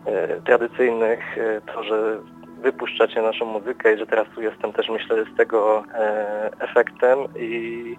e, 0.07 0.41
tradycyjnych, 0.41 1.21
to, 1.75 1.85
że 1.85 2.19
wypuszczacie 2.63 3.23
naszą 3.23 3.45
muzykę 3.45 3.95
i 3.95 3.99
że 3.99 4.07
teraz 4.07 4.27
tu 4.35 4.43
jestem 4.43 4.73
też 4.73 4.89
myślę 4.89 5.25
z 5.35 5.37
tego 5.37 5.85
efektem. 6.61 7.19
I 7.39 7.97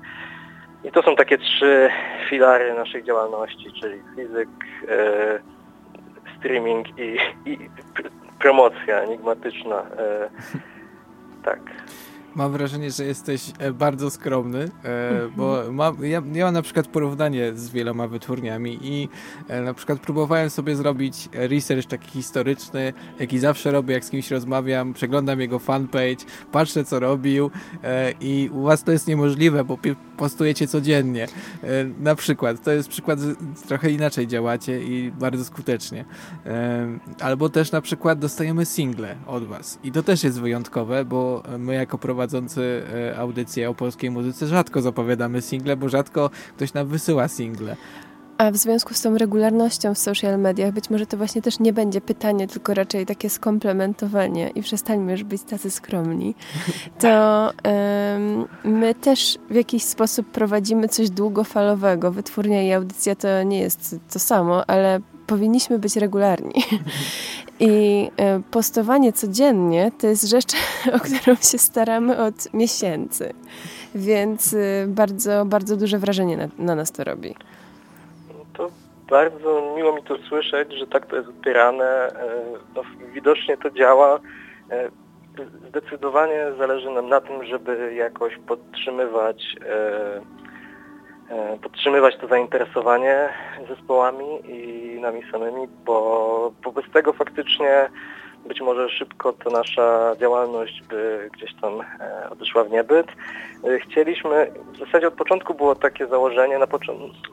i 0.83 0.91
to 0.91 1.01
są 1.01 1.15
takie 1.15 1.37
trzy 1.37 1.89
filary 2.29 2.73
naszej 2.73 3.03
działalności, 3.03 3.73
czyli 3.81 4.01
fizyk, 4.15 4.49
e, 4.89 5.39
streaming 6.37 6.87
i, 6.99 7.17
i 7.45 7.57
promocja 8.39 8.99
enigmatyczna. 8.99 9.81
E, 9.81 10.29
tak. 11.43 11.59
Mam 12.35 12.51
wrażenie, 12.51 12.91
że 12.91 13.05
jesteś 13.05 13.51
e, 13.59 13.73
bardzo 13.73 14.09
skromny, 14.09 14.69
e, 14.83 15.29
bo 15.35 15.63
ja, 16.01 16.21
ja 16.33 16.45
mam 16.45 16.53
na 16.53 16.61
przykład 16.61 16.87
porównanie 16.87 17.53
z 17.55 17.69
wieloma 17.69 18.07
wytwórniami 18.07 18.79
i 18.81 19.09
e, 19.47 19.61
na 19.61 19.73
przykład 19.73 19.99
próbowałem 19.99 20.49
sobie 20.49 20.75
zrobić 20.75 21.29
research 21.33 21.85
taki 21.87 22.11
historyczny, 22.11 22.93
jaki 23.19 23.39
zawsze 23.39 23.71
robię, 23.71 23.93
jak 23.93 24.05
z 24.05 24.09
kimś 24.09 24.31
rozmawiam, 24.31 24.93
przeglądam 24.93 25.41
jego 25.41 25.59
fanpage, 25.59 26.25
patrzę 26.51 26.83
co 26.83 26.99
robił 26.99 27.51
i 28.21 28.49
u 28.53 28.61
was 28.61 28.83
to 28.83 28.91
jest 28.91 29.07
niemożliwe, 29.07 29.63
bo 29.63 29.77
postujecie 30.17 30.67
codziennie. 30.67 31.27
Na 31.99 32.15
przykład, 32.15 32.63
to 32.63 32.71
jest 32.71 32.89
przykład, 32.89 33.19
trochę 33.67 33.91
inaczej 33.91 34.27
działacie 34.27 34.83
i 34.83 35.11
bardzo 35.11 35.45
skutecznie. 35.45 36.05
Albo 37.19 37.49
też 37.49 37.71
na 37.71 37.81
przykład 37.81 38.19
dostajemy 38.19 38.65
single 38.65 39.15
od 39.27 39.43
was 39.43 39.79
i 39.83 39.91
to 39.91 40.03
też 40.03 40.23
jest 40.23 40.41
wyjątkowe, 40.41 41.05
bo 41.05 41.43
my 41.59 41.73
jako 41.73 41.97
prowadzący 41.97 42.20
prowadzący 42.21 42.83
e, 43.11 43.17
audycję 43.17 43.69
o 43.69 43.73
polskiej 43.73 44.11
muzyce 44.11 44.47
rzadko 44.47 44.81
zapowiadamy 44.81 45.41
single, 45.41 45.77
bo 45.77 45.89
rzadko 45.89 46.29
ktoś 46.55 46.73
nam 46.73 46.87
wysyła 46.87 47.27
single. 47.27 47.75
A 48.37 48.51
w 48.51 48.57
związku 48.57 48.93
z 48.93 49.01
tą 49.01 49.17
regularnością 49.17 49.93
w 49.93 49.97
social 49.97 50.39
mediach 50.39 50.73
być 50.73 50.89
może 50.89 51.05
to 51.05 51.17
właśnie 51.17 51.41
też 51.41 51.59
nie 51.59 51.73
będzie 51.73 52.01
pytanie, 52.01 52.47
tylko 52.47 52.73
raczej 52.73 53.05
takie 53.05 53.29
skomplementowanie 53.29 54.49
i 54.49 54.61
przestańmy 54.61 55.11
już 55.11 55.23
być 55.23 55.43
tacy 55.43 55.71
skromni. 55.71 56.35
To 56.99 57.51
um, 57.63 58.45
my 58.63 58.95
też 58.95 59.37
w 59.49 59.55
jakiś 59.55 59.83
sposób 59.83 60.27
prowadzimy 60.27 60.87
coś 60.87 61.09
długofalowego. 61.09 62.11
Wytwórnia 62.11 62.63
i 62.63 62.71
audycja 62.71 63.15
to 63.15 63.43
nie 63.43 63.59
jest 63.59 63.95
to 64.13 64.19
samo, 64.19 64.69
ale 64.69 64.99
powinniśmy 65.27 65.79
być 65.79 65.95
regularni. 65.95 66.63
I 67.59 68.09
e, 68.17 68.41
postowanie 68.51 69.13
codziennie 69.13 69.91
to 69.99 70.07
jest 70.07 70.29
rzecz, 70.29 70.53
o 70.95 70.99
którą 70.99 71.35
się 71.35 71.57
staramy 71.57 72.17
od 72.17 72.53
miesięcy. 72.53 73.33
Więc 73.95 74.53
e, 74.53 74.57
bardzo, 74.87 75.45
bardzo 75.45 75.77
duże 75.77 75.97
wrażenie 75.97 76.37
na, 76.37 76.47
na 76.57 76.75
nas 76.75 76.91
to 76.91 77.03
robi. 77.03 77.35
To 78.53 78.69
bardzo 79.09 79.73
miło 79.75 79.95
mi 79.95 80.03
to 80.03 80.17
słyszeć, 80.17 80.73
że 80.73 80.87
tak 80.87 81.05
to 81.05 81.15
jest 81.15 81.29
odbierane. 81.29 81.85
E, 81.85 82.13
no, 82.75 82.81
widocznie 83.13 83.57
to 83.57 83.71
działa. 83.71 84.19
Zdecydowanie 85.69 86.45
zależy 86.57 86.89
nam 86.89 87.09
na 87.09 87.21
tym, 87.21 87.45
żeby 87.45 87.93
jakoś 87.93 88.37
podtrzymywać 88.47 89.55
podtrzymywać 91.61 92.17
to 92.17 92.27
zainteresowanie 92.27 93.29
zespołami 93.69 94.25
i 94.45 94.99
nami 95.01 95.21
samymi, 95.31 95.67
bo, 95.85 96.51
bez 96.75 96.91
tego 96.93 97.13
faktycznie 97.13 97.89
być 98.45 98.61
może 98.61 98.89
szybko 98.89 99.33
ta 99.33 99.49
nasza 99.49 100.15
działalność 100.19 100.81
by 100.89 101.29
gdzieś 101.33 101.53
tam 101.61 101.81
e, 101.81 102.29
odeszła 102.29 102.63
w 102.63 102.71
niebyt. 102.71 103.07
E, 103.63 103.79
chcieliśmy, 103.79 104.51
w 104.73 104.77
zasadzie 104.77 105.07
od 105.07 105.13
początku 105.13 105.53
było 105.53 105.75
takie 105.75 106.07
założenie, 106.07 106.57
na, 106.57 106.67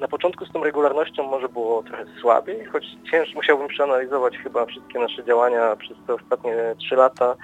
na 0.00 0.08
początku 0.08 0.44
z 0.44 0.52
tą 0.52 0.64
regularnością 0.64 1.22
może 1.22 1.48
było 1.48 1.82
trochę 1.82 2.04
słabiej, 2.20 2.64
choć 2.64 2.84
ciężko 3.10 3.34
musiałbym 3.34 3.68
przeanalizować 3.68 4.38
chyba 4.38 4.66
wszystkie 4.66 4.98
nasze 4.98 5.24
działania 5.24 5.76
przez 5.76 5.96
te 6.06 6.14
ostatnie 6.14 6.54
trzy 6.78 6.96
lata, 6.96 7.36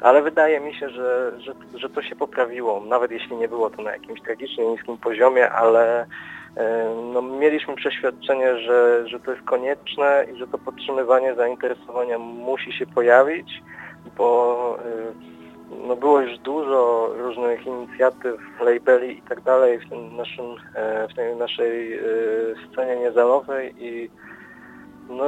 ale 0.00 0.22
wydaje 0.22 0.60
mi 0.60 0.74
się, 0.74 0.90
że, 0.90 1.32
że, 1.38 1.54
że 1.74 1.88
to 1.88 2.02
się 2.02 2.16
poprawiło, 2.16 2.80
nawet 2.80 3.10
jeśli 3.10 3.36
nie 3.36 3.48
było 3.48 3.70
to 3.70 3.82
na 3.82 3.92
jakimś 3.92 4.22
tragicznie 4.22 4.66
niskim 4.66 4.98
poziomie, 4.98 5.50
ale 5.50 6.06
E, 6.58 6.94
no, 7.12 7.22
mieliśmy 7.22 7.76
przeświadczenie, 7.76 8.58
że, 8.58 9.08
że 9.08 9.20
to 9.20 9.30
jest 9.30 9.44
konieczne 9.44 10.26
i 10.34 10.38
że 10.38 10.46
to 10.46 10.58
podtrzymywanie 10.58 11.34
zainteresowania 11.34 12.18
musi 12.18 12.72
się 12.72 12.86
pojawić, 12.86 13.62
bo 14.16 14.78
e, 14.78 15.86
no, 15.86 15.96
było 15.96 16.20
już 16.20 16.38
dużo 16.38 17.10
różnych 17.18 17.66
inicjatyw, 17.66 18.40
labeli 18.60 19.18
i 19.18 19.22
tak 19.22 19.40
dalej 19.40 19.78
w, 19.78 20.16
naszym, 20.16 20.44
e, 20.74 21.08
w 21.08 21.14
tej 21.14 21.36
naszej 21.36 22.00
scenie 22.72 22.96
niezalowej 22.96 23.74
i 23.84 24.10
no, 25.08 25.24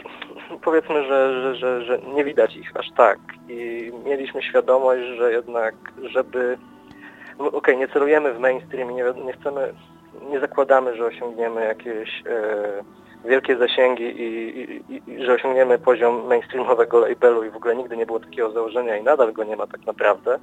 powiedzmy, 0.64 1.04
że, 1.04 1.42
że, 1.42 1.54
że, 1.54 1.84
że 1.84 1.98
nie 1.98 2.24
widać 2.24 2.56
ich 2.56 2.76
aż 2.76 2.90
tak 2.96 3.18
i 3.48 3.92
mieliśmy 4.04 4.42
świadomość, 4.42 5.02
że 5.02 5.32
jednak, 5.32 5.74
żeby 6.02 6.58
no, 7.38 7.46
okej, 7.46 7.58
okay, 7.58 7.76
nie 7.76 7.88
celujemy 7.88 8.32
w 8.32 8.38
mainstream, 8.38 8.90
nie, 8.90 9.04
nie 9.24 9.32
chcemy 9.32 9.74
nie 10.30 10.40
zakładamy, 10.40 10.96
że 10.96 11.06
osiągniemy 11.06 11.64
jakieś 11.64 12.22
e, 12.26 13.28
wielkie 13.28 13.56
zasięgi 13.56 14.04
i, 14.04 14.60
i, 14.60 15.02
i, 15.06 15.24
że 15.24 15.34
osiągniemy 15.34 15.78
poziom 15.78 16.26
mainstreamowego 16.26 16.98
labelu 16.98 17.44
i 17.44 17.50
w 17.50 17.56
ogóle 17.56 17.76
nigdy 17.76 17.96
nie 17.96 18.06
było 18.06 18.20
takiego 18.20 18.50
założenia 18.50 18.96
i 18.96 19.02
nadal 19.02 19.32
go 19.32 19.44
nie 19.44 19.56
ma 19.56 19.66
tak 19.66 19.86
naprawdę. 19.86 20.38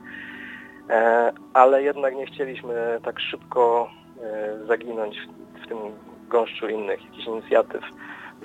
E, 0.90 1.32
ale 1.54 1.84
jednak 1.84 2.16
nie 2.16 2.26
chcieliśmy 2.26 3.00
tak 3.04 3.20
szybko 3.20 3.90
e, 4.22 4.66
zaginąć 4.68 5.18
w, 5.18 5.64
w 5.64 5.68
tym 5.68 5.78
gąszczu 6.30 6.70
innych 6.70 7.06
jakichś 7.06 7.28
inicjatyw, 7.28 7.84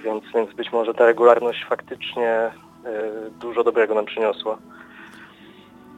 więc, 0.05 0.25
więc 0.35 0.55
być 0.55 0.73
może 0.73 0.95
ta 0.95 1.07
regularność 1.07 1.67
faktycznie 1.69 2.31
e, 2.31 2.53
dużo 3.41 3.65
dobrego 3.65 3.95
nam 3.95 4.05
przyniosła. 4.05 4.59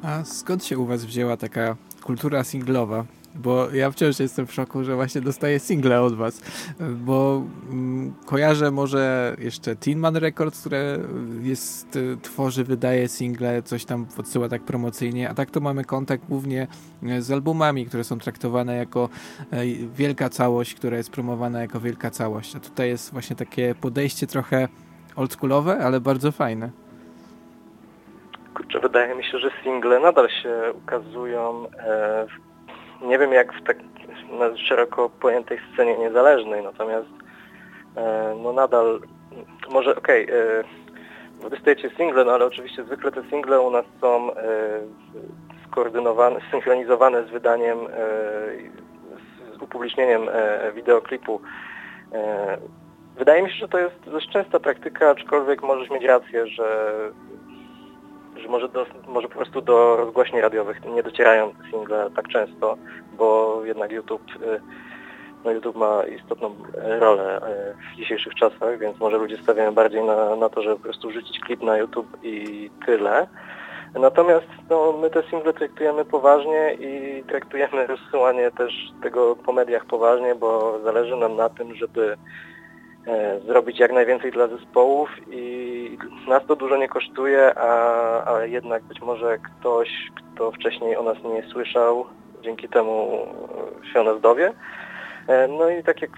A 0.02 0.24
skąd 0.24 0.64
się 0.64 0.78
u 0.78 0.86
Was 0.86 1.04
wzięła 1.04 1.36
taka 1.36 1.76
kultura 2.02 2.44
singlowa? 2.44 3.04
Bo 3.38 3.70
ja 3.70 3.90
wciąż 3.90 4.20
jestem 4.20 4.46
w 4.46 4.52
szoku, 4.52 4.84
że 4.84 4.94
właśnie 4.94 5.20
dostaję 5.20 5.58
single 5.58 6.02
od 6.02 6.14
was, 6.14 6.42
bo 6.80 7.42
mm, 7.70 8.14
kojarzę 8.26 8.70
może 8.70 9.36
jeszcze 9.38 9.76
Tinman 9.76 10.16
Records, 10.16 10.60
które 10.60 10.98
jest, 11.42 11.96
y, 11.96 12.16
tworzy, 12.22 12.64
wydaje 12.64 13.08
single, 13.08 13.62
coś 13.62 13.84
tam 13.84 14.06
podsyła 14.16 14.48
tak 14.48 14.62
promocyjnie, 14.62 15.30
a 15.30 15.34
tak 15.34 15.50
to 15.50 15.60
mamy 15.60 15.84
kontakt 15.84 16.24
głównie 16.28 16.66
e, 17.02 17.22
z 17.22 17.30
albumami, 17.30 17.86
które 17.86 18.04
są 18.04 18.18
traktowane 18.18 18.76
jako 18.76 19.08
e, 19.50 19.64
wielka 19.94 20.28
całość, 20.28 20.74
która 20.74 20.96
jest 20.96 21.10
promowana 21.10 21.60
jako 21.60 21.80
wielka 21.80 22.10
całość, 22.10 22.56
a 22.56 22.60
tutaj 22.60 22.88
jest 22.88 23.12
właśnie 23.12 23.36
takie 23.36 23.74
podejście 23.74 24.26
trochę 24.26 24.68
oldschoolowe, 25.16 25.78
ale 25.78 26.00
bardzo 26.00 26.32
fajne. 26.32 26.70
Kurczę, 28.54 28.80
wydaje 28.80 29.14
mi 29.14 29.24
się, 29.24 29.38
że 29.38 29.50
single 29.62 30.00
nadal 30.00 30.28
się 30.28 30.72
ukazują 30.74 31.68
e, 31.78 32.26
w 32.26 32.45
nie 33.02 33.18
wiem 33.18 33.32
jak 33.32 33.52
w 33.52 33.62
tak 33.62 33.76
na 34.38 34.56
szeroko 34.56 35.10
pojętej 35.10 35.58
scenie 35.72 35.98
niezależnej, 35.98 36.62
natomiast 36.62 37.08
e, 37.96 38.34
no 38.42 38.52
nadal, 38.52 39.00
może 39.70 39.96
okej, 39.96 40.24
okay, 40.24 40.36
e, 40.36 40.64
wy 41.50 41.90
single, 41.96 42.24
no 42.24 42.32
ale 42.32 42.44
oczywiście 42.44 42.84
zwykle 42.84 43.12
te 43.12 43.22
single 43.30 43.60
u 43.60 43.70
nas 43.70 43.84
są 44.00 44.32
e, 44.32 44.36
skoordynowane, 45.66 46.40
synchronizowane 46.50 47.26
z 47.26 47.30
wydaniem, 47.30 47.78
e, 47.78 49.56
z 49.58 49.62
upublicznieniem 49.62 50.28
e, 50.32 50.72
wideoklipu. 50.72 51.40
E, 52.12 52.58
wydaje 53.18 53.42
mi 53.42 53.50
się, 53.50 53.56
że 53.56 53.68
to 53.68 53.78
jest 53.78 53.96
dość 54.06 54.28
częsta 54.30 54.60
praktyka, 54.60 55.10
aczkolwiek 55.10 55.62
możesz 55.62 55.90
mieć 55.90 56.04
rację, 56.04 56.46
że 56.46 56.90
może, 58.48 58.68
do, 58.68 58.86
może 59.08 59.28
po 59.28 59.34
prostu 59.34 59.60
do 59.60 59.96
rozgłośni 59.96 60.40
radiowych 60.40 60.84
nie 60.84 61.02
docierają 61.02 61.54
single 61.70 62.10
tak 62.16 62.28
często, 62.28 62.76
bo 63.18 63.60
jednak 63.64 63.92
YouTube, 63.92 64.22
y, 64.42 64.60
no 65.44 65.50
YouTube 65.50 65.76
ma 65.76 66.02
istotną 66.02 66.54
rolę 66.98 67.38
y, 67.38 67.92
w 67.92 67.96
dzisiejszych 67.96 68.34
czasach, 68.34 68.78
więc 68.78 69.00
może 69.00 69.18
ludzie 69.18 69.36
stawiają 69.42 69.74
bardziej 69.74 70.04
na, 70.04 70.36
na 70.36 70.48
to, 70.48 70.62
żeby 70.62 70.76
po 70.76 70.82
prostu 70.82 71.10
rzucić 71.10 71.40
klip 71.40 71.62
na 71.62 71.78
YouTube 71.78 72.16
i 72.22 72.70
tyle. 72.86 73.26
Natomiast 73.94 74.46
no, 74.70 74.92
my 74.92 75.10
te 75.10 75.22
single 75.22 75.52
traktujemy 75.52 76.04
poważnie 76.04 76.76
i 76.80 77.22
traktujemy 77.24 77.86
rozsyłanie 77.86 78.50
też 78.50 78.72
tego 79.02 79.36
po 79.36 79.52
mediach 79.52 79.84
poważnie, 79.84 80.34
bo 80.34 80.80
zależy 80.84 81.16
nam 81.16 81.36
na 81.36 81.48
tym, 81.48 81.74
żeby 81.74 82.16
zrobić 83.46 83.78
jak 83.78 83.92
najwięcej 83.92 84.32
dla 84.32 84.46
zespołów 84.48 85.10
i 85.30 85.98
nas 86.28 86.42
to 86.46 86.56
dużo 86.56 86.76
nie 86.76 86.88
kosztuje, 86.88 87.58
a, 87.58 87.70
ale 88.24 88.48
jednak 88.48 88.82
być 88.82 89.00
może 89.00 89.38
ktoś, 89.38 89.88
kto 90.14 90.52
wcześniej 90.52 90.96
o 90.96 91.02
nas 91.02 91.16
nie 91.24 91.42
słyszał, 91.52 92.06
dzięki 92.42 92.68
temu 92.68 93.26
się 93.92 94.00
o 94.00 94.04
nas 94.04 94.20
dowie. 94.20 94.52
E, 95.28 95.48
no 95.48 95.70
i 95.70 95.82
tak 95.82 96.02
jak 96.02 96.10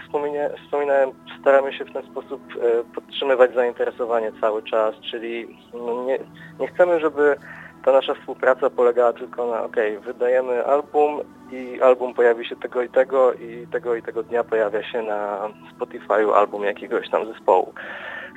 wspominałem, 0.65 1.11
staramy 1.41 1.73
się 1.73 1.85
w 1.85 1.93
ten 1.93 2.03
sposób 2.03 2.43
e, 2.53 2.95
podtrzymywać 2.95 3.55
zainteresowanie 3.55 4.33
cały 4.41 4.63
czas, 4.63 4.95
czyli 5.11 5.59
no 5.75 6.05
nie, 6.05 6.19
nie 6.61 6.69
chcemy, 6.69 7.01
żeby 7.01 7.37
ta 7.85 7.93
nasza 7.93 8.15
współpraca 8.15 8.71
polegała 8.71 9.13
tylko 9.13 9.47
na 9.47 9.63
ok, 9.63 9.77
wydajemy 10.05 10.67
album 10.67 11.21
i 11.53 11.83
album 11.83 12.15
pojawi 12.15 12.47
się 12.47 12.57
tego 12.57 12.83
i 12.83 12.89
tego 12.89 13.33
i 13.33 13.67
tego 13.73 13.95
i 13.95 14.03
tego 14.03 14.23
dnia 14.23 14.45
pojawia 14.45 14.83
się 14.83 15.03
na 15.03 15.49
Spotify'u 15.79 16.33
album 16.35 16.65
jakiegoś 16.65 17.11
tam 17.11 17.27
zespołu. 17.33 17.73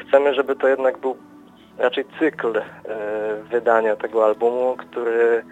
Chcemy, 0.07 0.33
żeby 0.33 0.55
to 0.55 0.67
jednak 0.67 0.97
był 0.97 1.17
raczej 1.77 2.05
cykl 2.19 2.57
e, 2.57 2.63
wydania 3.51 3.95
tego 3.95 4.25
albumu, 4.25 4.75
który 4.77 5.43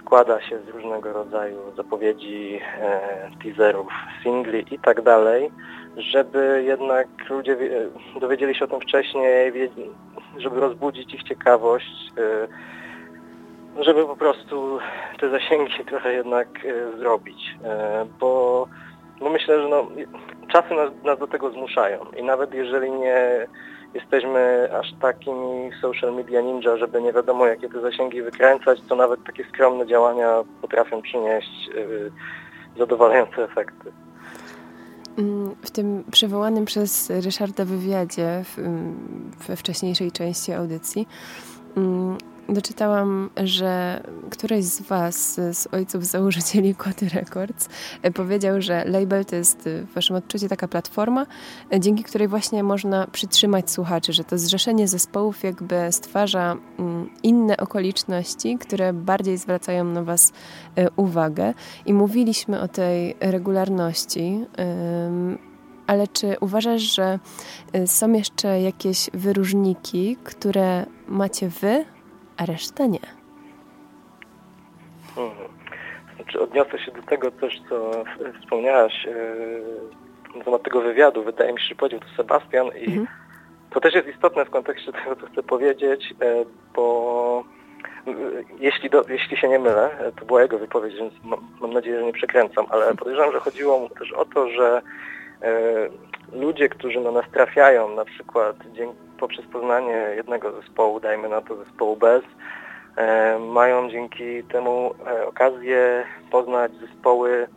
składa 0.00 0.40
się 0.40 0.58
z 0.58 0.68
różnego 0.68 1.12
rodzaju 1.12 1.58
zapowiedzi, 1.76 2.60
e, 2.80 3.30
teaserów, 3.42 3.88
singli 4.22 4.74
i 4.74 4.78
tak 4.78 5.02
dalej, 5.02 5.50
żeby 5.96 6.62
jednak 6.66 7.08
ludzie 7.30 7.56
dowiedzieli 8.20 8.54
się 8.54 8.64
o 8.64 8.68
tym 8.68 8.80
wcześniej, 8.80 9.52
żeby 10.38 10.60
rozbudzić 10.60 11.14
ich 11.14 11.22
ciekawość, 11.22 12.12
e, 12.18 12.48
żeby 13.80 14.06
po 14.06 14.16
prostu 14.16 14.78
te 15.20 15.30
zasięgi 15.30 15.84
trochę 15.84 16.12
jednak 16.12 16.48
e, 16.64 16.98
zrobić, 16.98 17.56
e, 17.64 18.06
bo, 18.20 18.66
bo 19.20 19.30
myślę, 19.30 19.62
że 19.62 19.68
no, 19.68 19.86
czasy 20.48 20.74
nas, 20.74 20.90
nas 21.04 21.18
do 21.18 21.26
tego 21.26 21.50
zmuszają 21.50 22.06
i 22.16 22.22
nawet 22.22 22.54
jeżeli 22.54 22.90
nie 22.90 23.46
jesteśmy 23.94 24.68
aż 24.78 24.92
takimi 25.00 25.70
social 25.80 26.14
media 26.14 26.40
ninja, 26.40 26.76
żeby 26.76 27.02
nie 27.02 27.12
wiadomo 27.12 27.46
jakie 27.46 27.68
te 27.68 27.80
zasięgi 27.80 28.22
wykręcać, 28.22 28.80
to 28.88 28.96
nawet 28.96 29.24
takie 29.24 29.44
skromne 29.44 29.86
działania 29.86 30.42
potrafią 30.62 31.02
przynieść 31.02 31.68
e, 31.68 32.78
zadowalające 32.78 33.44
efekty. 33.44 33.92
Mm, 35.18 35.54
w 35.62 35.70
tym 35.70 36.04
przywołanym 36.10 36.64
przez 36.64 37.10
Ryszarda 37.10 37.64
wywiadzie 37.64 38.44
we 39.48 39.56
wcześniejszej 39.56 40.12
części 40.12 40.52
audycji 40.52 41.08
mm, 41.76 42.18
doczytałam, 42.48 43.30
że 43.44 44.02
któryś 44.30 44.64
z 44.64 44.82
Was, 44.82 45.34
z 45.34 45.68
ojców 45.72 46.06
założycieli 46.06 46.74
Koty 46.74 47.08
Records, 47.08 47.68
e, 48.02 48.10
powiedział, 48.10 48.60
że 48.62 48.84
label 48.84 49.24
to 49.24 49.36
jest 49.36 49.58
w 49.64 49.94
Waszym 49.94 50.16
odczuciu 50.16 50.48
taka 50.48 50.68
platforma, 50.68 51.26
dzięki 51.78 52.04
której 52.04 52.28
właśnie 52.28 52.62
można 52.62 53.06
przytrzymać 53.06 53.70
słuchaczy, 53.70 54.12
że 54.12 54.24
to 54.24 54.38
zrzeszenie 54.38 54.88
zespołów 54.88 55.44
jakby 55.44 55.76
stwarza 55.90 56.56
mm, 56.78 57.10
inne 57.22 57.56
okoliczności, 57.56 58.58
które 58.58 58.92
bardziej 58.92 59.38
zwracają 59.38 59.84
na 59.84 60.02
Was 60.02 60.32
uwagę. 60.96 61.54
I 61.86 61.94
mówiliśmy 61.94 62.60
o 62.60 62.68
tej 62.68 63.16
regularności. 63.20 64.44
Ale 65.86 66.08
czy 66.08 66.36
uważasz, 66.40 66.82
że 66.82 67.18
są 67.86 68.12
jeszcze 68.12 68.60
jakieś 68.60 69.10
wyróżniki, 69.14 70.16
które 70.24 70.86
macie 71.08 71.48
wy 71.48 71.84
a 72.36 72.46
reszta 72.46 72.86
nie. 72.86 73.00
Mhm. 75.16 75.48
Znaczy 76.16 76.40
odniosę 76.40 76.78
się 76.78 76.92
do 76.92 77.02
tego 77.02 77.30
też, 77.30 77.60
co 77.68 77.90
wspomniałaś 78.40 79.06
e, 79.06 80.38
na 80.38 80.44
temat 80.44 80.62
tego 80.62 80.80
wywiadu. 80.80 81.24
Wydaje 81.24 81.52
mi 81.52 81.60
się, 81.60 81.66
że 81.68 81.74
powiedział 81.74 82.00
to 82.00 82.16
Sebastian 82.16 82.66
i 82.66 82.86
mhm. 82.86 83.06
to 83.70 83.80
też 83.80 83.94
jest 83.94 84.08
istotne 84.08 84.44
w 84.44 84.50
kontekście 84.50 84.92
tego, 84.92 85.16
co 85.16 85.26
chcę 85.26 85.42
powiedzieć, 85.42 86.14
e, 86.20 86.44
bo 86.74 87.44
jeśli, 88.58 88.90
do, 88.90 89.04
jeśli 89.08 89.36
się 89.36 89.48
nie 89.48 89.58
mylę, 89.58 90.12
to 90.20 90.24
była 90.24 90.42
jego 90.42 90.58
wypowiedź, 90.58 90.94
więc 90.94 91.14
mam, 91.24 91.40
mam 91.60 91.72
nadzieję, 91.72 91.98
że 91.98 92.04
nie 92.06 92.12
przekręcam, 92.12 92.66
ale 92.70 92.94
podejrzewam, 92.94 93.32
że 93.32 93.40
chodziło 93.40 93.78
mu 93.78 93.88
też 93.88 94.12
o 94.12 94.24
to, 94.24 94.48
że 94.50 94.82
e, 95.42 95.52
ludzie, 96.32 96.68
którzy 96.68 97.00
na 97.00 97.10
nas 97.10 97.24
trafiają, 97.32 97.94
na 97.94 98.04
przykład 98.04 98.56
dzięki, 98.72 99.05
poprzez 99.18 99.46
poznanie 99.46 100.12
jednego 100.16 100.52
zespołu, 100.52 101.00
dajmy 101.00 101.28
na 101.28 101.40
to 101.40 101.56
zespołu 101.56 101.96
bez, 101.96 102.22
e, 102.96 103.38
mają 103.38 103.90
dzięki 103.90 104.44
temu 104.44 104.94
e, 105.06 105.26
okazję 105.26 106.04
poznać 106.30 106.72
zespoły 106.72 107.48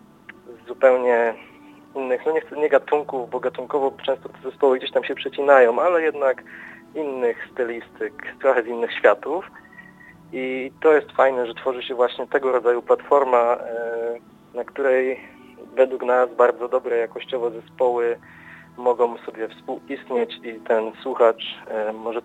z 0.63 0.67
zupełnie 0.67 1.33
innych, 1.95 2.21
no 2.25 2.31
nie 2.31 2.41
chcę 2.41 2.55
nie 2.57 2.69
gatunków, 2.69 3.29
bo 3.29 3.39
gatunkowo 3.39 3.91
często 4.05 4.29
te 4.29 4.49
zespoły 4.49 4.77
gdzieś 4.77 4.91
tam 4.91 5.03
się 5.03 5.15
przecinają, 5.15 5.79
ale 5.79 6.01
jednak 6.01 6.43
innych 6.95 7.47
stylistyk, 7.51 8.13
trochę 8.41 8.63
z 8.63 8.67
innych 8.67 8.93
światów. 8.93 9.45
I 10.33 10.71
to 10.81 10.93
jest 10.93 11.11
fajne, 11.11 11.47
że 11.47 11.53
tworzy 11.53 11.83
się 11.83 11.95
właśnie 11.95 12.27
tego 12.27 12.51
rodzaju 12.51 12.81
platforma, 12.81 13.37
e, 13.37 14.19
na 14.53 14.63
której 14.63 15.19
według 15.75 16.03
nas 16.03 16.29
bardzo 16.37 16.67
dobre 16.67 16.97
jakościowo 16.97 17.49
zespoły 17.49 18.17
mogą 18.79 19.17
sobie 19.17 19.47
współistnieć 19.49 20.39
i 20.43 20.59
ten 20.59 20.91
słuchacz 21.03 21.43
e, 21.67 21.93
może 21.93 22.21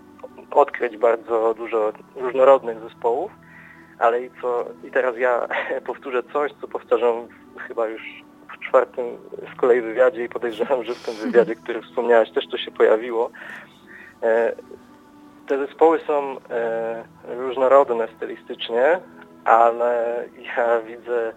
odkryć 0.50 0.96
bardzo 0.96 1.55
dużo 1.55 1.92
różnorodnych 2.16 2.80
zespołów, 2.80 3.32
ale 3.98 4.22
i 4.22 4.30
co 4.42 4.64
i 4.84 4.90
teraz 4.90 5.16
ja 5.16 5.48
powtórzę 5.86 6.22
coś, 6.32 6.52
co 6.61 6.68
powtarzam 6.68 7.14
chyba 7.68 7.86
już 7.86 8.02
w 8.55 8.68
czwartym 8.68 9.05
z 9.55 9.61
kolei 9.61 9.80
wywiadzie 9.80 10.24
i 10.24 10.28
podejrzewam, 10.28 10.84
że 10.84 10.94
w 10.94 11.05
tym 11.05 11.14
wywiadzie, 11.14 11.55
który 11.55 11.82
wspomniałaś, 11.82 12.30
też 12.30 12.48
to 12.48 12.59
się 12.59 12.70
pojawiło. 12.70 13.30
E, 14.22 14.52
te 15.46 15.66
zespoły 15.66 16.00
są 16.07 16.36
e, 16.50 17.05
różnorodne 17.36 18.09
stylistycznie, 18.16 19.00
ale 19.44 20.24
ja 20.57 20.80
widzę, 20.80 21.32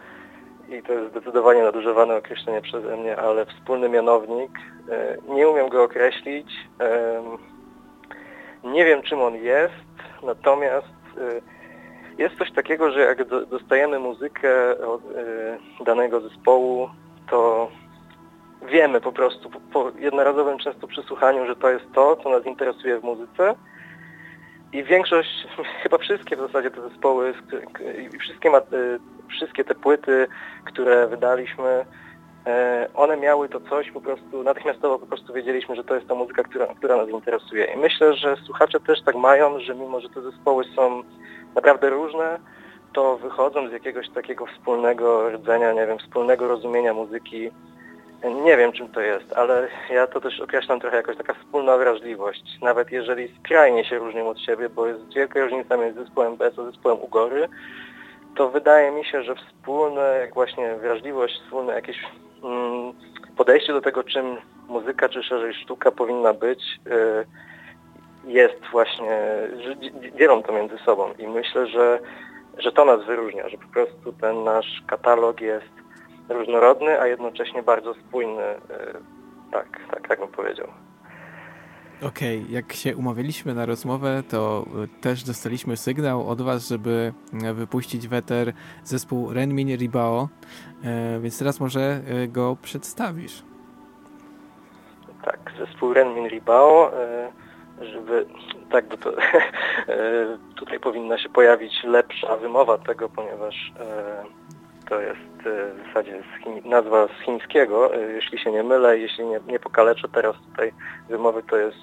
i 0.70 0.84
to 0.84 0.94
jest 0.94 1.12
zdecydowanie 1.12 1.64
nadużywane 1.64 2.16
określenie 2.16 2.62
przeze 2.62 2.98
mnie, 2.98 3.18
ale 3.18 3.46
wspólny 3.46 3.90
mianownik, 3.90 4.52
e, 4.90 5.18
nie 5.28 5.50
umiem 5.50 5.70
go 5.70 5.84
określić, 5.84 6.48
nie 8.64 8.86
wiem 8.86 9.02
czym 9.02 9.22
on 9.22 9.36
jest, 9.36 9.74
natomiast 10.24 10.88
jest 12.18 12.38
coś 12.38 12.52
takiego, 12.52 12.92
że 12.92 13.00
jak 13.00 13.24
dostajemy 13.50 14.00
muzykę 14.00 14.78
od 14.88 15.02
danego 15.86 16.22
zespołu, 16.22 16.90
to 17.30 17.70
wiemy 18.68 19.02
po 19.02 19.12
prostu 19.12 19.50
po 19.74 19.92
jednorazowym 20.00 20.58
często 20.58 20.88
przesłuchaniu, 20.88 21.46
że 21.46 21.56
to 21.56 21.70
jest 21.70 21.86
to, 21.94 22.16
co 22.16 22.30
nas 22.30 22.46
interesuje 22.46 23.00
w 23.00 23.04
muzyce. 23.04 23.56
I 24.74 24.84
większość, 24.84 25.48
chyba 25.84 25.98
wszystkie 25.98 26.36
w 26.36 26.40
zasadzie 26.40 26.72
te 26.72 26.90
zespoły, 26.90 27.34
wszystkie, 28.24 28.50
wszystkie 29.30 29.64
te 29.64 29.76
płyty, 29.76 30.28
które 30.66 31.08
wydaliśmy, 31.08 31.86
e, 32.46 32.88
one 32.94 33.18
miały 33.18 33.50
to 33.50 33.60
coś 33.60 33.92
po 33.92 34.02
prostu, 34.02 34.44
natychmiastowo 34.44 35.00
po 35.00 35.06
prostu 35.06 35.34
wiedzieliśmy, 35.34 35.76
że 35.76 35.84
to 35.84 35.96
jest 35.96 36.08
ta 36.08 36.16
muzyka, 36.16 36.44
która, 36.44 36.68
która 36.68 36.98
nas 36.98 37.10
interesuje. 37.10 37.66
I 37.66 37.78
myślę, 37.78 38.16
że 38.16 38.36
słuchacze 38.46 38.80
też 38.80 39.02
tak 39.02 39.16
mają, 39.16 39.60
że 39.60 39.76
mimo, 39.76 40.00
że 40.00 40.10
te 40.10 40.22
zespoły 40.22 40.64
są 40.76 41.04
naprawdę 41.56 41.90
różne, 41.90 42.40
to 42.94 43.18
wychodzą 43.18 43.70
z 43.70 43.72
jakiegoś 43.72 44.10
takiego 44.10 44.46
wspólnego 44.46 45.30
rdzenia, 45.30 45.74
nie 45.74 45.88
wiem, 45.88 46.00
wspólnego 46.00 46.48
rozumienia 46.48 46.94
muzyki. 46.94 47.52
Nie 48.24 48.58
wiem 48.58 48.72
czym 48.72 48.90
to 48.90 49.02
jest, 49.02 49.34
ale 49.34 49.68
ja 49.90 50.08
to 50.08 50.22
też 50.22 50.40
określam 50.40 50.80
trochę 50.80 50.98
jako 50.98 51.16
taka 51.16 51.34
wspólna 51.34 51.78
wrażliwość. 51.78 52.44
Nawet 52.62 52.92
jeżeli 52.92 53.36
skrajnie 53.40 53.86
się 53.86 53.98
różnią 53.98 54.30
od 54.30 54.40
siebie, 54.40 54.70
bo 54.70 54.88
jest 54.88 55.14
wielka 55.16 55.40
różnica 55.40 55.78
między 55.78 56.04
zespołem 56.04 56.36
bez 56.36 56.60
a 56.60 56.64
zespołem 56.64 56.98
Ugory, 57.02 57.48
to 58.36 58.50
wydaje 58.50 58.92
mi 58.92 59.06
się, 59.06 59.24
że 59.24 59.36
wspólne, 59.36 60.18
jak 60.22 60.34
właśnie 60.34 60.76
wrażliwość, 60.76 61.42
wspólne 61.42 61.74
jakieś 61.74 61.98
mm, 62.44 62.94
podejście 63.38 63.74
do 63.74 63.82
tego, 63.82 64.04
czym 64.04 64.38
muzyka, 64.68 65.10
czy 65.10 65.24
szerzej 65.24 65.54
sztuka 65.54 65.92
powinna 65.92 66.34
być, 66.34 66.80
y, 66.88 67.26
jest 68.28 68.62
właśnie, 68.72 69.20
dzielą 70.18 70.44
to 70.44 70.54
między 70.54 70.78
sobą 70.78 71.14
i 71.20 71.28
myślę, 71.28 71.68
że 71.68 72.00
że 72.58 72.72
to 72.72 72.86
nas 72.86 73.06
wyróżnia, 73.06 73.50
że 73.50 73.58
po 73.58 73.68
prostu 73.68 74.14
ten 74.22 74.44
nasz 74.44 74.84
katalog 74.88 75.42
jest 75.42 75.87
różnorodny, 76.30 77.02
a 77.02 77.08
jednocześnie 77.08 77.64
bardzo 77.64 77.94
spójny. 77.94 78.44
E, 78.44 78.60
tak, 79.52 79.80
tak, 79.92 80.10
jak 80.10 80.20
bym 80.20 80.28
powiedział. 80.28 80.68
Okej, 82.02 82.40
okay. 82.40 82.52
jak 82.52 82.74
się 82.74 82.98
umawialiśmy 82.98 83.54
na 83.54 83.66
rozmowę, 83.66 84.24
to 84.30 84.66
e, 84.84 85.02
też 85.02 85.24
dostaliśmy 85.24 85.78
sygnał 85.78 86.30
od 86.30 86.42
Was, 86.42 86.68
żeby 86.68 87.14
e, 87.44 87.54
wypuścić 87.54 88.08
weter 88.08 88.54
zespół 88.84 89.34
Renmin 89.34 89.78
Ribao, 89.78 90.30
więc 91.22 91.40
teraz 91.40 91.60
może 91.60 92.02
go 92.28 92.58
przedstawisz. 92.62 93.44
Tak, 95.26 95.54
zespół 95.60 95.94
Renmin 95.94 96.28
Ribao 96.28 96.92
żeby 97.82 98.26
tak, 98.72 98.88
bo 98.88 98.98
to, 98.98 99.12
tutaj 100.60 100.80
powinna 100.80 101.18
się 101.18 101.30
pojawić 101.30 101.84
lepsza 101.84 102.38
wymowa 102.38 102.78
tego, 102.78 103.10
ponieważ 103.10 103.72
to 104.90 105.02
jest 105.02 105.48
e, 105.48 105.74
w 105.74 105.88
zasadzie 105.88 106.22
z 106.22 106.66
nazwa 106.66 107.08
z 107.08 107.26
chińskiego, 107.26 107.92
jeśli 107.94 108.40
się 108.40 108.52
nie 108.52 108.64
mylę, 108.64 109.00
jeśli 109.00 109.26
nie, 109.26 109.40
nie 109.48 109.60
pokaleczę 109.60 110.08
teraz 110.14 110.36
tutaj 110.52 110.72
wymowy, 111.10 111.44
to 111.44 111.58
jest 111.58 111.78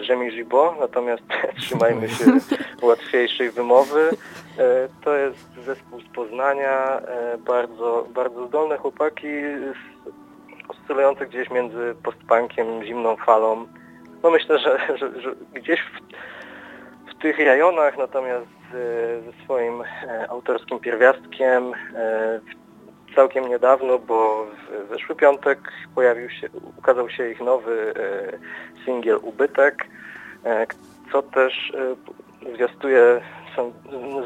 Rzemi 0.00 0.32
Jibo, 0.32 0.76
natomiast 0.80 1.22
trzymajmy 1.60 2.08
się 2.08 2.24
łatwiejszej 2.86 3.50
wymowy. 3.50 4.10
To 5.04 5.16
jest 5.16 5.54
zespół 5.64 6.00
z 6.00 6.08
Poznania, 6.08 7.00
bardzo, 7.38 8.06
bardzo 8.14 8.46
zdolne 8.46 8.76
chłopaki, 8.76 9.28
oscylujące 10.68 11.26
gdzieś 11.26 11.50
między 11.50 11.94
postpunkiem, 12.02 12.84
zimną 12.84 13.16
falą, 13.16 13.66
no 14.22 14.30
myślę, 14.30 14.58
że, 14.58 14.78
że, 14.98 15.20
że 15.20 15.34
gdzieś 15.54 15.80
w, 15.80 16.00
w, 17.10 17.22
tych 17.22 17.38
rejonach, 17.38 17.98
natomiast 17.98 18.46
e, 18.46 18.59
ze 19.24 19.44
swoim 19.44 19.82
e, 19.82 20.30
autorskim 20.30 20.78
pierwiastkiem 20.78 21.72
e, 21.94 22.40
całkiem 23.14 23.48
niedawno, 23.48 23.98
bo 23.98 24.46
w 24.86 24.88
zeszły 24.92 25.16
piątek 25.16 25.58
pojawił 25.94 26.30
się, 26.30 26.48
ukazał 26.78 27.10
się 27.10 27.30
ich 27.30 27.40
nowy 27.40 27.94
singiel 28.84 29.18
Ubytek, 29.22 29.86
co 31.12 31.22
też 31.22 31.72
zwiastuje 32.54 33.20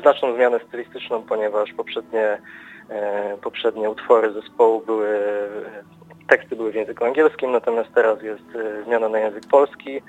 znaczną 0.00 0.34
zmianę 0.34 0.60
stylistyczną, 0.68 1.22
ponieważ 1.22 1.72
poprzednie, 1.72 2.38
poprzednie 3.42 3.90
utwory 3.90 4.32
zespołu 4.32 4.80
były 4.80 5.18
teksty 6.26 6.56
były 6.56 6.72
w 6.72 6.74
języku 6.74 7.04
angielskim, 7.04 7.52
natomiast 7.52 7.92
teraz 7.94 8.22
jest 8.22 8.56
e, 8.56 8.84
zmiana 8.84 9.08
na 9.08 9.18
język 9.18 9.46
polski, 9.50 10.02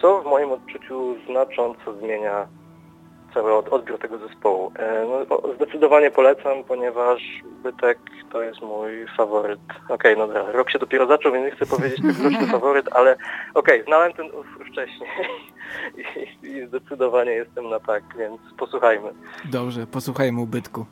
co 0.00 0.22
w 0.22 0.24
moim 0.24 0.52
odczuciu 0.52 1.16
znacząco 1.26 1.94
zmienia 1.94 2.46
cały 3.34 3.52
odbiór 3.54 3.98
tego 3.98 4.18
zespołu. 4.18 4.72
E, 4.76 5.06
no, 5.30 5.54
zdecydowanie 5.56 6.10
polecam, 6.10 6.64
ponieważ 6.64 7.22
Bytek 7.62 7.98
to 8.32 8.42
jest 8.42 8.62
mój 8.62 9.06
faworyt. 9.16 9.60
Okej, 9.84 9.94
okay, 9.94 10.16
no 10.16 10.26
dobra, 10.26 10.52
rok 10.52 10.70
się 10.70 10.78
dopiero 10.78 11.06
zaczął, 11.06 11.32
więc 11.32 11.44
nie 11.44 11.56
chcę 11.56 11.76
powiedzieć 11.76 12.02
tegoroczny 12.02 12.46
faworyt, 12.58 12.88
ale 12.92 13.12
okej, 13.54 13.80
okay, 13.80 13.84
znałem 13.84 14.12
ten 14.12 14.28
wcześniej 14.70 15.10
I, 16.42 16.46
i 16.46 16.66
zdecydowanie 16.66 17.32
jestem 17.32 17.68
na 17.68 17.80
tak, 17.80 18.02
więc 18.18 18.40
posłuchajmy. 18.58 19.08
Dobrze, 19.44 19.86
posłuchajmy 19.86 20.40
ubytku. 20.40 20.86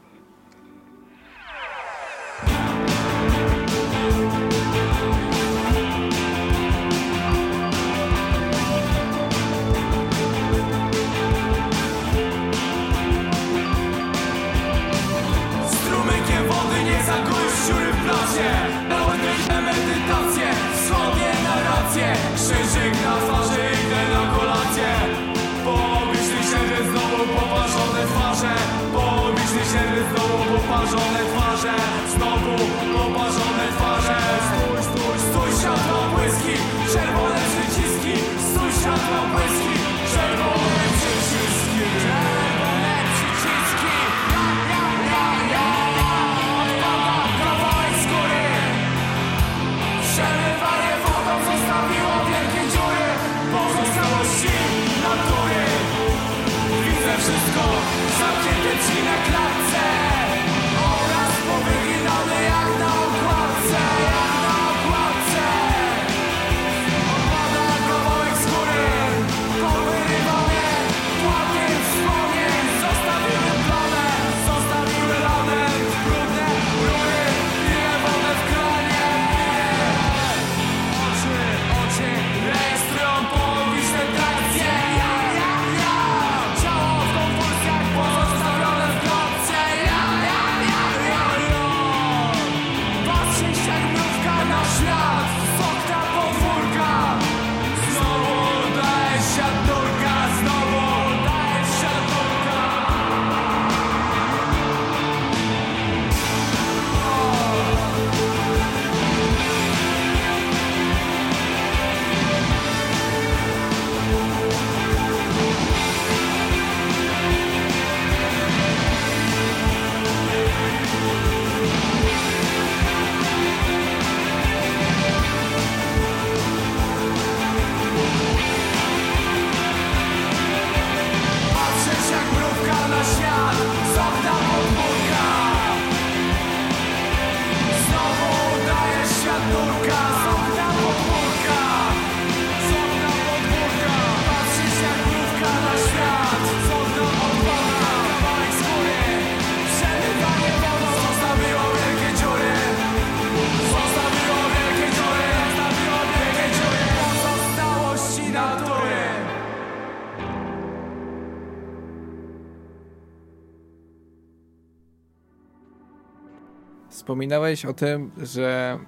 Wspominałeś 167.16 167.64
o 167.64 167.74
tym, 167.74 168.10
że 168.22 168.78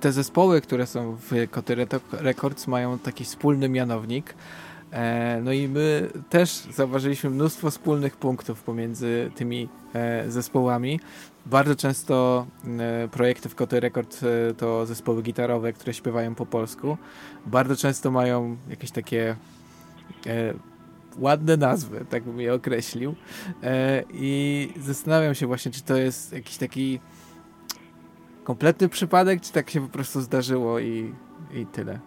te 0.00 0.12
zespoły, 0.12 0.60
które 0.60 0.86
są 0.86 1.16
w 1.16 1.50
Koty 1.50 1.76
Records 2.12 2.66
mają 2.66 2.98
taki 2.98 3.24
wspólny 3.24 3.68
mianownik. 3.68 4.34
E, 4.92 5.40
no 5.44 5.52
i 5.52 5.68
my 5.68 6.10
też 6.30 6.50
zauważyliśmy 6.50 7.30
mnóstwo 7.30 7.70
wspólnych 7.70 8.16
punktów 8.16 8.62
pomiędzy 8.62 9.30
tymi 9.34 9.68
e, 9.94 10.30
zespołami. 10.30 11.00
Bardzo 11.46 11.76
często 11.76 12.46
e, 12.78 13.08
projekty 13.08 13.48
w 13.48 13.54
Koty 13.54 13.80
Records 13.80 14.24
to 14.56 14.86
zespoły 14.86 15.22
gitarowe, 15.22 15.72
które 15.72 15.94
śpiewają 15.94 16.34
po 16.34 16.46
polsku. 16.46 16.96
Bardzo 17.46 17.76
często 17.76 18.10
mają 18.10 18.56
jakieś 18.70 18.90
takie 18.90 19.36
ładne 21.18 21.56
nazwy, 21.56 22.04
tak 22.10 22.22
bym 22.22 22.40
je 22.40 22.54
określił. 22.54 23.14
I 24.12 24.68
zastanawiam 24.76 25.34
się 25.34 25.46
właśnie, 25.46 25.72
czy 25.72 25.84
to 25.84 25.96
jest 25.96 26.32
jakiś 26.32 26.56
taki 26.56 27.00
kompletny 28.44 28.88
przypadek, 28.88 29.40
czy 29.40 29.52
tak 29.52 29.70
się 29.70 29.80
po 29.80 29.92
prostu 29.92 30.20
zdarzyło 30.20 30.78
i, 30.78 31.14
i 31.54 31.66
tyle? 31.66 31.98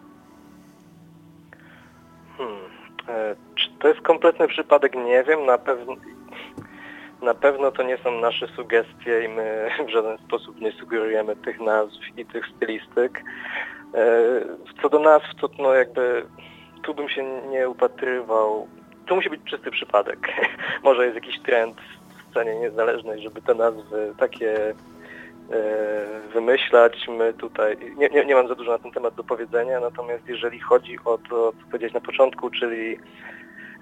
Hmm. 2.38 2.58
E, 3.08 3.36
czy 3.56 3.70
to 3.80 3.88
jest 3.88 4.02
kompletny 4.02 4.48
przypadek? 4.48 4.96
Nie 4.96 5.24
wiem. 5.24 5.46
Na 5.46 5.58
pewno, 5.58 5.96
na 7.22 7.34
pewno 7.34 7.72
to 7.72 7.84
nie 7.84 7.98
są 7.98 8.12
nasze 8.12 8.48
sugestie 8.48 9.26
i 9.26 9.28
my 9.28 9.70
w 9.88 9.90
żaden 9.90 10.18
sposób 10.18 10.62
nie 10.62 10.72
sugerujemy 10.72 11.36
tych 11.36 11.60
nazw 11.60 12.18
i 12.18 12.26
tych 12.26 12.46
stylistyk. 12.56 13.24
E, 13.94 14.06
co 14.82 14.90
do 14.90 15.00
nazw, 15.00 15.26
to 15.42 15.50
no 15.60 15.74
jakby 15.74 16.26
tu 16.84 16.94
bym 16.94 17.10
się 17.10 17.24
nie 17.50 17.70
upatrywał. 17.70 18.68
Tu 19.12 19.16
musi 19.16 19.30
być 19.30 19.44
czysty 19.44 19.72
przypadek. 19.72 20.28
Może 20.84 21.04
jest 21.06 21.16
jakiś 21.16 21.40
trend 21.40 21.78
w 21.78 22.32
scenie 22.32 22.56
niezależnej, 22.56 23.22
żeby 23.22 23.42
te 23.42 23.54
nazwy 23.54 24.14
takie 24.18 24.74
E, 25.52 26.30
wymyślać. 26.34 27.08
My 27.08 27.34
tutaj, 27.34 27.78
nie, 27.98 28.10
nie, 28.10 28.26
nie, 28.26 28.36
mam 28.36 28.48
za 28.48 28.56
dużo 28.56 28.72
na 28.72 28.78
ten 28.78 28.92
temat 28.92 29.16
do 29.16 29.24
powiedzenia, 29.24 29.80
natomiast 29.80 30.28
jeżeli 30.28 30.60
chodzi 30.60 30.98
o 31.06 31.18
to, 31.18 31.52
co 31.52 31.68
powiedzieć 31.72 31.94
na 31.94 32.00
początku, 32.00 32.50
czyli 32.50 33.00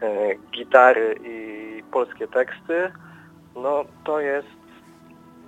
e, 0.02 0.36
gitary 0.52 1.16
i 1.24 1.84
polskie 1.92 2.28
teksty, 2.28 2.92
no 3.56 3.86
to 4.04 4.20
jest 4.20 4.48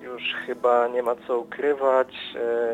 już 0.01 0.23
chyba 0.45 0.87
nie 0.87 1.03
ma 1.03 1.15
co 1.27 1.39
ukrywać, 1.39 2.15
e, 2.35 2.73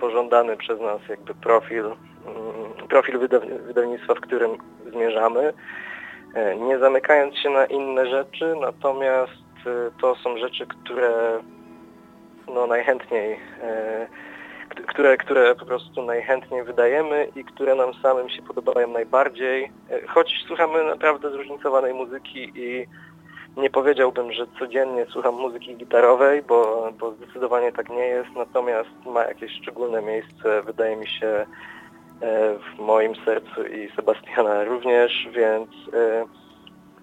pożądany 0.00 0.56
przez 0.56 0.80
nas 0.80 1.00
jakby 1.08 1.34
profil, 1.34 1.84
mm, 1.84 2.88
profil 2.88 3.18
wydawnictwa, 3.66 4.14
w 4.14 4.20
którym 4.20 4.50
zmierzamy, 4.92 5.52
nie 6.56 6.78
zamykając 6.78 7.38
się 7.38 7.50
na 7.50 7.66
inne 7.66 8.06
rzeczy, 8.06 8.54
natomiast 8.60 9.44
to 10.00 10.14
są 10.14 10.38
rzeczy, 10.38 10.66
które 10.66 11.40
no, 12.54 12.66
najchętniej, 12.66 13.38
e, 13.62 14.06
które, 14.86 15.16
które 15.16 15.54
po 15.54 15.66
prostu 15.66 16.02
najchętniej 16.02 16.64
wydajemy 16.64 17.28
i 17.36 17.44
które 17.44 17.74
nam 17.74 17.94
samym 17.94 18.28
się 18.28 18.42
podobają 18.42 18.88
najbardziej. 18.88 19.72
E, 19.90 20.06
choć 20.06 20.44
słuchamy 20.46 20.84
naprawdę 20.84 21.30
zróżnicowanej 21.30 21.94
muzyki 21.94 22.52
i 22.54 22.86
nie 23.56 23.70
powiedziałbym, 23.70 24.32
że 24.32 24.46
codziennie 24.58 25.06
słucham 25.12 25.34
muzyki 25.34 25.76
gitarowej, 25.76 26.42
bo, 26.42 26.92
bo 26.98 27.12
zdecydowanie 27.12 27.72
tak 27.72 27.88
nie 27.90 28.06
jest, 28.06 28.30
natomiast 28.36 28.90
ma 29.06 29.24
jakieś 29.24 29.52
szczególne 29.52 30.02
miejsce, 30.02 30.62
wydaje 30.62 30.96
mi 30.96 31.08
się, 31.08 31.26
e, 31.26 31.46
w 32.58 32.78
moim 32.78 33.14
sercu 33.24 33.66
i 33.66 33.90
Sebastiana 33.96 34.64
również, 34.64 35.28
więc 35.32 35.70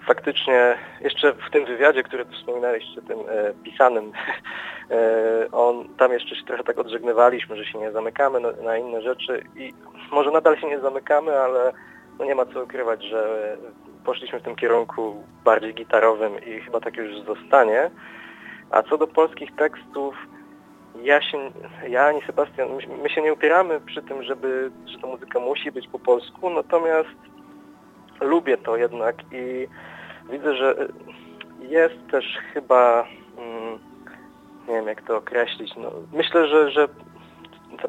faktycznie 0.07 0.77
jeszcze 1.01 1.33
w 1.33 1.51
tym 1.51 1.65
wywiadzie, 1.65 2.03
który 2.03 2.25
wspominaliście, 2.25 3.01
tym 3.01 3.19
e, 3.19 3.53
pisanym, 3.63 4.11
e, 4.91 5.51
on, 5.51 5.95
tam 5.97 6.13
jeszcze 6.13 6.35
się 6.35 6.43
trochę 6.43 6.63
tak 6.63 6.79
odżegnywaliśmy, 6.79 7.57
że 7.57 7.65
się 7.65 7.79
nie 7.79 7.91
zamykamy 7.91 8.39
na, 8.39 8.51
na, 8.51 8.77
inne 8.77 9.01
rzeczy 9.01 9.43
i 9.55 9.73
może 10.11 10.31
nadal 10.31 10.57
się 10.57 10.67
nie 10.67 10.79
zamykamy, 10.79 11.39
ale 11.39 11.73
no 12.19 12.25
nie 12.25 12.35
ma 12.35 12.45
co 12.45 12.63
ukrywać, 12.63 13.03
że 13.03 13.57
poszliśmy 14.05 14.39
w 14.39 14.43
tym 14.43 14.55
kierunku 14.55 15.23
bardziej 15.45 15.73
gitarowym 15.73 16.45
i 16.45 16.59
chyba 16.59 16.79
tak 16.79 16.97
już 16.97 17.25
zostanie. 17.25 17.91
A 18.71 18.83
co 18.83 18.97
do 18.97 19.07
polskich 19.07 19.55
tekstów, 19.55 20.15
ja 21.03 21.21
się, 21.21 21.51
ja 21.87 22.05
ani 22.05 22.21
Sebastian, 22.21 22.69
my, 22.69 22.97
my 23.03 23.09
się 23.09 23.21
nie 23.21 23.33
upieramy 23.33 23.79
przy 23.79 24.01
tym, 24.01 24.23
żeby, 24.23 24.71
że 24.85 24.99
ta 24.99 25.07
muzyka 25.07 25.39
musi 25.39 25.71
być 25.71 25.87
po 25.87 25.99
polsku, 25.99 26.49
natomiast 26.49 27.09
lubię 28.21 28.57
to 28.57 28.77
jednak 28.77 29.15
i 29.31 29.67
widzę, 30.29 30.55
że 30.55 30.75
jest 31.59 31.95
też 32.11 32.25
chyba, 32.53 33.07
mm, 33.37 33.79
nie 34.67 34.73
wiem 34.73 34.87
jak 34.87 35.01
to 35.01 35.17
określić, 35.17 35.75
no, 35.75 35.91
myślę, 36.13 36.47
że, 36.47 36.71
że 36.71 36.87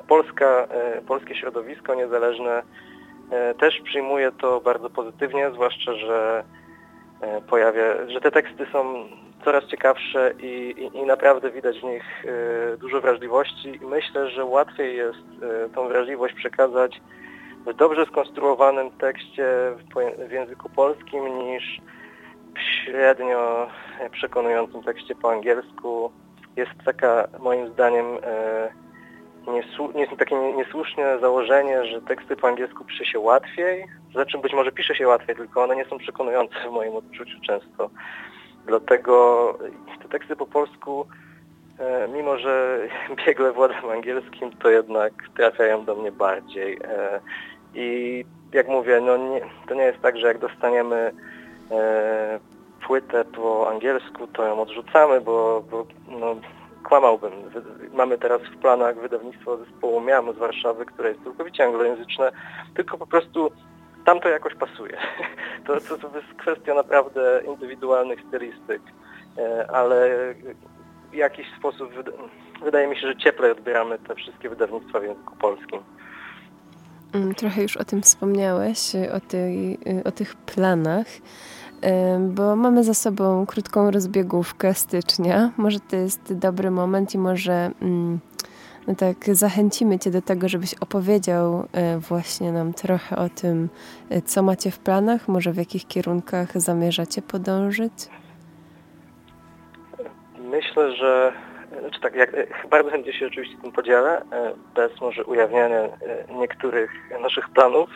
Polska, 0.09 0.47
e, 0.47 1.03
polskie 1.03 1.35
środowisko 1.35 1.95
niezależne 1.95 2.63
e, 3.31 3.55
też 3.55 3.81
przyjmuje 3.85 4.33
to 4.33 4.61
bardzo 4.61 4.91
pozytywnie, 4.91 5.51
zwłaszcza, 5.51 5.95
że 5.95 6.45
pojawia, 7.49 8.09
że 8.09 8.21
te 8.21 8.31
teksty 8.31 8.67
są 8.73 9.09
coraz 9.45 9.65
ciekawsze 9.65 10.33
i, 10.39 10.75
i, 10.79 10.99
i, 10.99 11.07
naprawdę 11.07 11.51
widać 11.51 11.81
w 11.81 11.85
nich 11.85 12.25
dużo 12.79 13.01
wrażliwości 13.01 13.79
i 13.83 13.87
myślę, 13.87 14.31
że 14.31 14.45
łatwiej 14.45 14.97
jest 14.97 15.19
tą 15.75 15.89
wrażliwość 15.89 16.35
przekazać 16.35 17.01
w 17.67 17.75
dobrze 17.75 18.07
skonstruowanym 18.07 18.91
tekście 18.91 19.45
w, 19.77 20.29
w 20.29 20.31
języku 20.31 20.69
polskim 20.69 21.39
niż 21.39 21.81
średnio 22.85 23.69
przekonującym 24.11 24.83
tekście 24.83 25.15
po 25.15 25.31
angielsku. 25.31 26.13
Jest 26.57 26.71
taka 26.85 27.29
moim 27.39 27.73
zdaniem 27.73 28.07
e, 29.47 29.99
nie, 29.99 30.17
takie 30.17 30.37
niesłuszne 30.37 31.19
założenie, 31.19 31.87
że 31.87 32.03
teksty 32.03 32.37
po 32.37 32.49
angielsku 32.49 32.85
pisze 32.85 33.05
się 33.05 33.19
łatwiej. 33.19 33.85
Znaczy 34.13 34.39
być 34.39 34.53
może 34.53 34.73
pisze 34.73 34.95
się 34.95 35.09
łatwiej, 35.09 35.37
tylko 35.37 35.65
one 35.65 35.77
nie 35.77 35.85
są 35.85 35.99
przekonujące 35.99 36.55
w 36.69 36.73
moim 36.73 36.97
odczuciu 36.97 37.41
często. 37.47 37.91
Dlatego 38.67 39.59
te 40.03 40.09
teksty 40.09 40.37
po 40.37 40.47
polsku, 40.47 41.07
e, 41.79 42.09
mimo 42.09 42.39
że 42.39 42.79
biegle 43.27 43.53
władam 43.53 43.91
angielskim, 43.91 44.53
to 44.53 44.71
jednak 44.71 45.13
trafiają 45.37 45.85
do 45.85 45.95
mnie 45.95 46.13
bardziej. 46.13 46.79
E, 46.85 47.21
I 47.75 48.25
jak 48.53 48.69
mówię, 48.69 49.01
no 49.01 49.17
nie, 49.17 49.41
to 49.69 49.75
nie 49.75 49.83
jest 49.83 50.01
tak, 50.01 50.19
że 50.19 50.27
jak 50.27 50.39
dostaniemy 50.39 51.13
e, 51.71 52.41
płytę 52.87 53.25
po 53.25 53.71
angielsku, 53.71 54.27
to 54.27 54.47
ją 54.47 54.61
odrzucamy, 54.61 55.21
bo, 55.21 55.65
bo 55.71 55.87
no, 56.09 56.37
kłamałbym. 56.85 57.33
Mamy 57.93 58.19
teraz 58.19 58.43
w 58.43 58.59
planach 58.59 59.01
wydawnictwo 59.01 59.57
zespołu 59.57 60.01
Miam 60.01 60.35
z 60.35 60.39
Warszawy, 60.39 60.87
które 60.87 61.09
jest 61.09 61.25
całkowicie 61.25 61.65
anglojęzyczne, 61.65 62.33
tylko 62.75 62.99
po 62.99 63.07
prostu 63.07 63.51
tam 64.05 64.21
to 64.21 64.29
jakoś 64.29 64.55
pasuje. 64.55 64.97
To, 65.67 65.81
to, 65.81 65.99
to 65.99 66.17
jest 66.17 66.35
kwestia 66.39 66.75
naprawdę 66.75 67.43
indywidualnych 67.47 68.21
stylistyk, 68.29 68.83
e, 69.39 69.71
ale 69.71 70.11
w 71.11 71.15
jakiś 71.15 71.47
sposób 71.59 71.91
wydaje 72.63 72.89
mi 72.89 72.97
się, 72.97 73.07
że 73.07 73.17
cieplej 73.17 73.51
odbieramy 73.53 73.99
te 73.99 74.15
wszystkie 74.15 74.49
wydawnictwa 74.49 75.01
w 75.01 75.03
języku 75.03 75.37
polskim. 75.37 75.81
Mm, 77.15 77.35
trochę 77.35 77.63
już 77.63 77.77
o 77.77 77.85
tym 77.85 78.03
wspomniałeś, 78.03 78.79
o, 79.15 79.21
tej, 79.21 79.79
o 80.05 80.13
tych 80.13 80.35
planach, 80.35 81.07
bo 82.21 82.57
mamy 82.57 82.85
za 82.85 82.95
sobą 82.95 83.47
krótką 83.47 83.91
rozbiegówkę 83.91 84.75
stycznia. 84.75 85.51
Może 85.57 85.81
to 85.81 85.97
jest 85.97 86.35
dobry 86.35 86.71
moment 86.71 87.15
i 87.15 87.19
może 87.19 87.71
mm, 87.83 88.21
no 88.87 88.95
tak 88.95 89.17
zachęcimy 89.35 89.99
Cię 89.99 90.11
do 90.11 90.23
tego, 90.23 90.49
żebyś 90.49 90.75
opowiedział 90.75 91.67
e, 91.73 91.99
właśnie 91.99 92.53
nam 92.53 92.75
trochę 92.75 93.17
o 93.17 93.29
tym, 93.29 93.69
e, 94.11 94.23
co 94.23 94.43
macie 94.43 94.71
w 94.71 94.79
planach, 94.79 95.29
może 95.29 95.53
w 95.53 95.57
jakich 95.57 95.87
kierunkach 95.87 96.61
zamierzacie 96.61 97.23
podążyć. 97.23 97.93
Myślę, 100.39 100.97
że 100.97 101.33
znaczy 101.81 102.01
tak, 102.01 102.15
jak, 102.15 102.35
e, 102.35 102.47
bardzo 102.71 102.91
chętnie 102.91 103.13
się 103.13 103.27
oczywiście 103.27 103.57
tym 103.63 103.73
podzielę, 103.73 104.23
e, 104.33 104.53
bez 104.75 105.01
może 105.01 105.25
ujawniania 105.25 105.79
e, 105.79 105.91
niektórych 106.39 106.91
naszych 107.23 107.49
planów, 107.49 107.91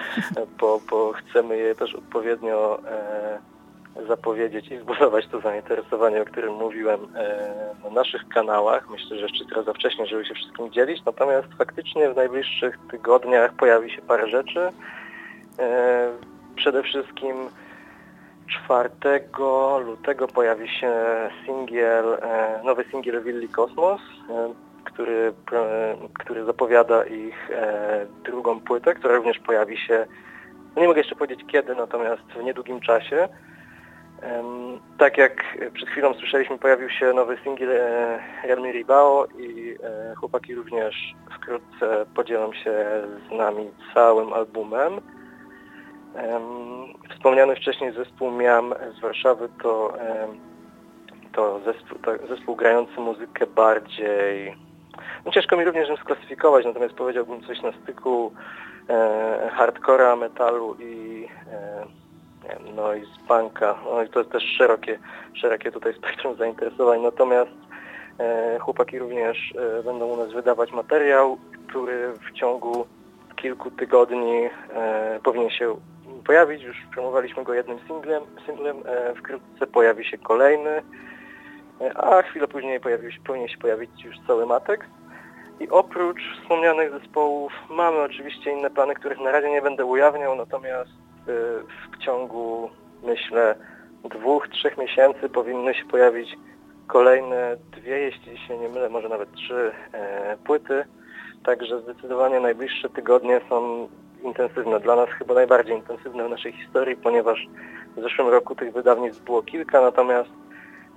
bo, 0.60 0.80
bo 0.90 1.12
chcemy 1.12 1.56
je 1.56 1.74
też 1.74 1.94
odpowiednio 1.94 2.80
zapowiedzieć 4.08 4.68
i 4.68 4.78
zbudować 4.78 5.26
to 5.26 5.40
zainteresowanie, 5.40 6.22
o 6.22 6.24
którym 6.24 6.54
mówiłem 6.54 7.00
na 7.84 7.90
naszych 7.90 8.28
kanałach. 8.28 8.90
Myślę, 8.90 9.16
że 9.16 9.22
jeszcze 9.22 9.44
trochę 9.44 9.62
za 9.62 9.72
wcześnie, 9.72 10.06
żeby 10.06 10.24
się 10.24 10.34
wszystkim 10.34 10.72
dzielić, 10.72 11.04
natomiast 11.04 11.48
faktycznie 11.58 12.10
w 12.10 12.16
najbliższych 12.16 12.78
tygodniach 12.90 13.52
pojawi 13.52 13.90
się 13.90 14.02
parę 14.02 14.28
rzeczy. 14.28 14.68
Przede 16.56 16.82
wszystkim 16.82 17.36
4 18.50 18.90
lutego 19.84 20.26
pojawi 20.26 20.68
się 20.68 20.92
singiel, 21.46 22.14
e, 22.14 22.60
nowy 22.64 22.84
singiel 22.90 23.22
Willi 23.22 23.48
Kosmos, 23.48 24.00
e, 24.30 24.54
który, 24.84 25.32
e, 25.52 25.96
który 26.14 26.44
zapowiada 26.44 27.04
ich 27.04 27.50
drugą 28.24 28.60
płytę, 28.60 28.94
która 28.94 29.14
również 29.14 29.38
pojawi 29.38 29.78
się, 29.78 30.06
no 30.76 30.82
nie 30.82 30.88
mogę 30.88 31.00
jeszcze 31.00 31.14
powiedzieć 31.14 31.40
kiedy, 31.46 31.74
natomiast 31.74 32.22
w 32.22 32.42
niedługim 32.42 32.80
czasie. 32.80 33.28
Tak 34.98 35.18
jak 35.18 35.58
przed 35.72 35.88
chwilą 35.88 36.14
słyszeliśmy, 36.14 36.58
pojawił 36.58 36.90
się 36.90 37.12
nowy 37.12 37.38
singiel 37.44 37.70
Realme 38.44 38.72
Ribao 38.72 39.26
i 39.38 39.76
chłopaki 40.16 40.54
również 40.54 41.14
wkrótce 41.34 42.06
podzielą 42.14 42.52
się 42.52 42.74
z 43.28 43.38
nami 43.38 43.70
całym 43.94 44.32
albumem. 44.32 45.00
Wspomniany 47.10 47.56
wcześniej 47.56 47.92
zespół 47.92 48.30
Miam 48.30 48.74
z 48.98 49.00
Warszawy 49.00 49.48
to, 49.62 49.92
to, 51.32 51.60
zespół, 51.64 51.98
to 51.98 52.26
zespół 52.26 52.56
grający 52.56 53.00
muzykę 53.00 53.46
bardziej... 53.46 54.56
No 55.24 55.32
ciężko 55.32 55.56
mi 55.56 55.64
również 55.64 55.88
ją 55.88 55.96
sklasyfikować, 55.96 56.64
natomiast 56.64 56.94
powiedziałbym 56.94 57.42
coś 57.42 57.62
na 57.62 57.72
styku 57.82 58.32
e, 58.88 59.50
hardcora, 59.54 60.16
metalu 60.16 60.76
i 60.80 61.26
e, 61.52 61.86
no 62.76 62.94
i 62.94 63.04
z 63.04 63.28
punka. 63.28 63.78
No 63.84 64.02
i 64.02 64.08
to 64.08 64.18
jest 64.18 64.32
też 64.32 64.44
szerokie, 64.58 64.98
szerokie 65.34 65.72
tutaj 65.72 65.94
spektrum 65.98 66.36
zainteresowań. 66.36 67.00
Natomiast 67.02 67.50
e, 68.18 68.58
chłopaki 68.58 68.98
również 68.98 69.54
e, 69.58 69.82
będą 69.82 70.06
u 70.06 70.16
nas 70.16 70.32
wydawać 70.32 70.72
materiał, 70.72 71.38
który 71.68 72.12
w 72.12 72.32
ciągu 72.32 72.86
kilku 73.36 73.70
tygodni 73.70 74.48
e, 74.74 75.20
powinien 75.24 75.50
się 75.50 75.76
pojawić. 76.22 76.62
Już 76.62 76.76
promowaliśmy 76.94 77.44
go 77.44 77.54
jednym 77.54 77.78
singlem, 77.86 78.22
singlem 78.46 78.76
e, 78.84 79.14
wkrótce 79.14 79.66
pojawi 79.66 80.04
się 80.04 80.18
kolejny, 80.18 80.82
e, 81.80 81.98
a 81.98 82.22
chwilę 82.22 82.48
później 82.48 82.80
pojawi 82.80 83.12
się, 83.12 83.20
powinien 83.26 83.48
się 83.48 83.58
pojawić 83.58 84.04
już 84.04 84.16
cały 84.26 84.46
matek. 84.46 84.86
I 85.60 85.68
oprócz 85.68 86.20
wspomnianych 86.42 86.90
zespołów 86.90 87.52
mamy 87.70 87.98
oczywiście 87.98 88.52
inne 88.52 88.70
plany, 88.70 88.94
których 88.94 89.20
na 89.20 89.32
razie 89.32 89.50
nie 89.50 89.62
będę 89.62 89.84
ujawniał, 89.84 90.36
natomiast 90.36 90.90
e, 90.90 91.32
w 91.92 91.98
ciągu 92.04 92.70
myślę 93.02 93.54
dwóch, 94.04 94.48
trzech 94.48 94.78
miesięcy 94.78 95.28
powinny 95.28 95.74
się 95.74 95.84
pojawić 95.84 96.36
kolejne 96.86 97.56
dwie, 97.72 97.98
jeśli 97.98 98.38
się 98.38 98.58
nie 98.58 98.68
mylę, 98.68 98.88
może 98.88 99.08
nawet 99.08 99.32
trzy 99.32 99.72
płyty. 100.44 100.84
Także 101.44 101.80
zdecydowanie 101.80 102.40
najbliższe 102.40 102.88
tygodnie 102.88 103.40
są 103.48 103.88
intensywne. 104.24 104.80
Dla 104.80 104.96
nas 104.96 105.08
chyba 105.08 105.34
najbardziej 105.34 105.76
intensywne 105.76 106.26
w 106.26 106.30
naszej 106.30 106.52
historii, 106.52 106.96
ponieważ 106.96 107.46
w 107.96 108.00
zeszłym 108.00 108.28
roku 108.28 108.54
tych 108.54 108.72
wydawnictw 108.72 109.24
było 109.24 109.42
kilka, 109.42 109.80
natomiast 109.80 110.30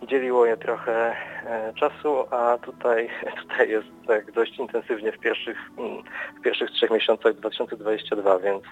dzieliło 0.08 0.46
je 0.46 0.58
trochę 0.58 1.16
e, 1.46 1.74
czasu, 1.74 2.26
a 2.32 2.58
tutaj, 2.58 3.10
tutaj 3.42 3.70
jest 3.70 3.88
tak 4.08 4.32
dość 4.32 4.60
intensywnie 4.60 5.12
w 5.12 5.20
pierwszych, 5.20 5.58
mm, 5.78 6.04
w 6.40 6.42
pierwszych 6.42 6.72
trzech 6.72 6.92
miesiącach 6.92 7.34
2022, 7.34 8.40
więc, 8.40 8.64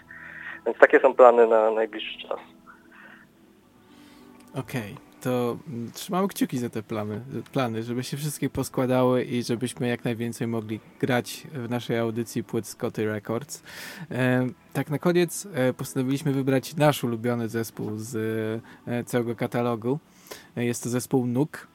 więc 0.66 0.78
takie 0.78 0.99
są 0.99 1.14
plany 1.14 1.47
na 1.47 1.72
najbliższy 1.72 2.28
czas. 2.28 2.39
Okej. 4.54 4.82
Okay 4.82 5.11
to 5.22 5.57
trzymamy 5.93 6.28
kciuki 6.28 6.57
za 6.57 6.69
te 6.69 6.84
plany, 6.84 7.22
plany, 7.53 7.84
żeby 7.84 8.03
się 8.03 8.17
wszystkie 8.17 8.49
poskładały 8.49 9.24
i 9.24 9.43
żebyśmy 9.43 9.88
jak 9.88 10.05
najwięcej 10.05 10.47
mogli 10.47 10.80
grać 10.99 11.47
w 11.53 11.69
naszej 11.69 11.97
audycji 11.97 12.43
płyt 12.43 12.67
Scotty 12.67 13.05
Records. 13.05 13.63
E, 14.11 14.47
tak 14.74 14.89
na 14.89 14.99
koniec 14.99 15.47
e, 15.53 15.74
postanowiliśmy 15.74 16.34
wybrać 16.34 16.76
nasz 16.76 17.03
ulubiony 17.03 17.49
zespół 17.49 17.91
z 17.95 18.15
e, 18.88 19.03
całego 19.03 19.36
katalogu. 19.36 19.99
Jest 20.55 20.84
to 20.84 20.89
zespół 20.89 21.28
Nuk. 21.28 21.67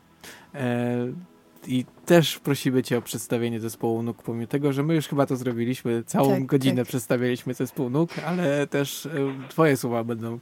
I 1.66 1.84
też 2.06 2.38
prosimy 2.38 2.82
Cię 2.82 2.98
o 2.98 3.02
przedstawienie 3.02 3.60
zespołu 3.60 4.02
Nuk, 4.02 4.22
pomimo 4.22 4.46
tego, 4.46 4.72
że 4.72 4.82
my 4.82 4.94
już 4.94 5.08
chyba 5.08 5.26
to 5.26 5.36
zrobiliśmy, 5.36 6.04
całą 6.06 6.30
tak, 6.30 6.46
godzinę 6.46 6.82
tak. 6.82 6.88
przedstawialiśmy 6.88 7.54
zespół 7.54 7.90
Nuk, 7.90 8.10
ale 8.26 8.66
też 8.66 9.08
Twoje 9.48 9.76
słowa 9.76 10.04
będą 10.04 10.38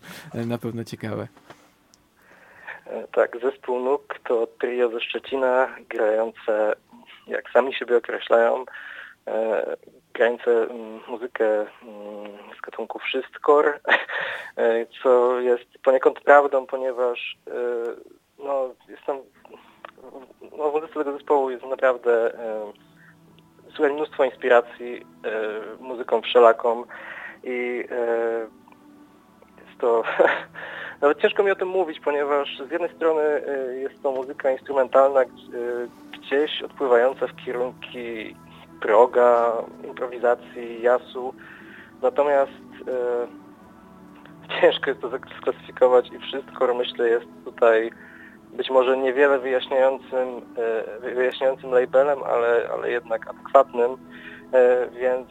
na 0.47 0.59
pewno 0.59 0.85
ciekawe. 0.85 1.29
E, 2.87 3.09
tak, 3.13 3.37
zespół 3.43 3.81
NUK 3.81 4.19
to 4.25 4.47
trio 4.47 4.89
ze 4.91 5.01
Szczecina 5.01 5.77
grające, 5.89 6.73
jak 7.27 7.51
sami 7.51 7.75
siebie 7.75 7.97
określają, 7.97 8.65
e, 9.27 9.77
grające 10.15 10.51
mm, 10.51 11.01
muzykę 11.09 11.61
mm, 11.61 11.69
z 12.59 12.61
gatunku 12.61 12.99
wszystkor, 12.99 13.67
e, 14.57 14.87
co 15.03 15.41
jest 15.41 15.79
poniekąd 15.83 16.21
prawdą, 16.21 16.67
ponieważ 16.67 17.37
no, 18.39 18.75
jestem, 18.89 19.17
no, 20.59 20.71
w 20.71 20.75
muzyce 20.75 20.95
tego 20.95 21.13
zespołu 21.13 21.51
jest 21.51 21.65
naprawdę 21.65 22.33
słychać 23.77 23.93
mnóstwo 23.97 24.25
inspiracji 24.25 25.07
muzyką 25.81 26.23
wszelaką 26.23 26.85
i 27.45 27.85
to 29.79 30.03
Nawet 31.05 31.21
ciężko 31.21 31.43
mi 31.43 31.51
o 31.51 31.57
tym 31.57 31.69
mówić, 31.69 32.01
ponieważ 32.01 32.59
z 32.69 32.71
jednej 32.71 32.91
strony 32.91 33.23
y, 33.23 33.81
jest 33.81 34.03
to 34.03 34.13
muzyka 34.13 34.51
instrumentalna 34.51 35.23
y, 35.23 35.27
gdzieś 36.13 36.63
odpływająca 36.63 37.27
w 37.27 37.37
kierunki 37.37 38.37
proga, 38.81 39.53
improwizacji, 39.85 40.83
jasu, 40.83 41.35
natomiast 42.03 42.53
y, 42.53 44.49
ciężko 44.61 44.91
jest 44.91 45.01
to 45.01 45.11
sklasyfikować 45.41 46.11
i 46.13 46.19
wszystko, 46.19 46.75
myślę, 46.75 47.09
jest 47.09 47.27
tutaj 47.45 47.91
być 48.53 48.71
może 48.71 48.97
niewiele 48.97 49.39
wyjaśniającym, 49.39 50.41
wyjaśniającym 51.15 51.71
labelem, 51.71 52.23
ale, 52.23 52.69
ale 52.73 52.91
jednak 52.91 53.31
adekwatnym, 53.31 53.97
więc 55.01 55.29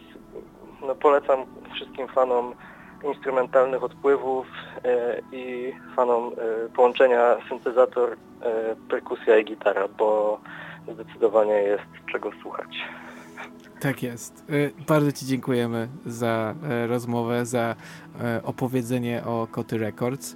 no, 0.81 0.95
polecam 0.95 1.45
wszystkim 1.75 2.07
fanom 2.07 2.55
instrumentalnych 3.03 3.83
odpływów 3.83 4.47
e, 4.83 5.21
i 5.31 5.73
fanom 5.95 6.31
e, 6.33 6.69
połączenia 6.69 7.37
syntezator, 7.49 8.11
e, 8.11 8.75
perkusja 8.89 9.37
i 9.37 9.45
gitara, 9.45 9.87
bo 9.87 10.39
zdecydowanie 10.93 11.53
jest 11.53 11.83
czego 12.11 12.31
słuchać. 12.41 12.67
Tak 13.79 14.03
jest. 14.03 14.45
Bardzo 14.87 15.11
Ci 15.11 15.25
dziękujemy 15.25 15.87
za 16.05 16.55
rozmowę, 16.87 17.45
za 17.45 17.75
opowiedzenie 18.43 19.21
o 19.25 19.47
Koty 19.51 19.77
Records. 19.77 20.35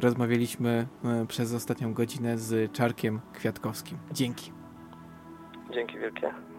Rozmawialiśmy 0.00 0.86
przez 1.28 1.54
ostatnią 1.54 1.94
godzinę 1.94 2.38
z 2.38 2.72
Czarkiem 2.72 3.20
Kwiatkowskim. 3.32 3.98
Dzięki. 4.12 4.52
Dzięki 5.70 5.98
wielkie. 5.98 6.51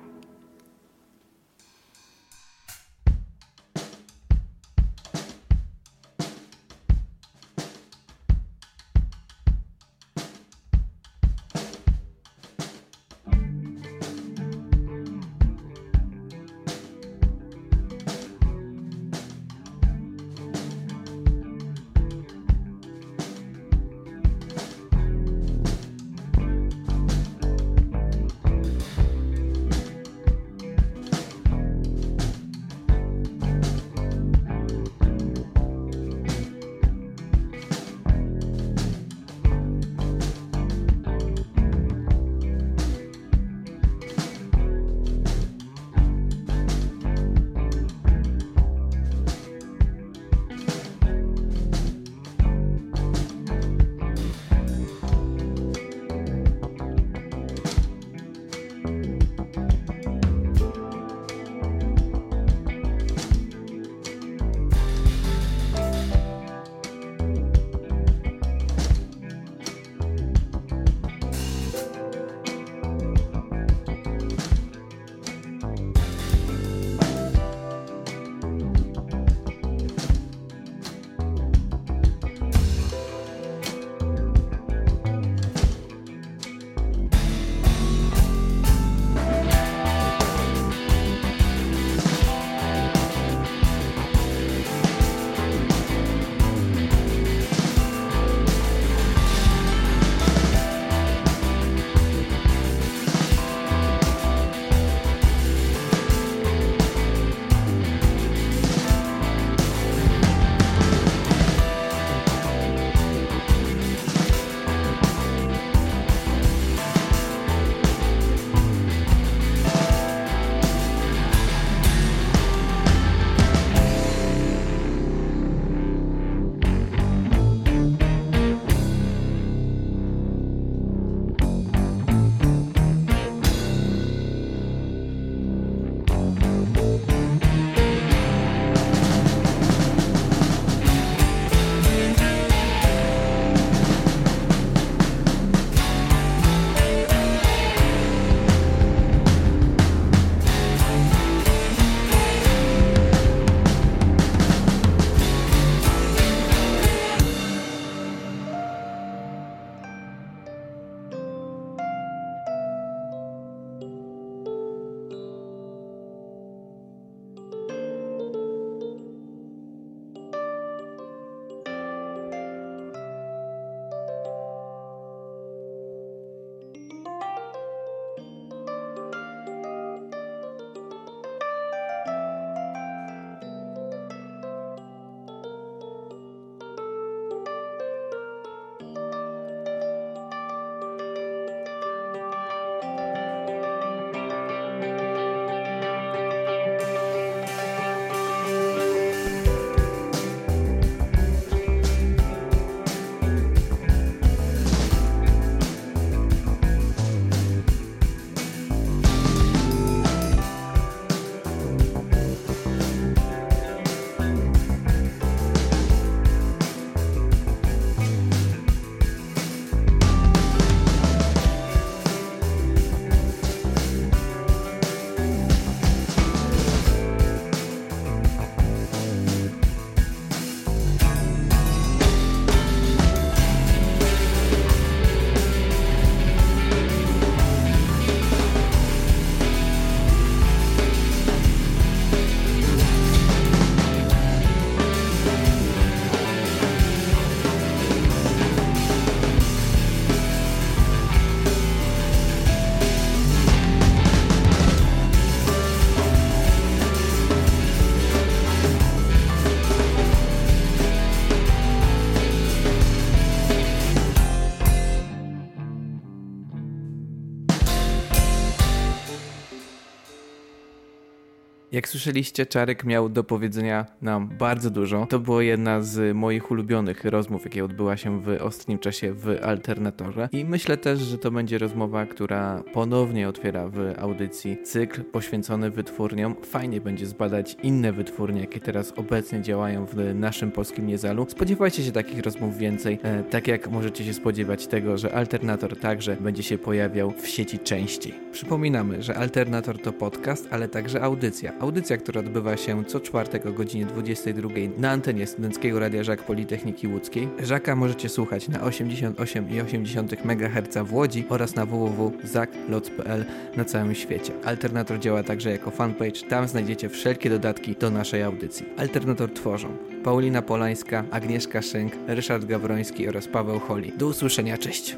Słyszeliście, 271.93 272.45
Czarek 272.45 272.83
miał 272.83 273.09
do 273.09 273.23
powiedzenia 273.23 273.85
nam 274.01 274.29
bardzo 274.39 274.69
dużo. 274.69 275.07
To 275.09 275.19
była 275.19 275.43
jedna 275.43 275.81
z 275.81 276.15
moich 276.15 276.51
ulubionych 276.51 277.05
rozmów, 277.05 277.45
jakie 277.45 277.65
odbyła 277.65 277.97
się 277.97 278.21
w 278.21 278.37
ostatnim 278.41 278.79
czasie 278.79 279.13
w 279.13 279.39
Alternatorze. 279.43 280.29
I 280.31 280.45
myślę 280.45 280.77
też, 280.77 280.99
że 280.99 281.17
to 281.17 281.31
będzie 281.31 281.57
rozmowa, 281.57 282.05
która 282.05 282.63
ponownie 282.73 283.29
otwiera 283.29 283.67
w 283.67 283.93
audycji 283.97 284.57
cykl 284.63 285.03
poświęcony 285.03 285.69
wytwórniom. 285.69 286.35
Fajnie 286.43 286.81
będzie 286.81 287.05
zbadać 287.05 287.57
inne 287.63 287.93
wytwórnie, 287.93 288.41
jakie 288.41 288.59
teraz 288.59 288.93
obecnie 288.95 289.41
działają 289.41 289.85
w 289.85 289.95
naszym 290.15 290.51
polskim 290.51 290.87
Niezalu. 290.87 291.25
Spodziewajcie 291.29 291.83
się 291.83 291.91
takich 291.91 292.19
rozmów 292.19 292.57
więcej, 292.57 292.99
e, 293.03 293.23
tak 293.23 293.47
jak 293.47 293.71
możecie 293.71 294.05
się 294.05 294.13
spodziewać 294.13 294.67
tego, 294.67 294.97
że 294.97 295.13
Alternator 295.13 295.79
także 295.79 296.15
będzie 296.15 296.43
się 296.43 296.57
pojawiał 296.57 297.11
w 297.11 297.27
sieci 297.27 297.59
częściej. 297.59 298.13
Przypominamy, 298.31 299.03
że 299.03 299.15
Alternator 299.15 299.81
to 299.81 299.93
podcast, 299.93 300.47
ale 300.51 300.67
także 300.67 301.01
audycja. 301.01 301.53
Audycja, 301.83 301.97
która 301.97 302.19
odbywa 302.19 302.57
się 302.57 302.85
co 302.85 302.99
czwartek 302.99 303.45
o 303.45 303.51
godzinie 303.51 303.85
22 303.85 304.49
na 304.77 304.91
antenie 304.91 305.27
Studenckiego 305.27 305.79
Radia 305.79 306.03
Żak 306.03 306.23
Politechniki 306.23 306.87
Łódzkiej. 306.87 307.29
Żaka 307.43 307.75
możecie 307.75 308.09
słuchać 308.09 308.47
na 308.47 308.59
88,8 308.59 310.17
MHz 310.25 310.77
w 310.77 310.93
Łodzi 310.93 311.25
oraz 311.29 311.55
na 311.55 311.65
www.zakloc.pl 311.65 313.25
na 313.57 313.65
całym 313.65 313.95
świecie. 313.95 314.33
Alternator 314.43 314.99
działa 314.99 315.23
także 315.23 315.51
jako 315.51 315.71
fanpage, 315.71 316.21
tam 316.29 316.47
znajdziecie 316.47 316.89
wszelkie 316.89 317.29
dodatki 317.29 317.75
do 317.75 317.89
naszej 317.89 318.23
audycji. 318.23 318.65
Alternator 318.77 319.33
tworzą 319.33 319.67
Paulina 320.03 320.41
Polańska, 320.41 321.03
Agnieszka 321.11 321.61
Szynk, 321.61 321.93
Ryszard 322.07 322.45
Gawroński 322.45 323.09
oraz 323.09 323.27
Paweł 323.27 323.59
Holi. 323.59 323.91
Do 323.97 324.07
usłyszenia, 324.07 324.57
cześć! 324.57 324.95